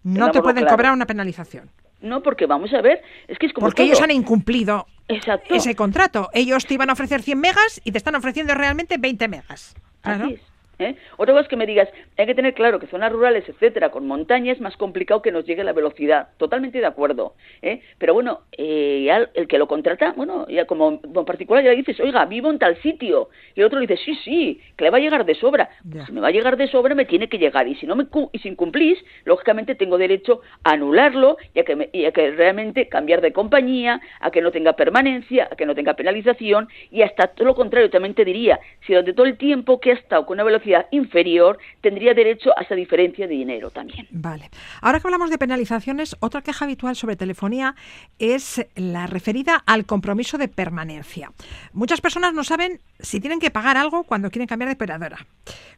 No 0.04 0.30
te 0.30 0.42
pueden 0.42 0.66
cobrar 0.66 0.92
una 0.92 1.06
penalización. 1.06 1.70
No, 2.02 2.22
porque 2.22 2.44
vamos 2.44 2.74
a 2.74 2.82
ver, 2.82 3.02
es 3.26 3.38
que 3.38 3.46
es 3.46 3.52
como 3.54 3.66
Porque 3.66 3.84
ellos 3.84 4.02
han 4.02 4.10
incumplido 4.10 4.86
ese 5.08 5.74
contrato. 5.74 6.28
Ellos 6.34 6.66
te 6.66 6.74
iban 6.74 6.90
a 6.90 6.92
ofrecer 6.92 7.22
100 7.22 7.40
megas 7.40 7.80
y 7.84 7.92
te 7.92 7.96
están 7.96 8.16
ofreciendo 8.16 8.54
realmente 8.54 8.98
20 8.98 9.28
megas. 9.28 9.74
Así 10.02 10.34
es. 10.34 10.49
¿Eh? 10.80 10.96
Otra 11.16 11.34
cosa 11.34 11.42
es 11.42 11.48
que 11.48 11.56
me 11.56 11.66
digas, 11.66 11.88
hay 12.16 12.26
que 12.26 12.34
tener 12.34 12.54
claro 12.54 12.78
que 12.78 12.86
zonas 12.86 13.12
rurales, 13.12 13.48
etcétera, 13.48 13.90
con 13.90 14.06
montañas, 14.06 14.56
es 14.56 14.60
más 14.60 14.76
complicado 14.76 15.22
que 15.22 15.32
nos 15.32 15.44
llegue 15.44 15.64
la 15.64 15.72
velocidad. 15.72 16.28
Totalmente 16.36 16.78
de 16.78 16.86
acuerdo. 16.86 17.34
¿eh? 17.62 17.80
Pero 17.98 18.14
bueno, 18.14 18.40
eh, 18.56 19.08
el 19.34 19.48
que 19.48 19.58
lo 19.58 19.68
contrata, 19.68 20.12
bueno, 20.16 20.46
ya 20.48 20.66
como 20.66 21.00
en 21.02 21.24
particular 21.24 21.62
ya 21.62 21.70
le 21.70 21.76
dices, 21.76 22.00
oiga, 22.00 22.24
vivo 22.26 22.50
en 22.50 22.58
tal 22.58 22.76
sitio. 22.82 23.28
Y 23.54 23.60
el 23.60 23.66
otro 23.66 23.78
le 23.78 23.86
dice, 23.86 24.02
sí, 24.04 24.14
sí, 24.24 24.60
que 24.76 24.84
le 24.84 24.90
va 24.90 24.98
a 24.98 25.00
llegar 25.00 25.24
de 25.24 25.34
sobra. 25.34 25.70
Si 26.06 26.12
me 26.12 26.20
va 26.20 26.28
a 26.28 26.32
llegar 26.32 26.56
de 26.56 26.68
sobra, 26.68 26.94
me 26.94 27.04
tiene 27.04 27.28
que 27.28 27.38
llegar. 27.38 27.68
Y 27.68 27.74
si 27.76 27.86
no 27.86 27.96
me 27.96 28.06
y 28.32 28.38
si 28.38 28.48
incumplís, 28.48 28.98
lógicamente 29.24 29.74
tengo 29.74 29.98
derecho 29.98 30.40
a 30.64 30.72
anularlo 30.72 31.36
y 31.54 31.60
a, 31.60 31.64
que 31.64 31.90
y 31.92 32.04
a 32.04 32.12
que 32.12 32.30
realmente 32.32 32.88
cambiar 32.88 33.20
de 33.20 33.32
compañía, 33.32 34.00
a 34.20 34.30
que 34.30 34.40
no 34.40 34.50
tenga 34.50 34.74
permanencia, 34.74 35.48
a 35.50 35.56
que 35.56 35.66
no 35.66 35.74
tenga 35.74 35.94
penalización 35.94 36.68
y 36.90 37.02
hasta 37.02 37.28
todo 37.28 37.46
lo 37.46 37.54
contrario, 37.54 37.90
también 37.90 38.14
te 38.14 38.24
diría, 38.24 38.60
si 38.86 38.92
durante 38.92 39.12
todo 39.12 39.26
el 39.26 39.36
tiempo 39.36 39.80
que 39.80 39.90
ha 39.90 39.94
estado 39.94 40.26
con 40.26 40.36
una 40.36 40.44
velocidad 40.44 40.69
inferior 40.90 41.58
tendría 41.80 42.14
derecho 42.14 42.50
a 42.56 42.62
esa 42.62 42.74
diferencia 42.74 43.26
de 43.26 43.34
dinero 43.34 43.70
también. 43.70 44.06
Vale. 44.10 44.50
Ahora 44.80 45.00
que 45.00 45.06
hablamos 45.06 45.30
de 45.30 45.38
penalizaciones, 45.38 46.16
otra 46.20 46.42
queja 46.42 46.64
habitual 46.64 46.96
sobre 46.96 47.16
telefonía 47.16 47.74
es 48.18 48.66
la 48.76 49.06
referida 49.06 49.62
al 49.66 49.86
compromiso 49.86 50.38
de 50.38 50.48
permanencia. 50.48 51.32
Muchas 51.72 52.00
personas 52.00 52.34
no 52.34 52.44
saben 52.44 52.80
si 52.98 53.20
tienen 53.20 53.40
que 53.40 53.50
pagar 53.50 53.76
algo 53.76 54.04
cuando 54.04 54.30
quieren 54.30 54.46
cambiar 54.46 54.68
de 54.68 54.74
operadora. 54.74 55.18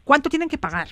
¿Cuánto 0.05 0.29
tienen 0.29 0.49
que 0.49 0.59
pagar? 0.59 0.89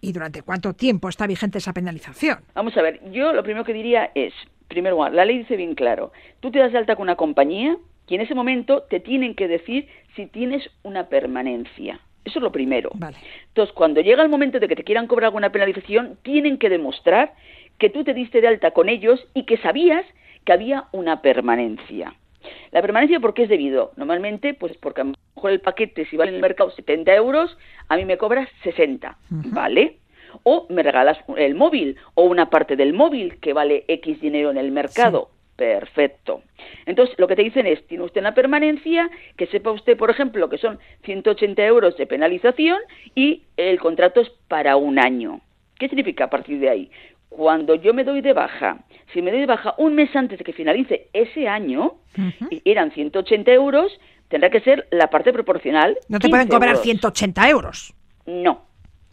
¿Y 0.00 0.12
durante 0.12 0.42
cuánto 0.42 0.72
tiempo 0.72 1.08
está 1.08 1.26
vigente 1.26 1.58
esa 1.58 1.72
penalización? 1.72 2.40
Vamos 2.54 2.76
a 2.76 2.82
ver, 2.82 3.00
yo 3.12 3.32
lo 3.32 3.44
primero 3.44 3.64
que 3.64 3.72
diría 3.72 4.10
es, 4.14 4.32
primero, 4.68 5.08
la 5.08 5.24
ley 5.24 5.38
dice 5.38 5.56
bien 5.56 5.74
claro, 5.74 6.12
tú 6.40 6.50
te 6.50 6.58
das 6.58 6.72
de 6.72 6.78
alta 6.78 6.96
con 6.96 7.04
una 7.04 7.16
compañía 7.16 7.76
y 8.08 8.16
en 8.16 8.20
ese 8.20 8.34
momento 8.34 8.82
te 8.90 9.00
tienen 9.00 9.34
que 9.34 9.48
decir 9.48 9.88
si 10.14 10.26
tienes 10.26 10.68
una 10.82 11.08
permanencia. 11.08 11.98
Eso 12.24 12.38
es 12.38 12.42
lo 12.42 12.52
primero. 12.52 12.90
Entonces, 13.48 13.74
cuando 13.74 14.00
llega 14.00 14.22
el 14.22 14.28
momento 14.28 14.60
de 14.60 14.68
que 14.68 14.76
te 14.76 14.84
quieran 14.84 15.06
cobrar 15.06 15.26
alguna 15.26 15.50
penalización, 15.50 16.18
tienen 16.22 16.58
que 16.58 16.68
demostrar 16.68 17.34
que 17.78 17.90
tú 17.90 18.04
te 18.04 18.14
diste 18.14 18.40
de 18.40 18.48
alta 18.48 18.70
con 18.70 18.88
ellos 18.88 19.26
y 19.34 19.44
que 19.44 19.56
sabías 19.58 20.04
que 20.44 20.52
había 20.52 20.84
una 20.92 21.20
permanencia. 21.22 22.14
La 22.70 22.80
permanencia, 22.80 23.20
¿por 23.20 23.34
qué 23.34 23.44
es 23.44 23.48
debido? 23.48 23.92
Normalmente, 23.96 24.54
pues 24.54 24.76
porque 24.78 25.02
a 25.02 25.04
lo 25.04 25.14
mejor 25.36 25.50
el 25.50 25.60
paquete, 25.60 26.06
si 26.06 26.16
vale 26.16 26.30
en 26.30 26.36
el 26.36 26.42
mercado 26.42 26.70
70 26.70 27.14
euros, 27.14 27.56
a 27.88 27.96
mí 27.96 28.04
me 28.04 28.18
cobras 28.18 28.48
60, 28.62 29.16
¿vale? 29.28 29.98
O 30.42 30.66
me 30.70 30.82
regalas 30.82 31.18
el 31.36 31.54
móvil 31.54 31.96
o 32.14 32.24
una 32.24 32.50
parte 32.50 32.76
del 32.76 32.94
móvil 32.94 33.38
que 33.40 33.52
vale 33.52 33.84
X 33.88 34.20
dinero 34.20 34.50
en 34.50 34.58
el 34.58 34.72
mercado. 34.72 35.30
Perfecto. 35.62 36.42
Entonces, 36.86 37.14
lo 37.18 37.28
que 37.28 37.36
te 37.36 37.44
dicen 37.44 37.68
es, 37.68 37.86
tiene 37.86 38.02
usted 38.02 38.20
una 38.20 38.34
permanencia, 38.34 39.08
que 39.36 39.46
sepa 39.46 39.70
usted, 39.70 39.96
por 39.96 40.10
ejemplo, 40.10 40.48
que 40.48 40.58
son 40.58 40.80
180 41.04 41.64
euros 41.64 41.96
de 41.96 42.04
penalización 42.08 42.78
y 43.14 43.44
el 43.56 43.78
contrato 43.78 44.22
es 44.22 44.28
para 44.48 44.74
un 44.74 44.98
año. 44.98 45.40
¿Qué 45.78 45.86
significa 45.88 46.24
a 46.24 46.30
partir 46.30 46.58
de 46.58 46.68
ahí? 46.68 46.90
Cuando 47.28 47.76
yo 47.76 47.94
me 47.94 48.02
doy 48.02 48.22
de 48.22 48.32
baja, 48.32 48.78
si 49.12 49.22
me 49.22 49.30
doy 49.30 49.38
de 49.38 49.46
baja 49.46 49.76
un 49.78 49.94
mes 49.94 50.14
antes 50.16 50.36
de 50.36 50.44
que 50.44 50.52
finalice 50.52 51.06
ese 51.12 51.46
año, 51.46 51.94
y 52.50 52.60
eran 52.64 52.90
180 52.90 53.52
euros, 53.52 54.00
tendrá 54.26 54.50
que 54.50 54.62
ser 54.62 54.88
la 54.90 55.10
parte 55.10 55.32
proporcional. 55.32 55.96
No 56.08 56.18
te 56.18 56.28
pueden 56.28 56.48
cobrar 56.48 56.76
180 56.76 57.48
euros. 57.50 57.94
No, 58.26 58.64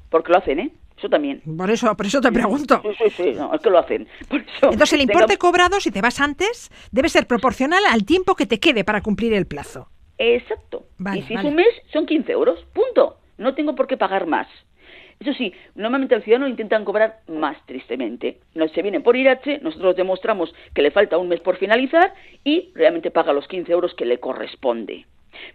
porque 0.10 0.32
lo 0.32 0.39
hacen, 0.39 0.60
¿eh? 0.60 0.72
Eso 1.00 1.08
también. 1.08 1.41
Por 1.58 1.72
eso, 1.72 1.95
por 1.95 2.06
eso 2.06 2.20
te 2.20 2.30
pregunto. 2.30 2.82
Sí, 2.84 2.89
sí, 2.97 3.24
sí, 3.24 3.32
no, 3.34 3.54
es 3.54 3.62
que 3.62 3.70
lo 3.70 3.80
hacen. 3.80 4.06
Entonces, 4.30 4.93
el 4.93 5.02
importe 5.02 5.38
cobrado, 5.38 5.80
si 5.80 5.91
te 5.91 6.02
vas 6.02 6.20
antes, 6.20 6.70
debe 6.91 7.08
ser 7.08 7.26
proporcional 7.26 7.82
al 7.89 8.04
tiempo 8.04 8.36
que 8.36 8.45
te 8.45 8.60
quede 8.60 8.84
para 8.84 9.02
cumplir 9.02 9.34
el 9.34 9.47
plazo. 9.47 9.88
Exacto. 10.18 10.88
y 11.16 11.22
si 11.22 11.36
es 11.36 11.43
un 11.45 11.56
mes, 11.56 11.70
son 11.93 12.06
15 12.06 12.30
euros. 12.34 12.60
Punto. 12.74 13.18
No 13.38 13.56
tengo 13.56 13.76
por 13.76 13.88
qué 13.88 13.95
pagar 13.95 14.28
más. 14.28 14.47
Eso 15.22 15.34
sí, 15.34 15.54
normalmente 15.76 16.16
al 16.16 16.24
ciudadano 16.24 16.50
intentan 16.50 16.84
cobrar 16.84 17.22
más, 17.28 17.58
tristemente. 17.66 18.39
No 18.56 18.68
se 18.68 18.82
vienen 18.82 19.04
por 19.04 19.16
IRH, 19.16 19.60
nosotros 19.62 19.95
demostramos 19.95 20.54
que 20.74 20.82
le 20.82 20.91
falta 20.91 21.18
un 21.18 21.30
mes 21.30 21.39
por 21.39 21.58
finalizar 21.58 22.14
y 22.43 22.72
realmente 22.76 23.12
paga 23.12 23.32
los 23.32 23.47
15 23.47 23.72
euros 23.72 23.93
que 23.95 24.06
le 24.06 24.20
corresponde. 24.20 25.06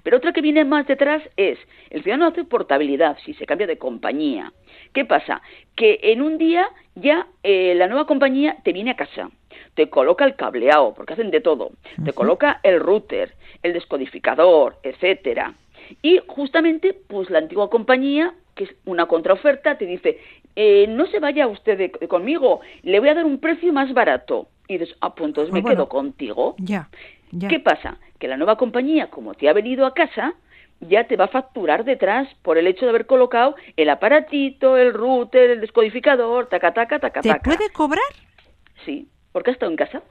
Pero 0.03 0.19
otra 0.19 0.33
que 0.33 0.41
viene 0.41 0.65
más 0.65 0.87
detrás 0.87 1.23
es, 1.37 1.59
el 1.91 2.03
ciudadano 2.03 2.27
hace 2.27 2.45
portabilidad 2.45 3.17
si 3.25 3.35
se 3.35 3.47
cambia 3.47 3.67
de 3.67 3.79
compañía. 3.79 4.53
¿Qué 4.93 5.05
pasa? 5.05 5.43
Que 5.77 6.01
en 6.03 6.23
un 6.23 6.39
día 6.39 6.69
ya 6.95 7.27
eh, 7.43 7.75
la 7.75 7.89
nueva 7.89 8.07
compañía 8.07 8.57
te 8.65 8.73
viene 8.73 8.93
a 8.93 8.97
casa, 8.97 9.31
te 9.75 9.89
coloca 9.91 10.25
el 10.25 10.37
cableado, 10.37 10.95
porque 10.95 11.15
hacen 11.15 11.31
de 11.31 11.41
todo, 11.41 11.73
te 12.05 12.13
coloca 12.13 12.61
el 12.63 12.81
router, 12.81 13.35
el 13.63 13.73
descodificador, 13.73 14.77
etcétera. 14.83 15.55
Y 16.03 16.21
justamente, 16.27 16.95
pues 16.95 17.31
la 17.31 17.39
antigua 17.39 17.71
compañía, 17.71 18.35
que 18.55 18.65
es 18.65 18.71
una 18.85 19.07
contraoferta, 19.07 19.77
te 19.77 19.87
dice, 19.87 20.19
eh, 20.57 20.87
no 20.89 21.07
se 21.07 21.19
vaya 21.19 21.47
usted 21.47 21.91
conmigo, 22.09 22.61
le 22.83 23.01
voy 23.01 23.09
a 23.09 23.15
dar 23.15 23.25
un 23.25 23.39
precio 23.39 23.73
más 23.73 23.93
barato. 23.93 24.49
Y 24.69 24.79
dices, 24.79 24.97
ah, 25.01 25.15
pues 25.15 25.29
entonces 25.29 25.53
ah, 25.53 25.57
me 25.57 25.65
quedo 25.65 25.89
contigo. 25.89 26.55
Ya. 26.59 26.89
¿Qué 27.49 27.61
pasa? 27.61 27.99
Que 28.19 28.29
la 28.29 28.37
nueva 28.37 28.57
compañía, 28.57 29.11
como 29.11 29.35
te 29.35 29.49
ha 29.49 29.53
venido 29.53 29.87
a 29.87 29.95
casa, 29.95 30.35
ya 30.81 31.05
te 31.05 31.17
va 31.17 31.27
a 31.27 31.29
facturar 31.29 31.85
detrás 31.85 32.29
por 32.43 32.59
el 32.59 32.67
hecho 32.67 32.85
de 32.85 32.91
haber 32.91 33.07
colocado 33.07 33.57
el 33.77 33.89
aparatito, 33.91 34.77
el 34.77 34.93
router, 34.93 35.51
el 35.51 35.61
descodificador, 35.61 36.47
taca, 36.47 36.73
taca, 36.73 36.99
taca, 36.99 37.21
¿Te 37.21 37.35
puede 37.37 37.71
cobrar? 37.71 38.05
Sí, 38.85 39.09
porque 39.33 39.51
ha 39.51 39.55
estado 39.55 39.71
en 39.71 39.77
casa. 39.77 40.03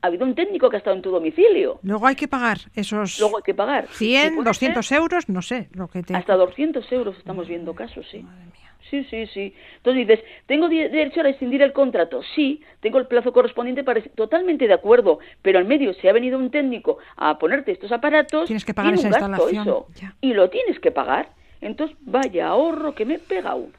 Ha 0.00 0.08
habido 0.08 0.24
un 0.24 0.34
técnico 0.34 0.68
que 0.68 0.76
ha 0.76 0.78
estado 0.78 0.96
en 0.96 1.02
tu 1.02 1.10
domicilio. 1.10 1.78
Luego 1.82 2.06
hay 2.06 2.16
que 2.16 2.26
pagar 2.26 2.58
esos... 2.74 3.20
Luego 3.20 3.36
hay 3.36 3.42
que 3.44 3.54
pagar. 3.54 3.86
100, 3.88 4.42
200 4.42 4.92
euros, 4.92 5.28
no 5.28 5.42
sé. 5.42 5.68
Lo 5.72 5.86
que 5.86 6.02
te... 6.02 6.16
Hasta 6.16 6.34
200 6.34 6.90
euros 6.90 7.16
estamos 7.18 7.46
viendo 7.46 7.74
casos, 7.74 8.04
sí. 8.10 8.24
Sí, 8.92 9.04
sí, 9.04 9.26
sí. 9.28 9.54
Entonces 9.78 10.06
dices, 10.06 10.24
¿tengo 10.44 10.68
derecho 10.68 11.20
a 11.20 11.22
rescindir 11.22 11.62
el 11.62 11.72
contrato? 11.72 12.20
Sí, 12.34 12.60
tengo 12.80 12.98
el 12.98 13.06
plazo 13.06 13.32
correspondiente 13.32 13.82
para... 13.82 14.02
Totalmente 14.02 14.68
de 14.68 14.74
acuerdo, 14.74 15.18
pero 15.40 15.58
al 15.58 15.64
medio 15.64 15.94
si 15.94 16.08
ha 16.08 16.12
venido 16.12 16.38
un 16.38 16.50
técnico 16.50 16.98
a 17.16 17.38
ponerte 17.38 17.72
estos 17.72 17.90
aparatos... 17.90 18.48
Tienes 18.48 18.66
que 18.66 18.74
pagar 18.74 18.92
esa 18.92 19.08
instalación. 19.08 19.86
Y 20.20 20.34
lo 20.34 20.50
tienes 20.50 20.78
que 20.78 20.90
pagar. 20.90 21.30
Entonces, 21.62 21.96
vaya 22.02 22.48
ahorro 22.48 22.94
que 22.94 23.06
me 23.06 23.18
pega 23.18 23.54
uno. 23.54 23.72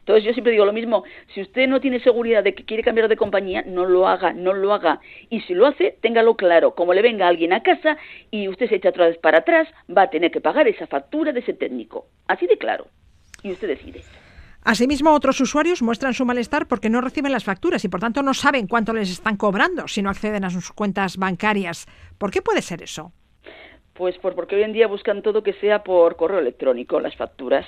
Entonces 0.00 0.24
yo 0.24 0.32
siempre 0.32 0.50
digo 0.50 0.64
lo 0.64 0.72
mismo, 0.72 1.04
si 1.32 1.42
usted 1.42 1.68
no 1.68 1.80
tiene 1.80 2.00
seguridad 2.00 2.42
de 2.42 2.56
que 2.56 2.64
quiere 2.64 2.82
cambiar 2.82 3.06
de 3.06 3.16
compañía, 3.16 3.62
no 3.64 3.84
lo 3.84 4.08
haga, 4.08 4.32
no 4.32 4.52
lo 4.52 4.72
haga. 4.72 5.00
Y 5.30 5.42
si 5.42 5.54
lo 5.54 5.66
hace, 5.66 5.96
téngalo 6.00 6.34
claro, 6.34 6.74
como 6.74 6.92
le 6.92 7.02
venga 7.02 7.28
alguien 7.28 7.52
a 7.52 7.62
casa 7.62 7.98
y 8.32 8.48
usted 8.48 8.68
se 8.68 8.76
echa 8.76 8.88
otra 8.88 9.06
vez 9.06 9.18
para 9.18 9.38
atrás, 9.38 9.68
va 9.96 10.02
a 10.02 10.10
tener 10.10 10.32
que 10.32 10.40
pagar 10.40 10.66
esa 10.66 10.88
factura 10.88 11.32
de 11.32 11.38
ese 11.38 11.54
técnico. 11.54 12.06
Así 12.26 12.48
de 12.48 12.58
claro. 12.58 12.88
Y 13.44 13.52
usted 13.52 13.68
decide. 13.68 14.02
Asimismo, 14.66 15.14
otros 15.14 15.40
usuarios 15.40 15.80
muestran 15.80 16.12
su 16.12 16.26
malestar 16.26 16.66
porque 16.66 16.90
no 16.90 17.00
reciben 17.00 17.30
las 17.30 17.44
facturas 17.44 17.84
y 17.84 17.88
por 17.88 18.00
tanto 18.00 18.24
no 18.24 18.34
saben 18.34 18.66
cuánto 18.66 18.92
les 18.92 19.12
están 19.12 19.36
cobrando 19.36 19.86
si 19.86 20.02
no 20.02 20.10
acceden 20.10 20.44
a 20.44 20.50
sus 20.50 20.72
cuentas 20.72 21.18
bancarias. 21.18 21.86
¿Por 22.18 22.32
qué 22.32 22.42
puede 22.42 22.62
ser 22.62 22.82
eso? 22.82 23.12
Pues 23.92 24.18
porque 24.18 24.56
hoy 24.56 24.64
en 24.64 24.72
día 24.72 24.88
buscan 24.88 25.22
todo 25.22 25.44
que 25.44 25.52
sea 25.52 25.84
por 25.84 26.16
correo 26.16 26.40
electrónico, 26.40 26.98
las 26.98 27.14
facturas. 27.14 27.64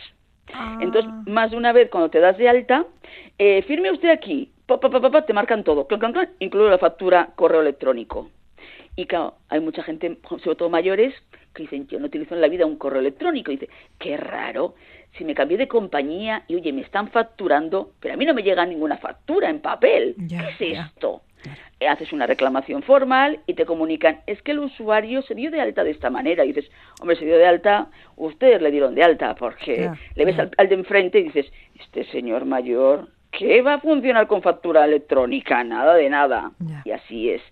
Ah. 0.52 0.78
Entonces, 0.80 1.08
más 1.28 1.52
de 1.52 1.56
una 1.56 1.72
vez 1.72 1.88
cuando 1.88 2.10
te 2.10 2.18
das 2.18 2.36
de 2.36 2.48
alta, 2.48 2.84
eh, 3.38 3.62
firme 3.62 3.92
usted 3.92 4.10
aquí, 4.10 4.50
pa, 4.66 4.80
pa, 4.80 5.24
te 5.24 5.32
marcan 5.32 5.62
todo, 5.62 5.86
incluye 6.40 6.68
la 6.68 6.78
factura 6.78 7.30
correo 7.36 7.60
electrónico. 7.60 8.28
Y 8.96 9.06
claro, 9.06 9.36
hay 9.50 9.60
mucha 9.60 9.84
gente, 9.84 10.18
sobre 10.42 10.56
todo 10.56 10.68
mayores, 10.68 11.14
que 11.54 11.62
dicen, 11.62 11.86
yo 11.86 12.00
no 12.00 12.06
utilizo 12.06 12.34
en 12.34 12.40
la 12.40 12.48
vida 12.48 12.66
un 12.66 12.76
correo 12.76 12.98
electrónico. 12.98 13.52
Y 13.52 13.56
dice, 13.56 13.72
qué 14.00 14.16
raro, 14.16 14.74
si 15.18 15.24
me 15.24 15.34
cambié 15.34 15.58
de 15.58 15.68
compañía 15.68 16.44
y 16.46 16.54
oye, 16.54 16.72
me 16.72 16.80
están 16.80 17.08
facturando, 17.08 17.90
pero 18.00 18.14
a 18.14 18.16
mí 18.16 18.24
no 18.24 18.32
me 18.32 18.42
llega 18.42 18.64
ninguna 18.64 18.96
factura 18.96 19.50
en 19.50 19.60
papel. 19.60 20.14
¿Qué 20.28 20.36
es 20.36 20.86
esto? 20.86 21.22
Haces 21.86 22.12
una 22.12 22.26
reclamación 22.26 22.82
formal 22.82 23.40
y 23.46 23.54
te 23.54 23.66
comunican, 23.66 24.20
es 24.26 24.40
que 24.42 24.52
el 24.52 24.60
usuario 24.60 25.22
se 25.22 25.34
dio 25.34 25.50
de 25.50 25.60
alta 25.60 25.84
de 25.84 25.90
esta 25.90 26.10
manera. 26.10 26.44
Y 26.44 26.52
dices, 26.52 26.70
hombre, 27.00 27.16
se 27.16 27.24
dio 27.24 27.36
de 27.36 27.46
alta, 27.46 27.88
ustedes 28.16 28.62
le 28.62 28.70
dieron 28.70 28.94
de 28.94 29.02
alta, 29.02 29.34
porque 29.34 29.90
le 30.14 30.24
ves 30.24 30.38
al, 30.38 30.50
al, 30.56 30.68
de 30.68 30.74
enfrente 30.74 31.18
y 31.18 31.24
dices, 31.24 31.46
este 31.78 32.04
señor 32.04 32.44
mayor, 32.44 33.08
¿qué 33.30 33.62
va 33.62 33.74
a 33.74 33.80
funcionar 33.80 34.26
con 34.26 34.42
factura 34.42 34.84
electrónica? 34.84 35.62
Nada 35.64 35.94
de 35.94 36.08
nada. 36.08 36.52
Y 36.84 36.90
así 36.90 37.30
es 37.30 37.42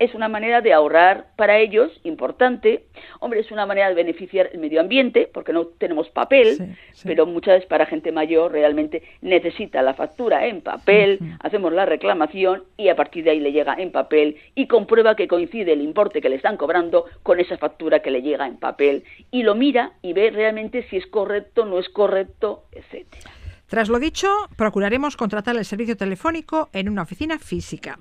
es 0.00 0.14
una 0.14 0.28
manera 0.28 0.62
de 0.62 0.72
ahorrar 0.72 1.26
para 1.36 1.58
ellos, 1.58 1.92
importante. 2.04 2.86
Hombre, 3.20 3.40
es 3.40 3.52
una 3.52 3.66
manera 3.66 3.90
de 3.90 3.94
beneficiar 3.94 4.48
el 4.50 4.58
medio 4.58 4.80
ambiente, 4.80 5.28
porque 5.32 5.52
no 5.52 5.66
tenemos 5.66 6.08
papel, 6.08 6.74
pero 7.04 7.26
muchas 7.26 7.56
veces 7.56 7.68
para 7.68 7.84
gente 7.84 8.10
mayor 8.10 8.50
realmente 8.50 9.02
necesita 9.20 9.82
la 9.82 9.92
factura 9.92 10.46
en 10.46 10.62
papel, 10.62 11.18
hacemos 11.40 11.74
la 11.74 11.84
reclamación 11.84 12.64
y 12.78 12.88
a 12.88 12.96
partir 12.96 13.24
de 13.24 13.32
ahí 13.32 13.40
le 13.40 13.52
llega 13.52 13.74
en 13.74 13.92
papel 13.92 14.36
y 14.54 14.66
comprueba 14.66 15.16
que 15.16 15.28
coincide 15.28 15.74
el 15.74 15.82
importe 15.82 16.22
que 16.22 16.30
le 16.30 16.36
están 16.36 16.56
cobrando 16.56 17.04
con 17.22 17.38
esa 17.38 17.58
factura 17.58 18.00
que 18.00 18.10
le 18.10 18.22
llega 18.22 18.46
en 18.46 18.56
papel 18.56 19.04
y 19.30 19.42
lo 19.42 19.54
mira 19.54 19.92
y 20.00 20.14
ve 20.14 20.30
realmente 20.30 20.82
si 20.88 20.96
es 20.96 21.06
correcto, 21.06 21.66
no 21.66 21.78
es 21.78 21.90
correcto, 21.90 22.64
etcétera. 22.72 23.30
Tras 23.66 23.88
lo 23.88 24.00
dicho, 24.00 24.28
procuraremos 24.56 25.16
contratar 25.16 25.56
el 25.56 25.64
servicio 25.64 25.96
telefónico 25.96 26.70
en 26.72 26.88
una 26.88 27.02
oficina 27.02 27.38
física. 27.38 27.98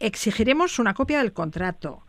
Exigiremos 0.00 0.78
una 0.78 0.94
copia 0.94 1.18
del 1.18 1.34
contrato. 1.34 2.00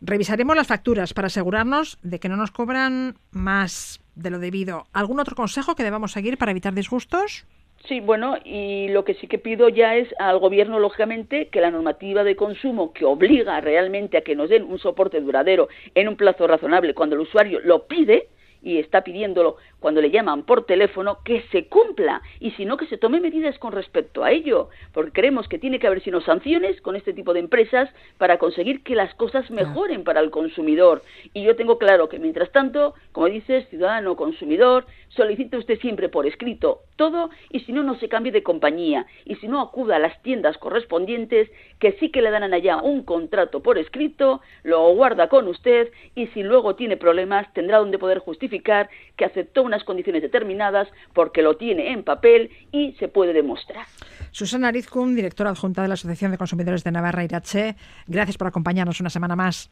Revisaremos 0.00 0.56
las 0.56 0.66
facturas 0.66 1.12
para 1.12 1.26
asegurarnos 1.26 1.98
de 2.02 2.18
que 2.18 2.30
no 2.30 2.36
nos 2.36 2.50
cobran 2.50 3.16
más 3.32 4.00
de 4.14 4.30
lo 4.30 4.38
debido. 4.38 4.84
¿Algún 4.94 5.20
otro 5.20 5.36
consejo 5.36 5.74
que 5.74 5.82
debamos 5.82 6.12
seguir 6.12 6.38
para 6.38 6.52
evitar 6.52 6.72
disgustos? 6.72 7.46
Sí, 7.86 8.00
bueno, 8.00 8.36
y 8.42 8.88
lo 8.88 9.04
que 9.04 9.12
sí 9.12 9.26
que 9.26 9.38
pido 9.38 9.68
ya 9.68 9.94
es 9.94 10.08
al 10.18 10.38
gobierno, 10.38 10.78
lógicamente, 10.78 11.48
que 11.48 11.60
la 11.60 11.70
normativa 11.70 12.24
de 12.24 12.34
consumo 12.34 12.94
que 12.94 13.04
obliga 13.04 13.60
realmente 13.60 14.16
a 14.16 14.22
que 14.22 14.34
nos 14.34 14.48
den 14.48 14.62
un 14.62 14.78
soporte 14.78 15.20
duradero 15.20 15.68
en 15.94 16.08
un 16.08 16.16
plazo 16.16 16.46
razonable 16.46 16.94
cuando 16.94 17.14
el 17.14 17.22
usuario 17.22 17.60
lo 17.60 17.86
pide 17.86 18.28
y 18.62 18.78
está 18.78 19.04
pidiéndolo 19.04 19.58
cuando 19.84 20.00
le 20.00 20.10
llaman 20.10 20.44
por 20.44 20.64
teléfono 20.64 21.18
que 21.26 21.42
se 21.52 21.66
cumpla. 21.66 22.22
Y 22.40 22.52
si 22.52 22.64
no 22.64 22.78
que 22.78 22.86
se 22.86 22.96
tome 22.96 23.20
medidas 23.20 23.58
con 23.58 23.70
respecto 23.70 24.24
a 24.24 24.30
ello, 24.30 24.70
porque 24.94 25.12
creemos 25.12 25.46
que 25.46 25.58
tiene 25.58 25.78
que 25.78 25.86
haber 25.86 26.02
sino 26.02 26.22
sanciones 26.22 26.80
con 26.80 26.96
este 26.96 27.12
tipo 27.12 27.34
de 27.34 27.40
empresas 27.40 27.90
para 28.16 28.38
conseguir 28.38 28.82
que 28.82 28.94
las 28.94 29.14
cosas 29.16 29.50
mejoren 29.50 30.02
para 30.02 30.20
el 30.20 30.30
consumidor. 30.30 31.02
Y 31.34 31.44
yo 31.44 31.54
tengo 31.54 31.76
claro 31.76 32.08
que 32.08 32.18
mientras 32.18 32.50
tanto, 32.50 32.94
como 33.12 33.26
dices, 33.26 33.68
ciudadano 33.68 34.16
consumidor, 34.16 34.86
solicite 35.10 35.58
usted 35.58 35.78
siempre 35.80 36.08
por 36.08 36.26
escrito 36.26 36.80
todo 36.96 37.30
y 37.50 37.60
si 37.60 37.72
no 37.72 37.82
no 37.82 37.96
se 37.96 38.08
cambie 38.08 38.32
de 38.32 38.42
compañía. 38.42 39.06
Y 39.24 39.34
si 39.36 39.48
no 39.48 39.60
acuda 39.60 39.96
a 39.96 39.98
las 39.98 40.20
tiendas 40.22 40.56
correspondientes 40.58 41.50
que 41.78 41.92
sí 41.92 42.10
que 42.10 42.22
le 42.22 42.30
dan 42.30 42.54
allá 42.54 42.76
un 42.76 43.02
contrato 43.02 43.60
por 43.60 43.78
escrito, 43.78 44.40
lo 44.62 44.94
guarda 44.94 45.28
con 45.28 45.48
usted 45.48 45.90
y 46.14 46.28
si 46.28 46.42
luego 46.42 46.76
tiene 46.76 46.96
problemas 46.96 47.52
tendrá 47.52 47.78
donde 47.78 47.98
poder 47.98 48.18
justificar 48.18 48.88
que 49.16 49.24
aceptó 49.24 49.62
una 49.62 49.73
condiciones 49.82 50.22
determinadas 50.22 50.86
porque 51.12 51.42
lo 51.42 51.56
tiene 51.56 51.92
en 51.92 52.04
papel 52.04 52.50
y 52.70 52.92
se 53.00 53.08
puede 53.08 53.32
demostrar. 53.32 53.86
Susana 54.30 54.68
Arizcum, 54.68 55.14
directora 55.14 55.50
adjunta 55.50 55.82
de 55.82 55.88
la 55.88 55.94
Asociación 55.94 56.30
de 56.30 56.38
Consumidores 56.38 56.84
de 56.84 56.92
Navarra 56.92 57.24
Irache, 57.24 57.76
gracias 58.06 58.36
por 58.36 58.46
acompañarnos 58.46 59.00
una 59.00 59.10
semana 59.10 59.34
más. 59.34 59.70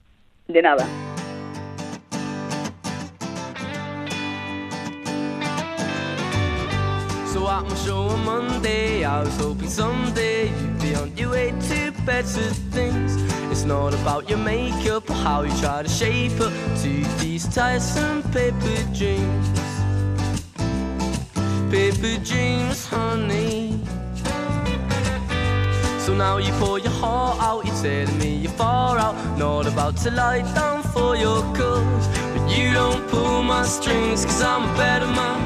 De 0.49 0.63
nada. 0.63 0.87
So 7.33 7.47
I'm 7.47 7.69
show 7.77 8.09
on 8.09 8.25
Monday. 8.25 9.05
I 9.05 9.21
was 9.21 9.37
hoping 9.37 9.69
someday 9.69 10.49
you'd 10.49 10.81
be 10.81 10.95
on 10.95 11.17
your 11.17 11.31
way 11.31 11.51
to 11.51 11.93
better 12.05 12.51
things. 12.71 13.17
It's 13.51 13.65
not 13.65 13.95
about 13.95 14.29
your 14.29 14.39
makeup 14.39 15.09
or 15.11 15.15
how 15.15 15.43
you 15.43 15.51
try 15.61 15.83
to 15.83 15.89
shape 15.89 16.39
up 16.41 16.53
to 16.83 17.05
these 17.19 17.49
tiresome 17.49 18.23
paper 18.33 18.95
dreams. 18.95 19.72
Paper 21.73 22.23
dreams, 22.23 22.85
honey. 22.85 23.73
So 26.05 26.12
now 26.14 26.37
you 26.37 26.53
pour 26.61 26.79
your 26.79 26.93
heart 26.93 27.41
out, 27.41 27.64
you're 27.64 27.75
telling 27.77 28.18
me 28.18 28.37
you're 28.45 28.53
far 28.53 28.99
out. 28.99 29.14
Not 29.39 29.66
about 29.66 29.97
to 30.05 30.11
lie 30.11 30.43
down 30.55 30.83
for 30.83 31.16
your 31.16 31.41
cause. 31.57 32.07
But 32.35 32.45
you 32.55 32.75
don't 32.75 33.09
pull 33.09 33.43
my 33.43 33.64
strings, 33.64 34.27
cause 34.27 34.43
I'm 34.43 34.68
a 34.68 34.77
better 34.77 35.07
man. 35.07 35.41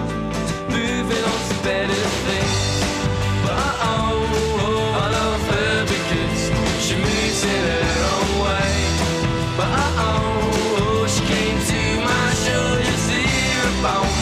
Moving 0.68 1.24
on 1.33 1.41
to 1.49 1.57
better 1.62 2.03
things. 2.27 2.59
But 3.45 3.55
oh, 3.93 4.66
oh, 4.66 5.03
I 5.03 5.07
love 5.18 5.43
her 5.55 5.85
because 5.95 6.43
she 6.85 6.95
moves 7.07 7.43
in 7.55 7.62
her 7.72 7.99
own 8.14 8.31
way. 8.45 8.74
But 9.59 9.70
oh, 10.09 10.81
oh 10.83 11.07
she 11.07 11.22
came 11.33 11.59
to 11.70 11.81
my 12.11 12.27
show 12.45 12.66
to 12.83 13.16
hear 13.31 13.62
about 13.79 14.16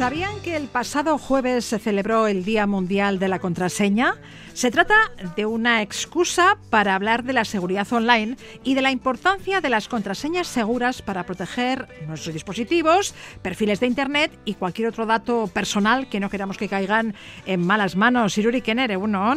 ¿Sabían 0.00 0.40
que 0.40 0.56
el 0.56 0.68
pasado 0.68 1.18
jueves 1.18 1.66
se 1.66 1.78
celebró 1.78 2.26
el 2.26 2.42
Día 2.42 2.66
Mundial 2.66 3.18
de 3.18 3.28
la 3.28 3.38
Contraseña? 3.38 4.14
Se 4.54 4.70
trata 4.70 5.12
de 5.36 5.44
una 5.44 5.82
excusa 5.82 6.56
para 6.70 6.94
hablar 6.94 7.22
de 7.22 7.34
la 7.34 7.44
seguridad 7.44 7.86
online 7.92 8.38
y 8.64 8.72
de 8.72 8.80
la 8.80 8.92
importancia 8.92 9.60
de 9.60 9.68
las 9.68 9.88
contraseñas 9.88 10.46
seguras 10.46 11.02
para 11.02 11.26
proteger 11.26 11.86
nuestros 12.08 12.32
dispositivos, 12.32 13.14
perfiles 13.42 13.78
de 13.80 13.88
Internet 13.88 14.32
y 14.46 14.54
cualquier 14.54 14.88
otro 14.88 15.04
dato 15.04 15.48
personal 15.48 16.08
que 16.08 16.18
no 16.18 16.30
queramos 16.30 16.56
que 16.56 16.70
caigan 16.70 17.14
en 17.44 17.66
malas 17.66 17.94
manos. 17.94 18.38
Iruri 18.38 18.62
Kenere, 18.62 18.96
uno. 18.96 19.34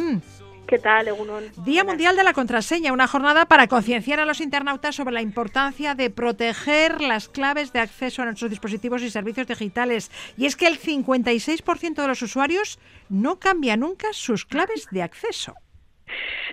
¿Qué 0.66 0.78
tal, 0.78 1.06
Día 1.64 1.84
Mundial 1.84 2.16
de 2.16 2.24
la 2.24 2.32
Contraseña, 2.32 2.92
una 2.92 3.06
jornada 3.06 3.44
para 3.44 3.66
concienciar 3.66 4.18
a 4.18 4.24
los 4.24 4.40
internautas 4.40 4.94
sobre 4.94 5.12
la 5.12 5.20
importancia 5.20 5.94
de 5.94 6.08
proteger 6.08 7.02
las 7.02 7.28
claves 7.28 7.72
de 7.72 7.80
acceso 7.80 8.22
a 8.22 8.24
nuestros 8.24 8.50
dispositivos 8.50 9.02
y 9.02 9.10
servicios 9.10 9.46
digitales. 9.46 10.10
Y 10.38 10.46
es 10.46 10.56
que 10.56 10.66
el 10.66 10.78
56% 10.78 11.94
de 11.94 12.08
los 12.08 12.22
usuarios 12.22 12.78
no 13.10 13.38
cambia 13.38 13.76
nunca 13.76 14.08
sus 14.12 14.46
claves 14.46 14.88
de 14.90 15.02
acceso. 15.02 15.54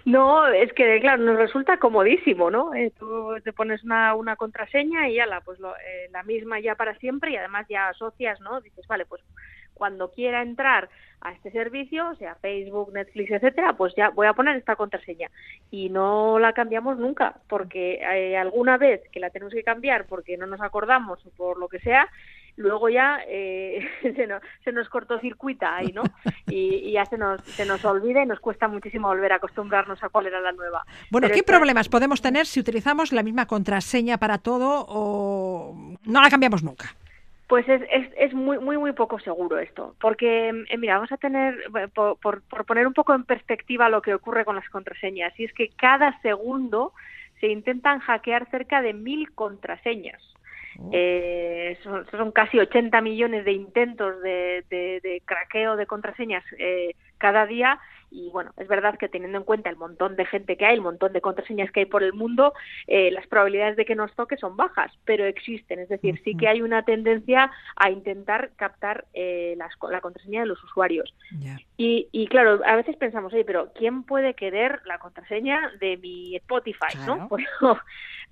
No, 0.03 0.47
es 0.47 0.73
que 0.73 0.99
claro, 0.99 1.23
nos 1.23 1.37
resulta 1.37 1.77
comodísimo, 1.77 2.51
¿no? 2.51 2.73
Eh, 2.73 2.91
tú 2.97 3.35
te 3.43 3.53
pones 3.53 3.83
una, 3.83 4.15
una 4.15 4.35
contraseña 4.35 5.07
y 5.09 5.15
ya 5.15 5.25
la, 5.25 5.41
pues 5.41 5.59
eh, 5.59 6.09
la 6.11 6.23
misma 6.23 6.59
ya 6.59 6.75
para 6.75 6.97
siempre 6.97 7.31
y 7.31 7.37
además 7.37 7.65
ya 7.69 7.89
asocias, 7.89 8.41
¿no? 8.41 8.59
Dices, 8.61 8.85
vale, 8.87 9.05
pues 9.05 9.21
cuando 9.81 10.11
quiera 10.11 10.43
entrar 10.43 10.89
a 11.21 11.31
este 11.31 11.49
servicio, 11.49 12.13
sea 12.19 12.35
Facebook, 12.35 12.93
Netflix, 12.93 13.31
etcétera, 13.31 13.73
pues 13.73 13.95
ya 13.97 14.09
voy 14.09 14.27
a 14.27 14.33
poner 14.33 14.55
esta 14.55 14.75
contraseña 14.75 15.31
y 15.71 15.89
no 15.89 16.37
la 16.37 16.53
cambiamos 16.53 16.99
nunca, 16.99 17.37
porque 17.49 17.95
eh, 17.95 18.37
alguna 18.37 18.77
vez 18.77 19.01
que 19.11 19.19
la 19.19 19.31
tenemos 19.31 19.55
que 19.55 19.63
cambiar 19.63 20.05
porque 20.05 20.37
no 20.37 20.45
nos 20.45 20.61
acordamos 20.61 21.25
o 21.25 21.31
por 21.31 21.57
lo 21.57 21.67
que 21.67 21.79
sea, 21.79 22.07
luego 22.57 22.89
ya 22.89 23.21
eh, 23.27 23.89
se, 24.03 24.27
nos, 24.27 24.43
se 24.63 24.71
nos 24.71 24.87
cortocircuita 24.87 25.75
ahí, 25.77 25.91
¿no? 25.91 26.03
Y, 26.45 26.91
ya 26.91 27.05
se 27.05 27.17
nos, 27.17 27.41
se 27.41 27.65
nos 27.65 27.83
olvida 27.83 28.21
y 28.21 28.27
nos 28.27 28.39
cuesta 28.39 28.67
muchísimo 28.67 29.07
volver 29.07 29.33
a 29.33 29.37
acostumbrarnos 29.37 30.03
a 30.03 30.09
cuál 30.09 30.27
era 30.27 30.41
la 30.41 30.51
nueva. 30.51 30.85
Bueno, 31.09 31.27
¿qué 31.33 31.41
problemas 31.41 31.89
podemos 31.89 32.21
tener 32.21 32.45
si 32.45 32.59
utilizamos 32.59 33.11
la 33.13 33.23
misma 33.23 33.47
contraseña 33.47 34.19
para 34.19 34.37
todo 34.37 34.85
o 34.87 35.75
no 36.05 36.21
la 36.21 36.29
cambiamos 36.29 36.61
nunca? 36.61 36.95
Pues 37.51 37.67
es, 37.67 37.81
es, 37.91 38.09
es, 38.15 38.33
muy, 38.33 38.59
muy, 38.59 38.77
muy 38.77 38.93
poco 38.93 39.19
seguro 39.19 39.59
esto, 39.59 39.93
porque, 39.99 40.63
eh, 40.69 40.77
mira, 40.77 40.93
vamos 40.93 41.11
a 41.11 41.17
tener, 41.17 41.53
por, 41.93 42.17
por, 42.17 42.65
poner 42.65 42.87
un 42.87 42.93
poco 42.93 43.13
en 43.13 43.25
perspectiva 43.25 43.89
lo 43.89 44.01
que 44.01 44.13
ocurre 44.13 44.45
con 44.45 44.55
las 44.55 44.69
contraseñas, 44.69 45.37
y 45.37 45.43
es 45.43 45.51
que 45.51 45.67
cada 45.67 46.17
segundo 46.21 46.93
se 47.41 47.47
intentan 47.47 47.99
hackear 47.99 48.49
cerca 48.51 48.81
de 48.81 48.93
mil 48.93 49.33
contraseñas. 49.33 50.21
Oh. 50.79 50.91
Eh, 50.93 51.77
son, 51.83 52.09
son, 52.09 52.31
casi 52.31 52.57
80 52.57 53.01
millones 53.01 53.43
de 53.43 53.51
intentos 53.51 54.21
de, 54.21 54.63
de, 54.69 55.01
de 55.03 55.21
craqueo 55.25 55.75
de 55.75 55.87
contraseñas 55.87 56.45
eh, 56.57 56.95
cada 57.17 57.45
día 57.45 57.81
y 58.11 58.29
bueno, 58.29 58.51
es 58.57 58.67
verdad 58.67 58.97
que 58.97 59.07
teniendo 59.07 59.37
en 59.37 59.45
cuenta 59.45 59.69
el 59.69 59.77
montón 59.77 60.17
de 60.17 60.25
gente 60.25 60.57
que 60.57 60.65
hay, 60.65 60.75
el 60.75 60.81
montón 60.81 61.13
de 61.13 61.21
contraseñas 61.21 61.71
que 61.71 61.79
hay 61.79 61.85
por 61.85 62.03
el 62.03 62.13
mundo, 62.13 62.53
eh, 62.85 63.09
las 63.09 63.25
probabilidades 63.25 63.77
de 63.77 63.85
que 63.85 63.95
nos 63.95 64.13
toque 64.15 64.35
son 64.37 64.57
bajas, 64.57 64.91
pero 65.05 65.25
existen. 65.25 65.79
Es 65.79 65.89
decir, 65.89 66.21
sí 66.23 66.35
que 66.35 66.49
hay 66.49 66.61
una 66.61 66.83
tendencia 66.83 67.49
a 67.77 67.89
intentar 67.89 68.51
captar 68.57 69.05
eh, 69.13 69.55
las, 69.57 69.71
la 69.89 70.01
contraseña 70.01 70.41
de 70.41 70.47
los 70.47 70.61
usuarios. 70.63 71.13
Y, 71.77 72.09
y, 72.11 72.27
claro, 72.27 72.59
a 72.65 72.75
veces 72.75 72.97
pensamos, 72.97 73.33
oye, 73.33 73.45
pero 73.45 73.71
¿quién 73.73 74.03
puede 74.03 74.33
querer 74.33 74.81
la 74.85 74.99
contraseña 74.99 75.71
de 75.79 75.97
mi 75.97 76.35
Spotify? 76.35 76.97
¿no? 77.07 77.29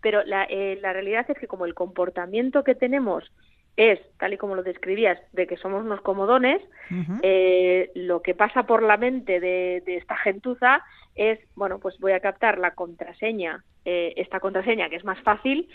pero 0.02 0.24
la, 0.26 0.44
eh, 0.44 0.78
la 0.82 0.92
realidad 0.92 1.26
es 1.30 1.38
que 1.40 1.48
como 1.48 1.66
el 1.66 1.74
comportamiento 1.74 2.64
que 2.64 2.76
tenemos 2.76 3.32
es, 3.78 4.00
tal 4.18 4.34
y 4.34 4.38
como 4.38 4.56
lo 4.56 4.64
describías, 4.64 5.20
de 5.32 5.48
que 5.48 5.58
somos 5.58 5.84
unos 5.84 6.02
comodones, 6.02 6.62
eh, 7.24 7.92
lo 7.96 8.22
que 8.22 8.36
pasa 8.36 8.64
por 8.64 8.84
la 8.84 8.98
mente 8.98 9.40
de, 9.40 9.82
de, 9.86 9.98
esta 9.98 10.18
gentuza 10.18 10.84
es, 11.16 11.40
bueno, 11.56 11.80
pues 11.80 11.98
voy 12.00 12.12
a 12.14 12.20
captar 12.20 12.58
la 12.58 12.72
contraseña, 12.72 13.64
eh, 13.86 14.14
esta 14.18 14.40
contraseña 14.40 14.90
que 14.90 14.98
es 14.98 15.06
más 15.06 15.22
fácil, 15.22 15.70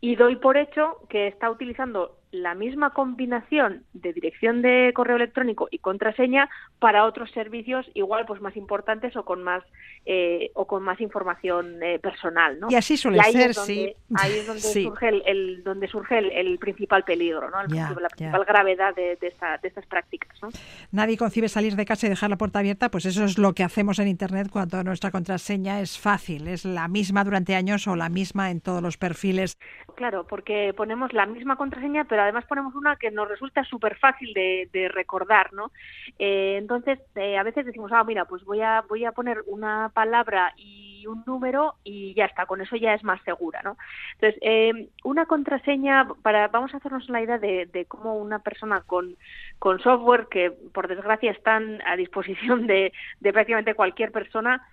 y 0.00 0.14
doy 0.14 0.36
por 0.36 0.56
hecho 0.56 0.98
que 1.08 1.26
está 1.26 1.50
utilizando 1.50 2.17
la 2.30 2.54
misma 2.54 2.90
combinación 2.90 3.84
de 3.94 4.12
dirección 4.12 4.60
de 4.60 4.92
correo 4.94 5.16
electrónico 5.16 5.68
y 5.70 5.78
contraseña 5.78 6.50
para 6.78 7.04
otros 7.04 7.30
servicios 7.30 7.90
igual 7.94 8.26
pues 8.26 8.40
más 8.40 8.56
importantes 8.56 9.16
o 9.16 9.24
con 9.24 9.42
más 9.42 9.64
eh, 10.04 10.50
o 10.54 10.66
con 10.66 10.82
más 10.82 11.00
información 11.00 11.82
eh, 11.82 11.98
personal 11.98 12.60
¿no? 12.60 12.68
y 12.70 12.74
así 12.74 12.96
suele 12.96 13.22
ser 13.24 13.54
sí 13.54 13.94
ahí 14.14 14.32
es 14.32 14.46
donde 14.46 14.60
surge 14.82 15.08
el, 15.08 15.64
donde 15.64 15.88
surge 15.88 16.18
el, 16.18 16.58
principal 16.58 17.04
peligro 17.04 17.50
¿no? 17.50 17.62
la 17.62 18.08
principal 18.08 18.44
gravedad 18.44 18.94
de, 18.94 19.16
de, 19.16 19.28
estas 19.62 19.86
prácticas 19.86 20.40
¿no? 20.42 20.50
nadie 20.92 21.16
concibe 21.16 21.48
salir 21.48 21.76
de 21.76 21.86
casa 21.86 22.06
y 22.06 22.10
dejar 22.10 22.28
la 22.28 22.36
puerta 22.36 22.58
abierta 22.58 22.90
pues 22.90 23.06
eso 23.06 23.24
es 23.24 23.38
lo 23.38 23.54
que 23.54 23.64
hacemos 23.64 23.98
en 23.98 24.08
internet 24.08 24.48
cuando 24.52 24.82
nuestra 24.84 25.10
contraseña 25.10 25.80
es 25.80 25.98
fácil 25.98 26.48
es 26.48 26.64
la 26.64 26.88
misma 26.88 27.24
durante 27.24 27.54
años 27.54 27.86
o 27.86 27.96
la 27.96 28.10
misma 28.10 28.50
en 28.50 28.60
todos 28.60 28.82
los 28.82 28.98
perfiles 28.98 29.56
claro 29.94 30.26
porque 30.28 30.74
ponemos 30.76 31.12
la 31.12 31.24
misma 31.26 31.56
contraseña 31.56 32.04
pero 32.04 32.17
además 32.22 32.44
ponemos 32.46 32.74
una 32.74 32.96
que 32.96 33.10
nos 33.10 33.28
resulta 33.28 33.64
súper 33.64 33.96
fácil 33.96 34.32
de, 34.34 34.90
recordar, 34.92 35.52
¿no? 35.52 35.70
Eh, 36.18 36.56
entonces, 36.58 36.98
eh, 37.14 37.36
a 37.36 37.42
veces 37.42 37.66
decimos, 37.66 37.90
ah, 37.92 38.04
mira, 38.04 38.24
pues 38.24 38.44
voy 38.44 38.60
a, 38.62 38.82
voy 38.88 39.04
a 39.04 39.12
poner 39.12 39.42
una 39.46 39.90
palabra 39.94 40.54
y 40.56 41.06
un 41.06 41.22
número 41.26 41.74
y 41.84 42.14
ya 42.14 42.24
está, 42.24 42.46
con 42.46 42.60
eso 42.60 42.76
ya 42.76 42.94
es 42.94 43.04
más 43.04 43.20
segura, 43.22 43.60
¿no? 43.62 43.76
Entonces, 44.14 44.40
eh, 44.42 44.88
una 45.04 45.26
contraseña, 45.26 46.08
para, 46.22 46.48
vamos 46.48 46.72
a 46.74 46.78
hacernos 46.78 47.08
la 47.08 47.22
idea 47.22 47.38
de, 47.38 47.66
de 47.66 47.84
cómo 47.86 48.16
una 48.16 48.38
persona 48.40 48.82
con, 48.82 49.16
con 49.58 49.80
software 49.80 50.26
que, 50.30 50.50
por 50.50 50.88
desgracia, 50.88 51.30
están 51.30 51.80
a 51.86 51.96
disposición 51.96 52.66
de, 52.66 52.92
de 53.20 53.32
prácticamente 53.32 53.74
cualquier 53.74 54.12
persona, 54.12 54.66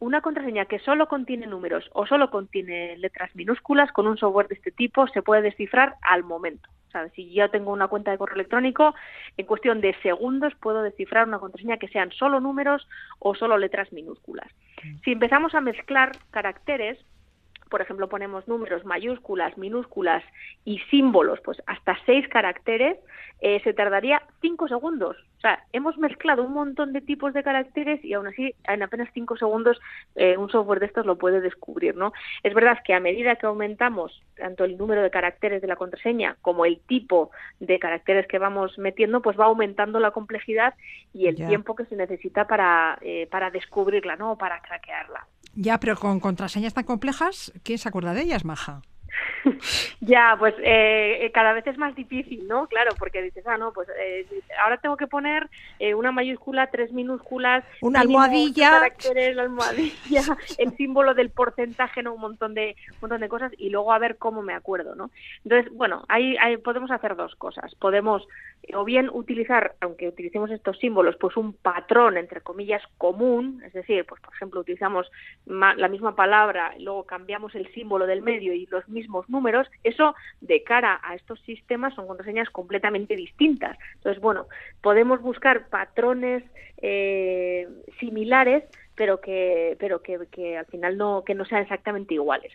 una 0.00 0.20
contraseña 0.20 0.66
que 0.66 0.78
solo 0.78 1.08
contiene 1.08 1.46
números 1.46 1.90
o 1.92 2.06
solo 2.06 2.30
contiene 2.30 2.96
letras 2.98 3.34
minúsculas 3.34 3.90
con 3.92 4.06
un 4.06 4.16
software 4.16 4.48
de 4.48 4.54
este 4.54 4.70
tipo 4.70 5.06
se 5.08 5.22
puede 5.22 5.42
descifrar 5.42 5.96
al 6.02 6.24
momento. 6.24 6.68
O 6.88 6.90
sea, 6.90 7.08
si 7.10 7.30
yo 7.32 7.50
tengo 7.50 7.72
una 7.72 7.88
cuenta 7.88 8.10
de 8.10 8.18
correo 8.18 8.36
electrónico, 8.36 8.94
en 9.36 9.46
cuestión 9.46 9.80
de 9.80 9.94
segundos 10.02 10.54
puedo 10.54 10.82
descifrar 10.82 11.28
una 11.28 11.38
contraseña 11.38 11.76
que 11.76 11.88
sean 11.88 12.10
solo 12.12 12.40
números 12.40 12.88
o 13.18 13.34
solo 13.34 13.58
letras 13.58 13.92
minúsculas. 13.92 14.48
Si 15.04 15.12
empezamos 15.12 15.54
a 15.54 15.60
mezclar 15.60 16.12
caracteres, 16.30 16.98
por 17.68 17.82
ejemplo, 17.82 18.08
ponemos 18.08 18.48
números, 18.48 18.84
mayúsculas, 18.86 19.58
minúsculas 19.58 20.24
y 20.64 20.78
símbolos, 20.90 21.40
pues 21.44 21.62
hasta 21.66 21.98
seis 22.06 22.26
caracteres, 22.28 22.96
eh, 23.40 23.60
se 23.62 23.74
tardaría 23.74 24.22
cinco 24.40 24.68
segundos. 24.68 25.16
O 25.38 25.40
sea, 25.40 25.64
hemos 25.72 25.96
mezclado 25.98 26.42
un 26.42 26.52
montón 26.52 26.92
de 26.92 27.00
tipos 27.00 27.32
de 27.32 27.44
caracteres 27.44 28.04
y 28.04 28.12
aún 28.12 28.26
así 28.26 28.54
en 28.64 28.82
apenas 28.82 29.08
cinco 29.14 29.36
segundos 29.36 29.78
eh, 30.16 30.36
un 30.36 30.50
software 30.50 30.80
de 30.80 30.86
estos 30.86 31.06
lo 31.06 31.16
puede 31.16 31.40
descubrir, 31.40 31.94
¿no? 31.94 32.12
Es 32.42 32.54
verdad 32.54 32.78
que 32.84 32.92
a 32.92 32.98
medida 32.98 33.36
que 33.36 33.46
aumentamos 33.46 34.20
tanto 34.36 34.64
el 34.64 34.76
número 34.76 35.00
de 35.00 35.10
caracteres 35.10 35.62
de 35.62 35.68
la 35.68 35.76
contraseña 35.76 36.36
como 36.42 36.64
el 36.64 36.80
tipo 36.80 37.30
de 37.60 37.78
caracteres 37.78 38.26
que 38.26 38.40
vamos 38.40 38.76
metiendo, 38.78 39.22
pues 39.22 39.38
va 39.38 39.44
aumentando 39.44 40.00
la 40.00 40.10
complejidad 40.10 40.74
y 41.12 41.28
el 41.28 41.36
tiempo 41.36 41.76
que 41.76 41.84
se 41.84 41.94
necesita 41.94 42.48
para, 42.48 42.98
eh, 43.00 43.28
para 43.30 43.50
descubrirla, 43.50 44.16
¿no? 44.16 44.32
O 44.32 44.38
para 44.38 44.60
craquearla. 44.60 45.26
Ya, 45.54 45.78
pero 45.78 45.96
con 45.96 46.18
contraseñas 46.18 46.74
tan 46.74 46.84
complejas, 46.84 47.52
¿quién 47.62 47.78
se 47.78 47.88
acuerda 47.88 48.12
de 48.12 48.22
ellas, 48.22 48.44
Maja? 48.44 48.82
ya, 50.00 50.36
pues 50.38 50.54
eh, 50.58 51.24
eh, 51.24 51.32
cada 51.32 51.52
vez 51.52 51.66
es 51.66 51.78
más 51.78 51.94
difícil, 51.94 52.46
¿no? 52.46 52.66
Claro, 52.66 52.92
porque 52.98 53.22
dices, 53.22 53.46
ah, 53.46 53.58
no, 53.58 53.72
pues 53.72 53.88
eh, 53.98 54.26
ahora 54.62 54.78
tengo 54.78 54.96
que 54.96 55.06
poner 55.06 55.48
una 55.96 56.12
mayúscula, 56.12 56.68
tres 56.70 56.92
minúsculas, 56.92 57.64
una 57.80 58.00
almohadilla, 58.00 58.90
la 59.34 59.42
almohadilla, 59.42 60.22
el 60.58 60.76
símbolo 60.76 61.14
del 61.14 61.30
porcentaje, 61.30 62.02
¿no? 62.02 62.14
Un 62.14 62.20
montón 62.20 62.54
de, 62.54 62.76
un 62.94 62.98
montón 63.02 63.20
de 63.20 63.28
cosas 63.28 63.52
y 63.58 63.70
luego 63.70 63.92
a 63.92 63.98
ver 63.98 64.16
cómo 64.16 64.42
me 64.42 64.54
acuerdo, 64.54 64.94
¿no? 64.94 65.10
Entonces, 65.44 65.72
bueno, 65.72 66.04
ahí, 66.08 66.36
ahí 66.40 66.56
podemos 66.56 66.90
hacer 66.90 67.16
dos 67.16 67.34
cosas. 67.36 67.74
Podemos 67.76 68.26
o 68.74 68.84
bien 68.84 69.08
utilizar, 69.12 69.76
aunque 69.80 70.08
utilicemos 70.08 70.50
estos 70.50 70.78
símbolos, 70.78 71.16
pues 71.16 71.36
un 71.36 71.52
patrón, 71.52 72.16
entre 72.16 72.40
comillas, 72.40 72.82
común, 72.98 73.62
es 73.64 73.72
decir, 73.72 74.04
pues 74.06 74.20
por 74.20 74.34
ejemplo, 74.34 74.60
utilizamos 74.60 75.10
la 75.46 75.88
misma 75.88 76.14
palabra, 76.14 76.74
luego 76.78 77.04
cambiamos 77.04 77.54
el 77.54 77.72
símbolo 77.72 78.06
del 78.06 78.22
medio 78.22 78.52
y 78.52 78.66
los 78.66 78.86
mismos 78.88 79.27
números, 79.28 79.68
eso 79.84 80.14
de 80.40 80.62
cara 80.62 81.00
a 81.02 81.14
estos 81.14 81.40
sistemas 81.40 81.94
son 81.94 82.06
contraseñas 82.06 82.50
completamente 82.50 83.16
distintas. 83.16 83.78
Entonces, 83.94 84.20
bueno, 84.22 84.46
podemos 84.80 85.20
buscar 85.20 85.68
patrones 85.68 86.44
eh, 86.78 87.68
similares 87.98 88.64
pero 88.98 89.20
que 89.20 89.76
pero 89.78 90.02
que, 90.02 90.18
que, 90.30 90.58
al 90.58 90.66
final 90.66 90.98
no 90.98 91.22
que 91.24 91.34
no 91.34 91.44
sean 91.44 91.62
exactamente 91.62 92.14
iguales. 92.14 92.52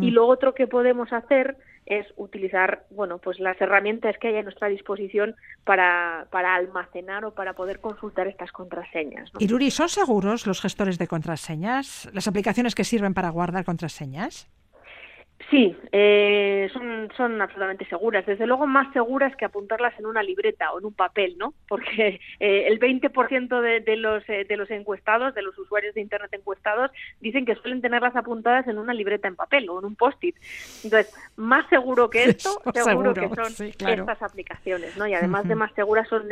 Y 0.00 0.10
lo 0.10 0.26
otro 0.26 0.52
que 0.52 0.66
podemos 0.66 1.12
hacer 1.12 1.56
es 1.86 2.06
utilizar 2.16 2.84
bueno 2.90 3.18
pues 3.18 3.38
las 3.38 3.58
herramientas 3.60 4.16
que 4.18 4.28
hay 4.28 4.36
a 4.38 4.42
nuestra 4.42 4.68
disposición 4.68 5.36
para, 5.64 6.26
para 6.30 6.54
almacenar 6.54 7.24
o 7.24 7.34
para 7.34 7.52
poder 7.52 7.80
consultar 7.80 8.26
estas 8.26 8.52
contraseñas 8.52 9.30
¿Y 9.38 9.44
Iruri 9.44 9.70
son 9.70 9.90
seguros 9.90 10.46
los 10.46 10.62
gestores 10.62 10.98
de 10.98 11.06
contraseñas 11.06 12.08
las 12.12 12.26
aplicaciones 12.26 12.74
que 12.74 12.84
sirven 12.84 13.12
para 13.12 13.28
guardar 13.28 13.64
contraseñas 13.64 14.48
Sí, 15.50 15.76
eh, 15.92 16.70
son, 16.72 17.10
son 17.16 17.40
absolutamente 17.40 17.84
seguras. 17.86 18.24
Desde 18.24 18.46
luego 18.46 18.66
más 18.66 18.92
seguras 18.92 19.34
que 19.36 19.44
apuntarlas 19.44 19.98
en 19.98 20.06
una 20.06 20.22
libreta 20.22 20.72
o 20.72 20.78
en 20.78 20.86
un 20.86 20.94
papel, 20.94 21.36
¿no? 21.38 21.52
Porque 21.68 22.20
eh, 22.40 22.64
el 22.66 22.80
20% 22.80 23.60
de, 23.60 23.80
de, 23.80 23.96
los, 23.96 24.26
eh, 24.28 24.44
de 24.48 24.56
los 24.56 24.70
encuestados, 24.70 25.34
de 25.34 25.42
los 25.42 25.56
usuarios 25.58 25.94
de 25.94 26.00
Internet 26.00 26.32
encuestados, 26.32 26.90
dicen 27.20 27.44
que 27.44 27.56
suelen 27.56 27.82
tenerlas 27.82 28.16
apuntadas 28.16 28.66
en 28.68 28.78
una 28.78 28.94
libreta 28.94 29.28
en 29.28 29.36
papel 29.36 29.68
o 29.68 29.78
en 29.78 29.84
un 29.84 29.96
post-it. 29.96 30.36
Entonces, 30.82 31.14
más 31.36 31.68
seguro 31.68 32.08
que 32.08 32.24
esto, 32.30 32.60
seguro, 32.74 33.12
que 33.12 33.28
son 33.28 33.66
estas 33.66 34.22
aplicaciones, 34.22 34.96
¿no? 34.96 35.06
Y 35.06 35.14
además 35.14 35.46
de 35.46 35.56
más 35.56 35.72
seguras 35.74 36.08
son 36.08 36.28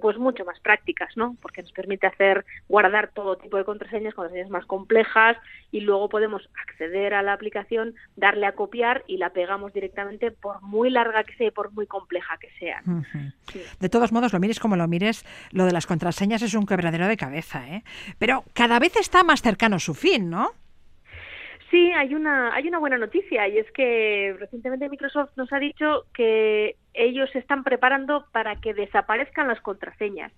pues 0.00 0.18
mucho 0.18 0.44
más 0.44 0.58
prácticas, 0.60 1.16
¿no? 1.16 1.36
Porque 1.40 1.62
nos 1.62 1.72
permite 1.72 2.06
hacer, 2.06 2.44
guardar 2.68 3.10
todo 3.14 3.36
tipo 3.36 3.56
de 3.56 3.64
contraseñas, 3.64 4.14
contraseñas 4.14 4.50
más 4.50 4.66
complejas 4.66 5.36
y 5.70 5.80
luego 5.80 6.08
podemos 6.08 6.48
acceder 6.60 7.14
a 7.14 7.22
la 7.22 7.32
aplicación, 7.32 7.94
darle 8.32 8.46
a 8.46 8.52
copiar 8.52 9.04
y 9.06 9.18
la 9.18 9.30
pegamos 9.30 9.72
directamente 9.74 10.30
por 10.30 10.62
muy 10.62 10.88
larga 10.88 11.22
que 11.24 11.34
sea 11.34 11.48
y 11.48 11.50
por 11.50 11.70
muy 11.72 11.86
compleja 11.86 12.38
que 12.38 12.48
sea. 12.58 12.82
De 13.78 13.88
todos 13.90 14.10
modos, 14.10 14.32
lo 14.32 14.40
mires 14.40 14.58
como 14.58 14.76
lo 14.76 14.88
mires, 14.88 15.24
lo 15.52 15.66
de 15.66 15.72
las 15.72 15.86
contraseñas 15.86 16.40
es 16.40 16.54
un 16.54 16.66
quebradero 16.66 17.06
de 17.06 17.16
cabeza, 17.18 17.68
¿eh? 17.68 17.82
Pero 18.18 18.44
cada 18.54 18.78
vez 18.78 18.96
está 18.96 19.22
más 19.22 19.42
cercano 19.42 19.78
su 19.78 19.92
fin, 19.94 20.30
¿no? 20.30 20.52
Sí, 21.70 21.90
hay 21.92 22.14
una, 22.14 22.54
hay 22.54 22.68
una 22.68 22.78
buena 22.78 22.98
noticia 22.98 23.48
y 23.48 23.58
es 23.58 23.70
que 23.72 24.34
recientemente 24.38 24.88
Microsoft 24.88 25.30
nos 25.36 25.52
ha 25.52 25.58
dicho 25.58 26.04
que 26.14 26.76
ellos 26.94 27.30
se 27.32 27.38
están 27.38 27.64
preparando 27.64 28.26
para 28.32 28.56
que 28.56 28.74
desaparezcan 28.74 29.48
las 29.48 29.60
contraseñas 29.60 30.32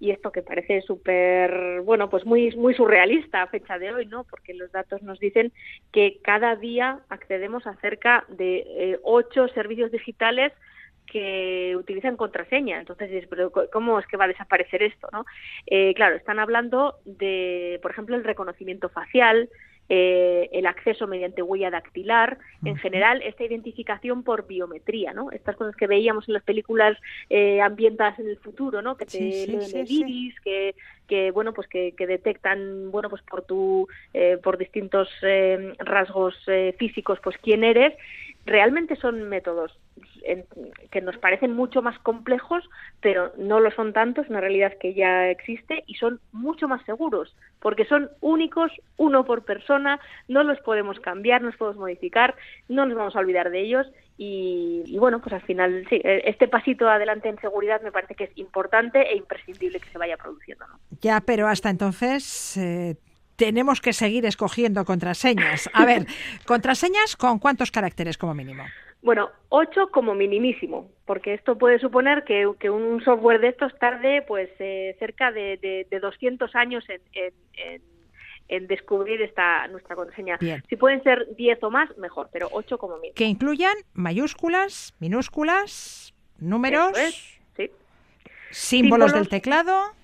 y 0.00 0.10
esto 0.10 0.32
que 0.32 0.42
parece 0.42 0.80
súper, 0.80 1.82
bueno, 1.82 2.08
pues 2.08 2.24
muy, 2.24 2.56
muy 2.56 2.74
surrealista 2.74 3.42
a 3.42 3.48
fecha 3.48 3.78
de 3.78 3.92
hoy, 3.92 4.06
¿no? 4.06 4.24
Porque 4.24 4.54
los 4.54 4.72
datos 4.72 5.02
nos 5.02 5.20
dicen 5.20 5.52
que 5.92 6.20
cada 6.22 6.56
día 6.56 7.00
accedemos 7.10 7.66
a 7.66 7.76
cerca 7.76 8.24
de 8.28 8.64
eh, 8.66 8.98
ocho 9.02 9.46
servicios 9.48 9.92
digitales 9.92 10.52
que 11.06 11.76
utilizan 11.76 12.16
contraseña. 12.16 12.78
Entonces, 12.80 13.28
¿cómo 13.72 13.98
es 13.98 14.06
que 14.06 14.16
va 14.16 14.24
a 14.24 14.28
desaparecer 14.28 14.82
esto? 14.82 15.08
¿no? 15.12 15.26
Eh, 15.66 15.92
claro, 15.94 16.16
están 16.16 16.38
hablando 16.38 16.96
de, 17.04 17.78
por 17.82 17.90
ejemplo, 17.90 18.16
el 18.16 18.24
reconocimiento 18.24 18.88
facial, 18.88 19.50
eh, 19.92 20.48
el 20.52 20.66
acceso 20.66 21.08
mediante 21.08 21.42
huella 21.42 21.68
dactilar, 21.68 22.38
en 22.64 22.76
general 22.76 23.22
esta 23.22 23.42
identificación 23.42 24.22
por 24.22 24.46
biometría, 24.46 25.12
¿no? 25.12 25.32
Estas 25.32 25.56
cosas 25.56 25.74
que 25.74 25.88
veíamos 25.88 26.28
en 26.28 26.34
las 26.34 26.44
películas 26.44 26.96
eh, 27.28 27.60
ambientadas 27.60 28.16
en 28.20 28.28
el 28.28 28.36
futuro, 28.36 28.82
¿no? 28.82 28.96
Que 28.96 29.04
te 29.06 29.18
leen 29.18 29.60
el 29.62 29.90
iris, 29.90 30.38
que, 30.42 30.76
que 31.08 31.32
bueno 31.32 31.52
pues 31.52 31.66
que, 31.66 31.92
detectan 31.98 32.92
bueno 32.92 33.10
pues 33.10 33.20
por 33.22 33.42
tu 33.42 33.88
eh, 34.14 34.38
por 34.40 34.58
distintos 34.58 35.08
eh, 35.22 35.72
rasgos 35.80 36.36
físicos 36.78 37.18
pues 37.20 37.36
quién 37.38 37.64
eres 37.64 37.92
realmente 38.46 38.96
son 38.96 39.28
métodos 39.28 39.78
que 40.90 41.00
nos 41.00 41.16
parecen 41.18 41.54
mucho 41.54 41.82
más 41.82 41.98
complejos, 42.00 42.68
pero 43.00 43.32
no 43.38 43.60
lo 43.60 43.70
son 43.70 43.92
tanto, 43.92 44.20
es 44.20 44.28
una 44.28 44.40
realidad 44.40 44.72
que 44.78 44.94
ya 44.94 45.28
existe 45.30 45.82
y 45.86 45.94
son 45.94 46.20
mucho 46.32 46.68
más 46.68 46.84
seguros, 46.84 47.34
porque 47.60 47.84
son 47.84 48.10
únicos, 48.20 48.70
uno 48.96 49.24
por 49.24 49.44
persona, 49.44 49.98
no 50.28 50.42
los 50.42 50.58
podemos 50.60 51.00
cambiar, 51.00 51.40
no 51.40 51.48
los 51.48 51.56
podemos 51.56 51.78
modificar, 51.78 52.34
no 52.68 52.86
nos 52.86 52.96
vamos 52.96 53.16
a 53.16 53.20
olvidar 53.20 53.50
de 53.50 53.60
ellos 53.60 53.86
y, 54.22 54.96
bueno, 54.98 55.20
pues 55.20 55.32
al 55.32 55.42
final 55.42 55.86
sí, 55.88 55.98
e, 56.04 56.22
este 56.26 56.46
pasito 56.46 56.88
adelante 56.88 57.30
en 57.30 57.40
seguridad 57.40 57.80
me 57.80 57.90
parece 57.90 58.14
que 58.14 58.24
es 58.24 58.30
importante 58.36 59.00
e 59.00 59.16
imprescindible 59.16 59.80
que 59.80 59.88
se 59.88 59.96
vaya 59.96 60.18
produciendo. 60.18 60.66
Ya, 61.00 61.22
pero 61.22 61.48
hasta 61.48 61.70
entonces 61.70 62.56
eh, 62.58 62.96
tenemos 63.40 63.80
que 63.80 63.94
seguir 63.94 64.26
escogiendo 64.26 64.84
contraseñas. 64.84 65.70
A 65.72 65.86
ver, 65.86 66.04
contraseñas 66.46 67.16
con 67.16 67.38
cuántos 67.38 67.70
caracteres 67.70 68.18
como 68.18 68.34
mínimo. 68.34 68.64
Bueno, 69.00 69.30
ocho 69.48 69.88
como 69.90 70.14
minimísimo, 70.14 70.90
porque 71.06 71.32
esto 71.32 71.56
puede 71.56 71.78
suponer 71.78 72.24
que, 72.24 72.46
un 72.68 73.02
software 73.02 73.40
de 73.40 73.48
estos 73.48 73.72
tarde 73.78 74.22
pues 74.28 74.50
eh, 74.58 74.94
cerca 74.98 75.32
de, 75.32 75.86
de, 75.90 76.00
200 76.00 76.54
años 76.54 76.84
en, 76.90 78.68
descubrir 78.68 79.22
esta 79.22 79.66
nuestra 79.68 79.96
contraseña. 79.96 80.38
Si 80.68 80.76
pueden 80.76 81.02
ser 81.02 81.34
10 81.36 81.62
o 81.62 81.70
más, 81.70 81.96
mejor, 81.96 82.28
pero 82.30 82.48
8 82.52 82.76
como 82.76 82.96
mínimo. 82.96 83.14
Que 83.14 83.24
incluyan 83.24 83.74
mayúsculas, 83.94 84.94
minúsculas, 84.98 86.12
números, 86.38 86.92
símbolos 88.50 89.14
del 89.14 89.30
teclado. 89.30 89.94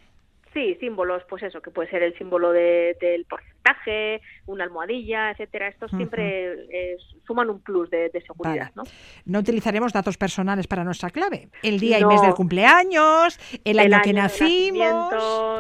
Sí, 0.56 0.74
símbolos, 0.80 1.22
pues 1.28 1.42
eso, 1.42 1.60
que 1.60 1.70
puede 1.70 1.90
ser 1.90 2.02
el 2.02 2.16
símbolo 2.16 2.50
de, 2.50 2.96
del 2.98 3.26
porcentaje, 3.26 4.22
una 4.46 4.64
almohadilla, 4.64 5.30
etcétera. 5.30 5.68
Estos 5.68 5.90
siempre 5.90 6.54
eh, 6.70 6.96
suman 7.26 7.50
un 7.50 7.60
plus 7.60 7.90
de, 7.90 8.10
seguridad, 8.26 8.70
¿no? 8.74 8.84
No 9.26 9.40
utilizaremos 9.40 9.92
datos 9.92 10.16
personales 10.16 10.66
para 10.66 10.82
nuestra 10.82 11.10
clave. 11.10 11.50
El 11.62 11.78
día 11.78 11.98
y 11.98 12.06
mes 12.06 12.22
del 12.22 12.32
cumpleaños, 12.32 13.38
el, 13.66 13.78
año, 13.78 14.00
que 14.02 14.14
nacimos, 14.14 15.12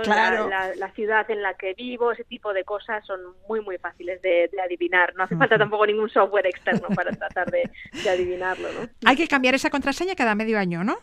claro. 0.02 0.48
la, 0.48 0.90
ciudad 0.92 1.30
en 1.30 1.42
la 1.42 1.52
que 1.52 1.74
vivo, 1.74 2.12
ese 2.12 2.24
tipo 2.24 2.54
de 2.54 2.64
cosas 2.64 3.04
son 3.04 3.20
muy, 3.50 3.60
muy 3.60 3.76
fáciles 3.76 4.22
de, 4.22 4.48
adivinar. 4.64 5.14
No 5.14 5.24
hace 5.24 5.36
falta 5.36 5.58
tampoco 5.58 5.84
ningún 5.84 6.08
software 6.08 6.46
externo 6.46 6.88
para 6.96 7.12
tratar 7.12 7.50
de, 7.50 7.70
adivinarlo, 8.08 8.68
¿no? 8.72 8.88
Hay 9.04 9.16
que 9.16 9.28
cambiar 9.28 9.54
esa 9.54 9.68
contraseña 9.68 10.14
cada 10.14 10.34
medio 10.34 10.58
año, 10.58 10.84
¿no? 10.84 10.96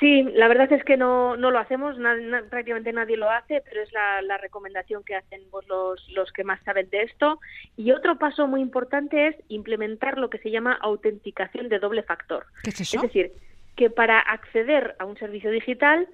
Sí, 0.00 0.22
la 0.34 0.46
verdad 0.46 0.72
es 0.72 0.84
que 0.84 0.96
no, 0.96 1.36
no 1.36 1.50
lo 1.50 1.58
hacemos, 1.58 1.96
prácticamente 2.50 2.92
nadie 2.92 3.16
lo 3.16 3.28
hace, 3.30 3.62
pero 3.68 3.82
es 3.82 3.92
la, 3.92 4.38
recomendación 4.38 5.02
que 5.02 5.16
hacen 5.16 5.42
pues, 5.50 5.66
los, 5.66 6.08
los 6.10 6.32
que 6.32 6.44
más 6.44 6.62
saben 6.62 6.88
de 6.90 7.02
esto. 7.02 7.40
Y 7.76 7.90
otro 7.90 8.16
paso 8.16 8.46
muy 8.46 8.60
importante 8.60 9.26
es 9.26 9.36
implementar 9.48 10.16
lo 10.16 10.30
que 10.30 10.38
se 10.38 10.50
llama 10.50 10.78
autenticación 10.80 11.68
de 11.68 11.80
doble 11.80 12.04
factor. 12.04 12.46
¿Qué 12.62 12.70
es 12.70 12.80
eso? 12.80 12.96
Es 12.98 13.02
decir, 13.02 13.32
que 13.74 13.90
para 13.90 14.20
acceder 14.20 14.94
a 15.00 15.04
un 15.04 15.16
servicio 15.16 15.50
digital 15.50 16.08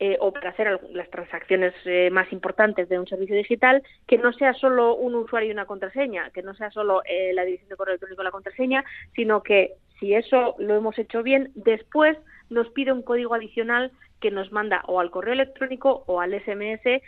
eh, 0.00 0.16
o 0.20 0.32
para 0.32 0.50
hacer 0.50 0.80
las 0.92 1.10
transacciones 1.10 1.74
eh, 1.84 2.08
más 2.10 2.32
importantes 2.32 2.88
de 2.88 2.98
un 3.00 3.08
servicio 3.08 3.34
digital, 3.34 3.82
que 4.06 4.18
no 4.18 4.32
sea 4.32 4.54
solo 4.54 4.94
un 4.94 5.16
usuario 5.16 5.48
y 5.48 5.52
una 5.52 5.66
contraseña, 5.66 6.30
que 6.30 6.42
no 6.42 6.54
sea 6.54 6.70
solo 6.70 7.02
eh, 7.04 7.32
la 7.34 7.44
dirección 7.44 7.68
de 7.68 7.76
correo 7.76 7.92
electrónico 7.94 8.22
y 8.22 8.24
la 8.24 8.30
contraseña, 8.30 8.84
sino 9.16 9.42
que 9.42 9.72
si 9.98 10.14
eso 10.14 10.54
lo 10.58 10.76
hemos 10.76 10.96
hecho 10.98 11.24
bien, 11.24 11.50
después 11.56 12.16
nos 12.50 12.68
pide 12.70 12.92
un 12.92 13.02
código 13.02 13.34
adicional 13.34 13.92
que 14.20 14.30
nos 14.30 14.52
manda 14.52 14.82
o 14.86 15.00
al 15.00 15.10
correo 15.10 15.34
electrónico 15.34 16.04
o 16.06 16.20
al 16.20 16.34
SMS 16.34 17.02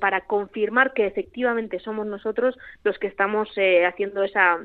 para 0.00 0.22
confirmar 0.22 0.94
que 0.94 1.06
efectivamente 1.06 1.78
somos 1.78 2.06
nosotros 2.06 2.56
los 2.84 2.98
que 2.98 3.06
estamos 3.06 3.50
haciendo 3.86 4.22
esa 4.22 4.60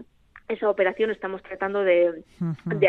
esa 0.49 0.69
operación 0.69 1.11
estamos 1.11 1.43
tratando 1.43 1.83
de, 1.83 2.23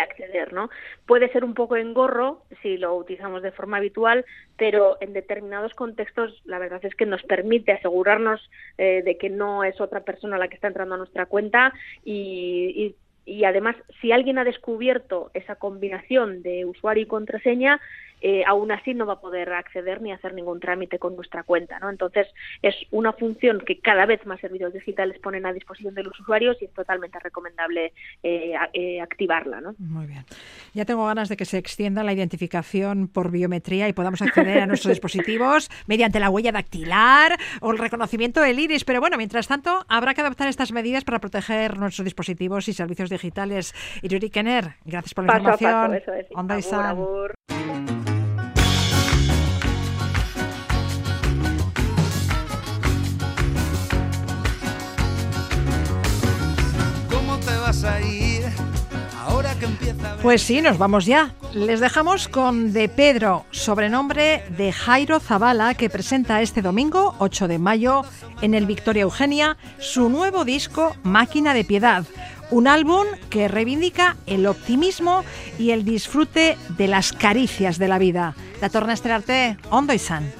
acceder, 0.00 0.52
¿no? 0.52 0.70
Puede 1.06 1.30
ser 1.30 1.44
un 1.44 1.52
poco 1.52 1.76
engorro 1.76 2.42
si 2.62 2.78
lo 2.78 2.96
utilizamos 2.96 3.42
de 3.42 3.52
forma 3.52 3.76
habitual, 3.76 4.24
pero 4.56 4.96
en 5.00 5.12
determinados 5.12 5.74
contextos 5.74 6.40
la 6.46 6.58
verdad 6.58 6.80
es 6.82 6.94
que 6.94 7.04
nos 7.04 7.22
permite 7.22 7.72
asegurarnos 7.72 8.50
eh, 8.78 9.02
de 9.04 9.18
que 9.18 9.28
no 9.28 9.62
es 9.62 9.78
otra 9.80 10.00
persona 10.00 10.38
la 10.38 10.48
que 10.48 10.54
está 10.54 10.68
entrando 10.68 10.94
a 10.94 10.98
nuestra 10.98 11.26
cuenta 11.26 11.74
y, 12.02 12.72
y 12.74 12.96
además 13.44 13.76
si 14.00 14.12
alguien 14.12 14.38
ha 14.38 14.44
descubierto 14.44 15.30
esa 15.34 15.56
combinación 15.56 16.42
de 16.42 16.64
usuario 16.64 17.04
y 17.04 17.06
contraseña 17.06 17.80
eh, 18.20 18.44
aún 18.46 18.70
así 18.72 18.94
no 18.94 19.06
va 19.06 19.14
a 19.14 19.20
poder 19.20 19.52
acceder 19.52 20.02
ni 20.02 20.12
hacer 20.12 20.34
ningún 20.34 20.60
trámite 20.60 20.98
con 20.98 21.16
nuestra 21.16 21.42
cuenta. 21.42 21.78
¿no? 21.78 21.90
Entonces, 21.90 22.26
es 22.62 22.74
una 22.90 23.12
función 23.12 23.60
que 23.60 23.78
cada 23.80 24.06
vez 24.06 24.24
más 24.26 24.40
servicios 24.40 24.72
digitales 24.72 25.18
ponen 25.18 25.46
a 25.46 25.52
disposición 25.52 25.94
de 25.94 26.04
los 26.04 26.18
usuarios 26.18 26.56
y 26.60 26.66
es 26.66 26.72
totalmente 26.72 27.18
recomendable 27.18 27.92
eh, 28.22 28.54
eh, 28.72 29.00
activarla. 29.00 29.60
¿no? 29.60 29.74
Muy 29.78 30.06
bien. 30.06 30.24
Ya 30.74 30.84
tengo 30.84 31.06
ganas 31.06 31.28
de 31.28 31.36
que 31.36 31.44
se 31.44 31.58
extienda 31.58 32.02
la 32.02 32.12
identificación 32.12 33.08
por 33.08 33.30
biometría 33.30 33.88
y 33.88 33.92
podamos 33.92 34.22
acceder 34.22 34.60
a 34.60 34.66
nuestros 34.66 34.90
dispositivos 34.94 35.70
mediante 35.86 36.20
la 36.20 36.30
huella 36.30 36.52
dactilar 36.52 37.38
o 37.60 37.70
el 37.72 37.78
reconocimiento 37.78 38.40
del 38.40 38.58
iris. 38.58 38.84
Pero 38.84 39.00
bueno, 39.00 39.16
mientras 39.16 39.48
tanto, 39.48 39.84
habrá 39.88 40.14
que 40.14 40.20
adoptar 40.20 40.48
estas 40.48 40.72
medidas 40.72 41.04
para 41.04 41.18
proteger 41.20 41.78
nuestros 41.78 42.04
dispositivos 42.04 42.68
y 42.68 42.72
servicios 42.72 43.10
digitales. 43.10 43.74
Iruri 44.02 44.30
Kenner, 44.30 44.74
gracias 44.84 45.14
por 45.14 45.24
la 45.24 45.38
información. 45.38 46.00
Pues 60.22 60.42
sí, 60.42 60.60
nos 60.60 60.76
vamos 60.76 61.06
ya. 61.06 61.34
Les 61.54 61.80
dejamos 61.80 62.28
con 62.28 62.74
De 62.74 62.90
Pedro, 62.90 63.46
sobrenombre 63.50 64.44
de 64.56 64.70
Jairo 64.70 65.18
Zavala, 65.18 65.74
que 65.74 65.88
presenta 65.88 66.42
este 66.42 66.60
domingo, 66.60 67.14
8 67.18 67.48
de 67.48 67.58
mayo, 67.58 68.02
en 68.42 68.52
el 68.54 68.66
Victoria 68.66 69.02
Eugenia, 69.02 69.56
su 69.78 70.10
nuevo 70.10 70.44
disco 70.44 70.94
Máquina 71.02 71.54
de 71.54 71.64
Piedad. 71.64 72.04
Un 72.50 72.68
álbum 72.68 73.06
que 73.30 73.48
reivindica 73.48 74.16
el 74.26 74.46
optimismo 74.46 75.24
y 75.58 75.70
el 75.70 75.86
disfrute 75.86 76.58
de 76.76 76.86
las 76.86 77.12
caricias 77.12 77.78
de 77.78 77.88
la 77.88 77.98
vida. 77.98 78.34
La 78.60 78.68
torna 78.68 78.92
estrenarte, 78.92 79.56
Ondo 79.70 79.94
y 79.94 79.98
San. 79.98 80.30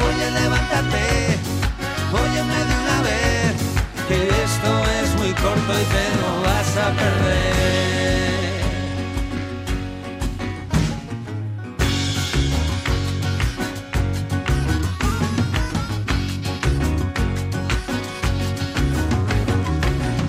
Oye, 0.00 0.30
levántate, 0.32 1.38
óyeme 2.12 2.54
de 2.54 2.74
una 2.82 3.02
vez, 3.02 3.54
que 4.08 4.28
esto 4.28 4.84
es 4.90 4.97
corto 5.34 5.72
y 5.72 5.84
te 5.84 6.04
lo 6.20 6.42
vas 6.42 6.76
a 6.76 6.90
perder. 6.92 7.58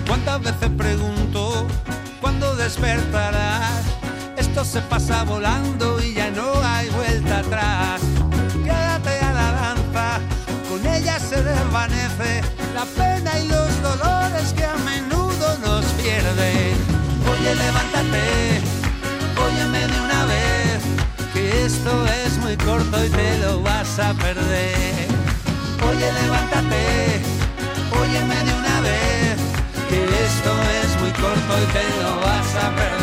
¿Cuántas 0.06 0.40
veces 0.42 0.70
pregunto 0.76 1.66
cuándo 2.20 2.56
despertarás? 2.56 3.84
Esto 4.36 4.64
se 4.64 4.80
pasa 4.82 5.24
volando 5.24 6.02
y 6.02 6.14
ya 6.14 6.30
no 6.30 6.52
hay 6.62 6.88
vuelta 6.90 7.38
atrás. 7.38 8.09
Óyeme 19.36 19.86
de 19.86 20.00
una 20.00 20.24
vez, 20.24 20.80
que 21.34 21.64
esto 21.66 22.06
es 22.24 22.38
muy 22.38 22.56
corto 22.56 23.04
y 23.04 23.08
te 23.10 23.38
lo 23.38 23.60
vas 23.62 23.98
a 23.98 24.14
perder. 24.14 25.08
Oye, 25.88 26.12
levántate, 26.22 27.20
óyeme 28.00 28.36
de 28.36 28.52
una 28.54 28.80
vez, 28.80 29.36
que 29.88 30.04
esto 30.04 30.52
es 30.82 31.00
muy 31.00 31.10
corto 31.12 31.52
y 31.62 31.66
te 31.72 32.02
lo 32.02 32.20
vas 32.20 32.54
a 32.54 32.70
perder. 32.74 33.00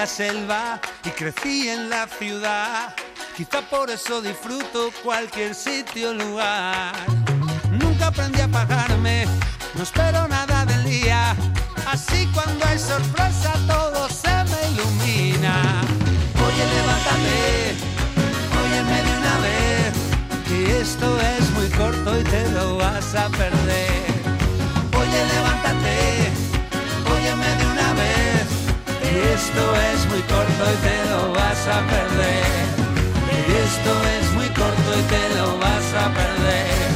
La 0.00 0.06
selva 0.06 0.80
y 1.04 1.10
crecí 1.10 1.68
en 1.68 1.90
la 1.90 2.06
ciudad. 2.06 2.94
Quizá 3.36 3.60
por 3.60 3.90
eso 3.90 4.22
disfruto 4.22 4.90
cualquier 5.04 5.54
sitio 5.54 6.08
o 6.08 6.14
lugar. 6.14 6.94
Nunca 7.70 8.06
aprendí 8.06 8.40
a 8.40 8.48
pagarme, 8.48 9.26
no 9.74 9.82
espero 9.82 10.26
nada 10.26 10.64
del 10.64 10.84
día. 10.84 11.36
Así 11.86 12.26
cuando 12.32 12.64
hay 12.64 12.78
sorpresa 12.78 13.52
todo 13.66 14.08
se 14.08 14.34
me 14.50 14.60
ilumina. 14.70 15.82
Oye, 16.46 16.64
levántate, 16.76 17.76
óyeme 18.62 18.98
de 19.06 19.12
una 19.20 19.36
vez, 19.48 19.92
que 20.48 20.80
esto 20.80 21.06
es 21.20 21.50
muy 21.50 21.68
corto 21.80 22.18
y 22.18 22.24
te 22.24 22.48
lo 22.52 22.78
vas 22.78 23.14
a 23.14 23.28
perder. 23.28 24.06
Oye, 24.98 25.20
levántate, 25.34 26.32
óyeme 27.14 27.48
de 27.58 27.64
una 27.64 27.74
vez 27.74 27.79
esto 29.20 29.62
es 29.92 30.00
muy 30.08 30.22
corto 30.22 30.62
y 30.72 30.76
te 30.86 30.96
lo 31.10 31.32
vas 31.32 31.62
a 31.68 31.78
perder. 31.92 32.80
Esto 33.66 33.92
es 34.16 34.32
muy 34.32 34.48
corto 34.48 34.90
y 34.98 35.02
te 35.12 35.24
lo 35.36 35.58
vas 35.58 35.88
a 36.02 36.06
perder. 36.20 36.88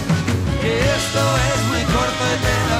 Esto 0.96 1.22
es 1.50 1.60
muy 1.70 1.84
corto 1.94 2.22
y 2.32 2.38
te 2.46 2.56
lo 2.70 2.73